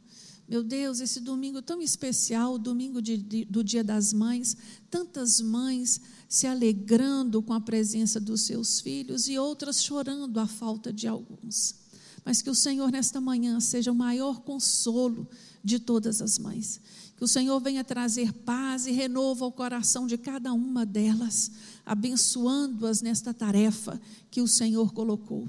Meu 0.49 0.63
Deus, 0.63 1.01
esse 1.01 1.19
domingo 1.21 1.61
tão 1.61 1.83
especial, 1.83 2.55
o 2.55 2.59
domingo 2.59 3.03
de, 3.03 3.17
de, 3.17 3.45
do 3.45 3.65
Dia 3.65 3.83
das 3.83 4.13
Mães, 4.13 4.57
tantas 4.91 5.41
mães 5.41 6.01
se 6.29 6.47
alegrando 6.47 7.43
com 7.43 7.53
a 7.53 7.61
presença 7.61 8.21
dos 8.21 8.43
seus 8.43 8.81
filhos 8.81 9.29
e 9.29 9.37
outras 9.39 9.83
chorando 9.83 10.39
a 10.39 10.47
falta 10.47 10.93
de 10.93 11.09
alguns. 11.09 11.82
Mas 12.25 12.41
que 12.41 12.51
o 12.51 12.55
Senhor, 12.55 12.91
nesta 12.91 13.21
manhã, 13.21 13.59
seja 13.61 13.91
o 13.91 13.95
maior 13.95 14.41
consolo 14.41 15.29
de 15.63 15.79
todas 15.79 16.23
as 16.23 16.39
mães. 16.39 16.81
Que 17.17 17.25
o 17.25 17.29
Senhor 17.29 17.59
venha 17.61 17.85
trazer 17.85 18.33
paz 18.33 18.87
e 18.87 18.93
renovo 18.93 19.45
ao 19.45 19.53
coração 19.53 20.07
de 20.07 20.17
cada 20.17 20.53
uma 20.53 20.85
delas, 20.85 21.51
abençoando-as 21.85 23.03
nesta 23.03 23.33
tarefa 23.33 24.01
que 24.31 24.41
o 24.41 24.49
Senhor 24.49 24.93
colocou. 24.93 25.49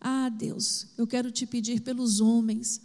Ah, 0.00 0.28
Deus, 0.28 0.88
eu 0.98 1.06
quero 1.06 1.30
te 1.30 1.46
pedir 1.46 1.80
pelos 1.80 2.20
homens. 2.20 2.80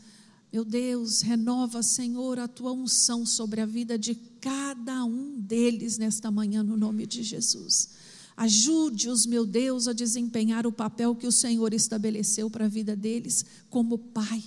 Meu 0.53 0.63
Deus, 0.63 1.21
renova, 1.21 1.81
Senhor, 1.81 2.39
a 2.39 2.47
tua 2.47 2.71
unção 2.71 3.25
sobre 3.25 3.59
a 3.59 3.65
vida 3.65 3.97
de 3.97 4.15
cada 4.39 5.03
um 5.03 5.39
deles 5.39 5.97
nesta 5.97 6.31
manhã, 6.31 6.63
no 6.63 6.77
nome 6.77 7.05
de 7.05 7.23
Jesus. 7.23 7.89
Ajude-os, 8.37 9.25
meu 9.25 9.47
Deus, 9.47 9.87
a 9.87 9.93
desempenhar 9.93 10.67
o 10.67 10.71
papel 10.71 11.15
que 11.15 11.25
o 11.25 11.31
Senhor 11.31 11.73
estabeleceu 11.73 12.51
para 12.51 12.65
a 12.65 12.69
vida 12.69 12.95
deles 12.95 13.43
como 13.67 13.97
Pai. 13.97 14.43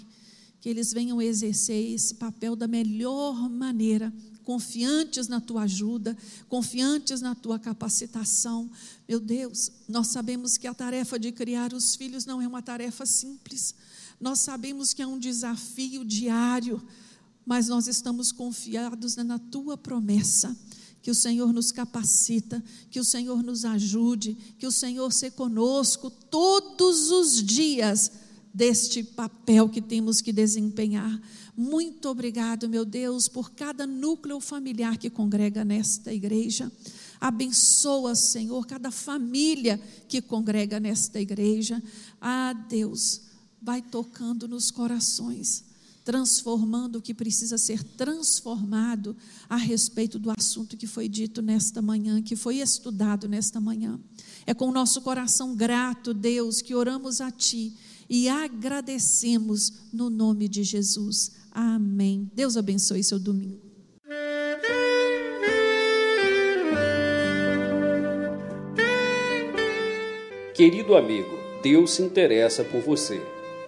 Que 0.61 0.68
eles 0.68 0.93
venham 0.93 1.20
exercer 1.20 1.93
esse 1.93 2.14
papel 2.14 2.55
da 2.55 2.68
melhor 2.68 3.51
maneira, 3.51 4.12
confiantes 4.45 5.26
na 5.26 5.41
tua 5.41 5.62
ajuda, 5.62 6.16
confiantes 6.49 7.20
na 7.20 7.34
tua 7.34 7.59
capacitação. 7.59 8.70
Meu 9.09 9.18
Deus, 9.18 9.72
nós 9.88 10.07
sabemos 10.07 10.57
que 10.57 10.68
a 10.68 10.74
tarefa 10.74 11.18
de 11.18 11.32
criar 11.32 11.72
os 11.72 11.97
filhos 11.97 12.24
não 12.24 12.41
é 12.41 12.47
uma 12.47 12.62
tarefa 12.62 13.05
simples. 13.05 13.74
Nós 14.20 14.38
sabemos 14.38 14.95
que 14.95 15.03
é 15.03 15.07
um 15.07 15.18
desafio 15.18 16.05
diário, 16.05 16.80
mas 17.45 17.66
nós 17.66 17.88
estamos 17.88 18.30
confiados 18.30 19.16
na 19.16 19.38
tua 19.38 19.76
promessa 19.76 20.57
que 21.03 21.11
o 21.11 21.15
Senhor 21.15 21.53
nos 21.53 21.73
capacita, 21.73 22.63
que 22.91 23.01
o 23.01 23.05
Senhor 23.05 23.43
nos 23.43 23.65
ajude, 23.65 24.37
que 24.59 24.67
o 24.67 24.73
Senhor 24.73 25.13
se 25.13 25.31
conosco 25.31 26.11
todos 26.11 27.11
os 27.11 27.43
dias 27.43 28.13
deste 28.53 29.03
papel 29.03 29.69
que 29.69 29.81
temos 29.81 30.21
que 30.21 30.33
desempenhar. 30.33 31.21
Muito 31.57 32.09
obrigado, 32.09 32.69
meu 32.69 32.85
Deus, 32.85 33.29
por 33.29 33.53
cada 33.53 33.87
núcleo 33.87 34.41
familiar 34.41 34.99
que 34.99 35.09
congrega 35.09 35.65
nesta 35.65 36.13
igreja. 36.13 36.71
Abençoa, 37.21 38.15
Senhor, 38.15 38.67
cada 38.67 38.91
família 38.91 39.81
que 40.09 40.21
congrega 40.21 40.81
nesta 40.81 41.21
igreja. 41.21 41.83
Ah, 42.21 42.53
Deus, 42.69 43.23
vai 43.61 43.83
tocando 43.83 44.49
nos 44.49 44.71
corações 44.71 45.70
transformando 46.05 46.97
o 46.97 47.03
que 47.03 47.15
precisa 47.15 47.59
ser 47.59 47.83
transformado 47.83 49.17
a 49.49 49.57
respeito 49.57 50.19
do 50.19 50.33
assunto 50.37 50.77
que 50.77 50.87
foi 50.87 51.09
dito 51.09 51.43
nesta 51.43 51.83
manhã, 51.83 52.23
que 52.23 52.37
foi 52.37 52.57
estudado 52.57 53.29
nesta 53.29 53.61
manhã. 53.61 53.99
É 54.47 54.55
com 54.55 54.69
o 54.69 54.73
nosso 54.73 55.03
coração 55.03 55.55
grato, 55.55 56.15
Deus, 56.15 56.63
que 56.63 56.75
oramos 56.75 57.21
a 57.21 57.31
Ti 57.31 57.77
e 58.09 58.29
agradecemos 58.29 59.73
no 59.93 60.11
nome 60.11 60.49
de 60.49 60.65
Jesus. 60.65 61.33
Amém. 61.53 62.31
Deus 62.35 62.57
abençoe 62.57 63.05
seu 63.05 63.19
domingo. 63.19 63.71
Querido 70.55 70.95
amigo, 70.95 71.39
Deus 71.63 71.93
se 71.93 72.03
interessa 72.03 72.63
por 72.63 72.83
você. 72.83 73.39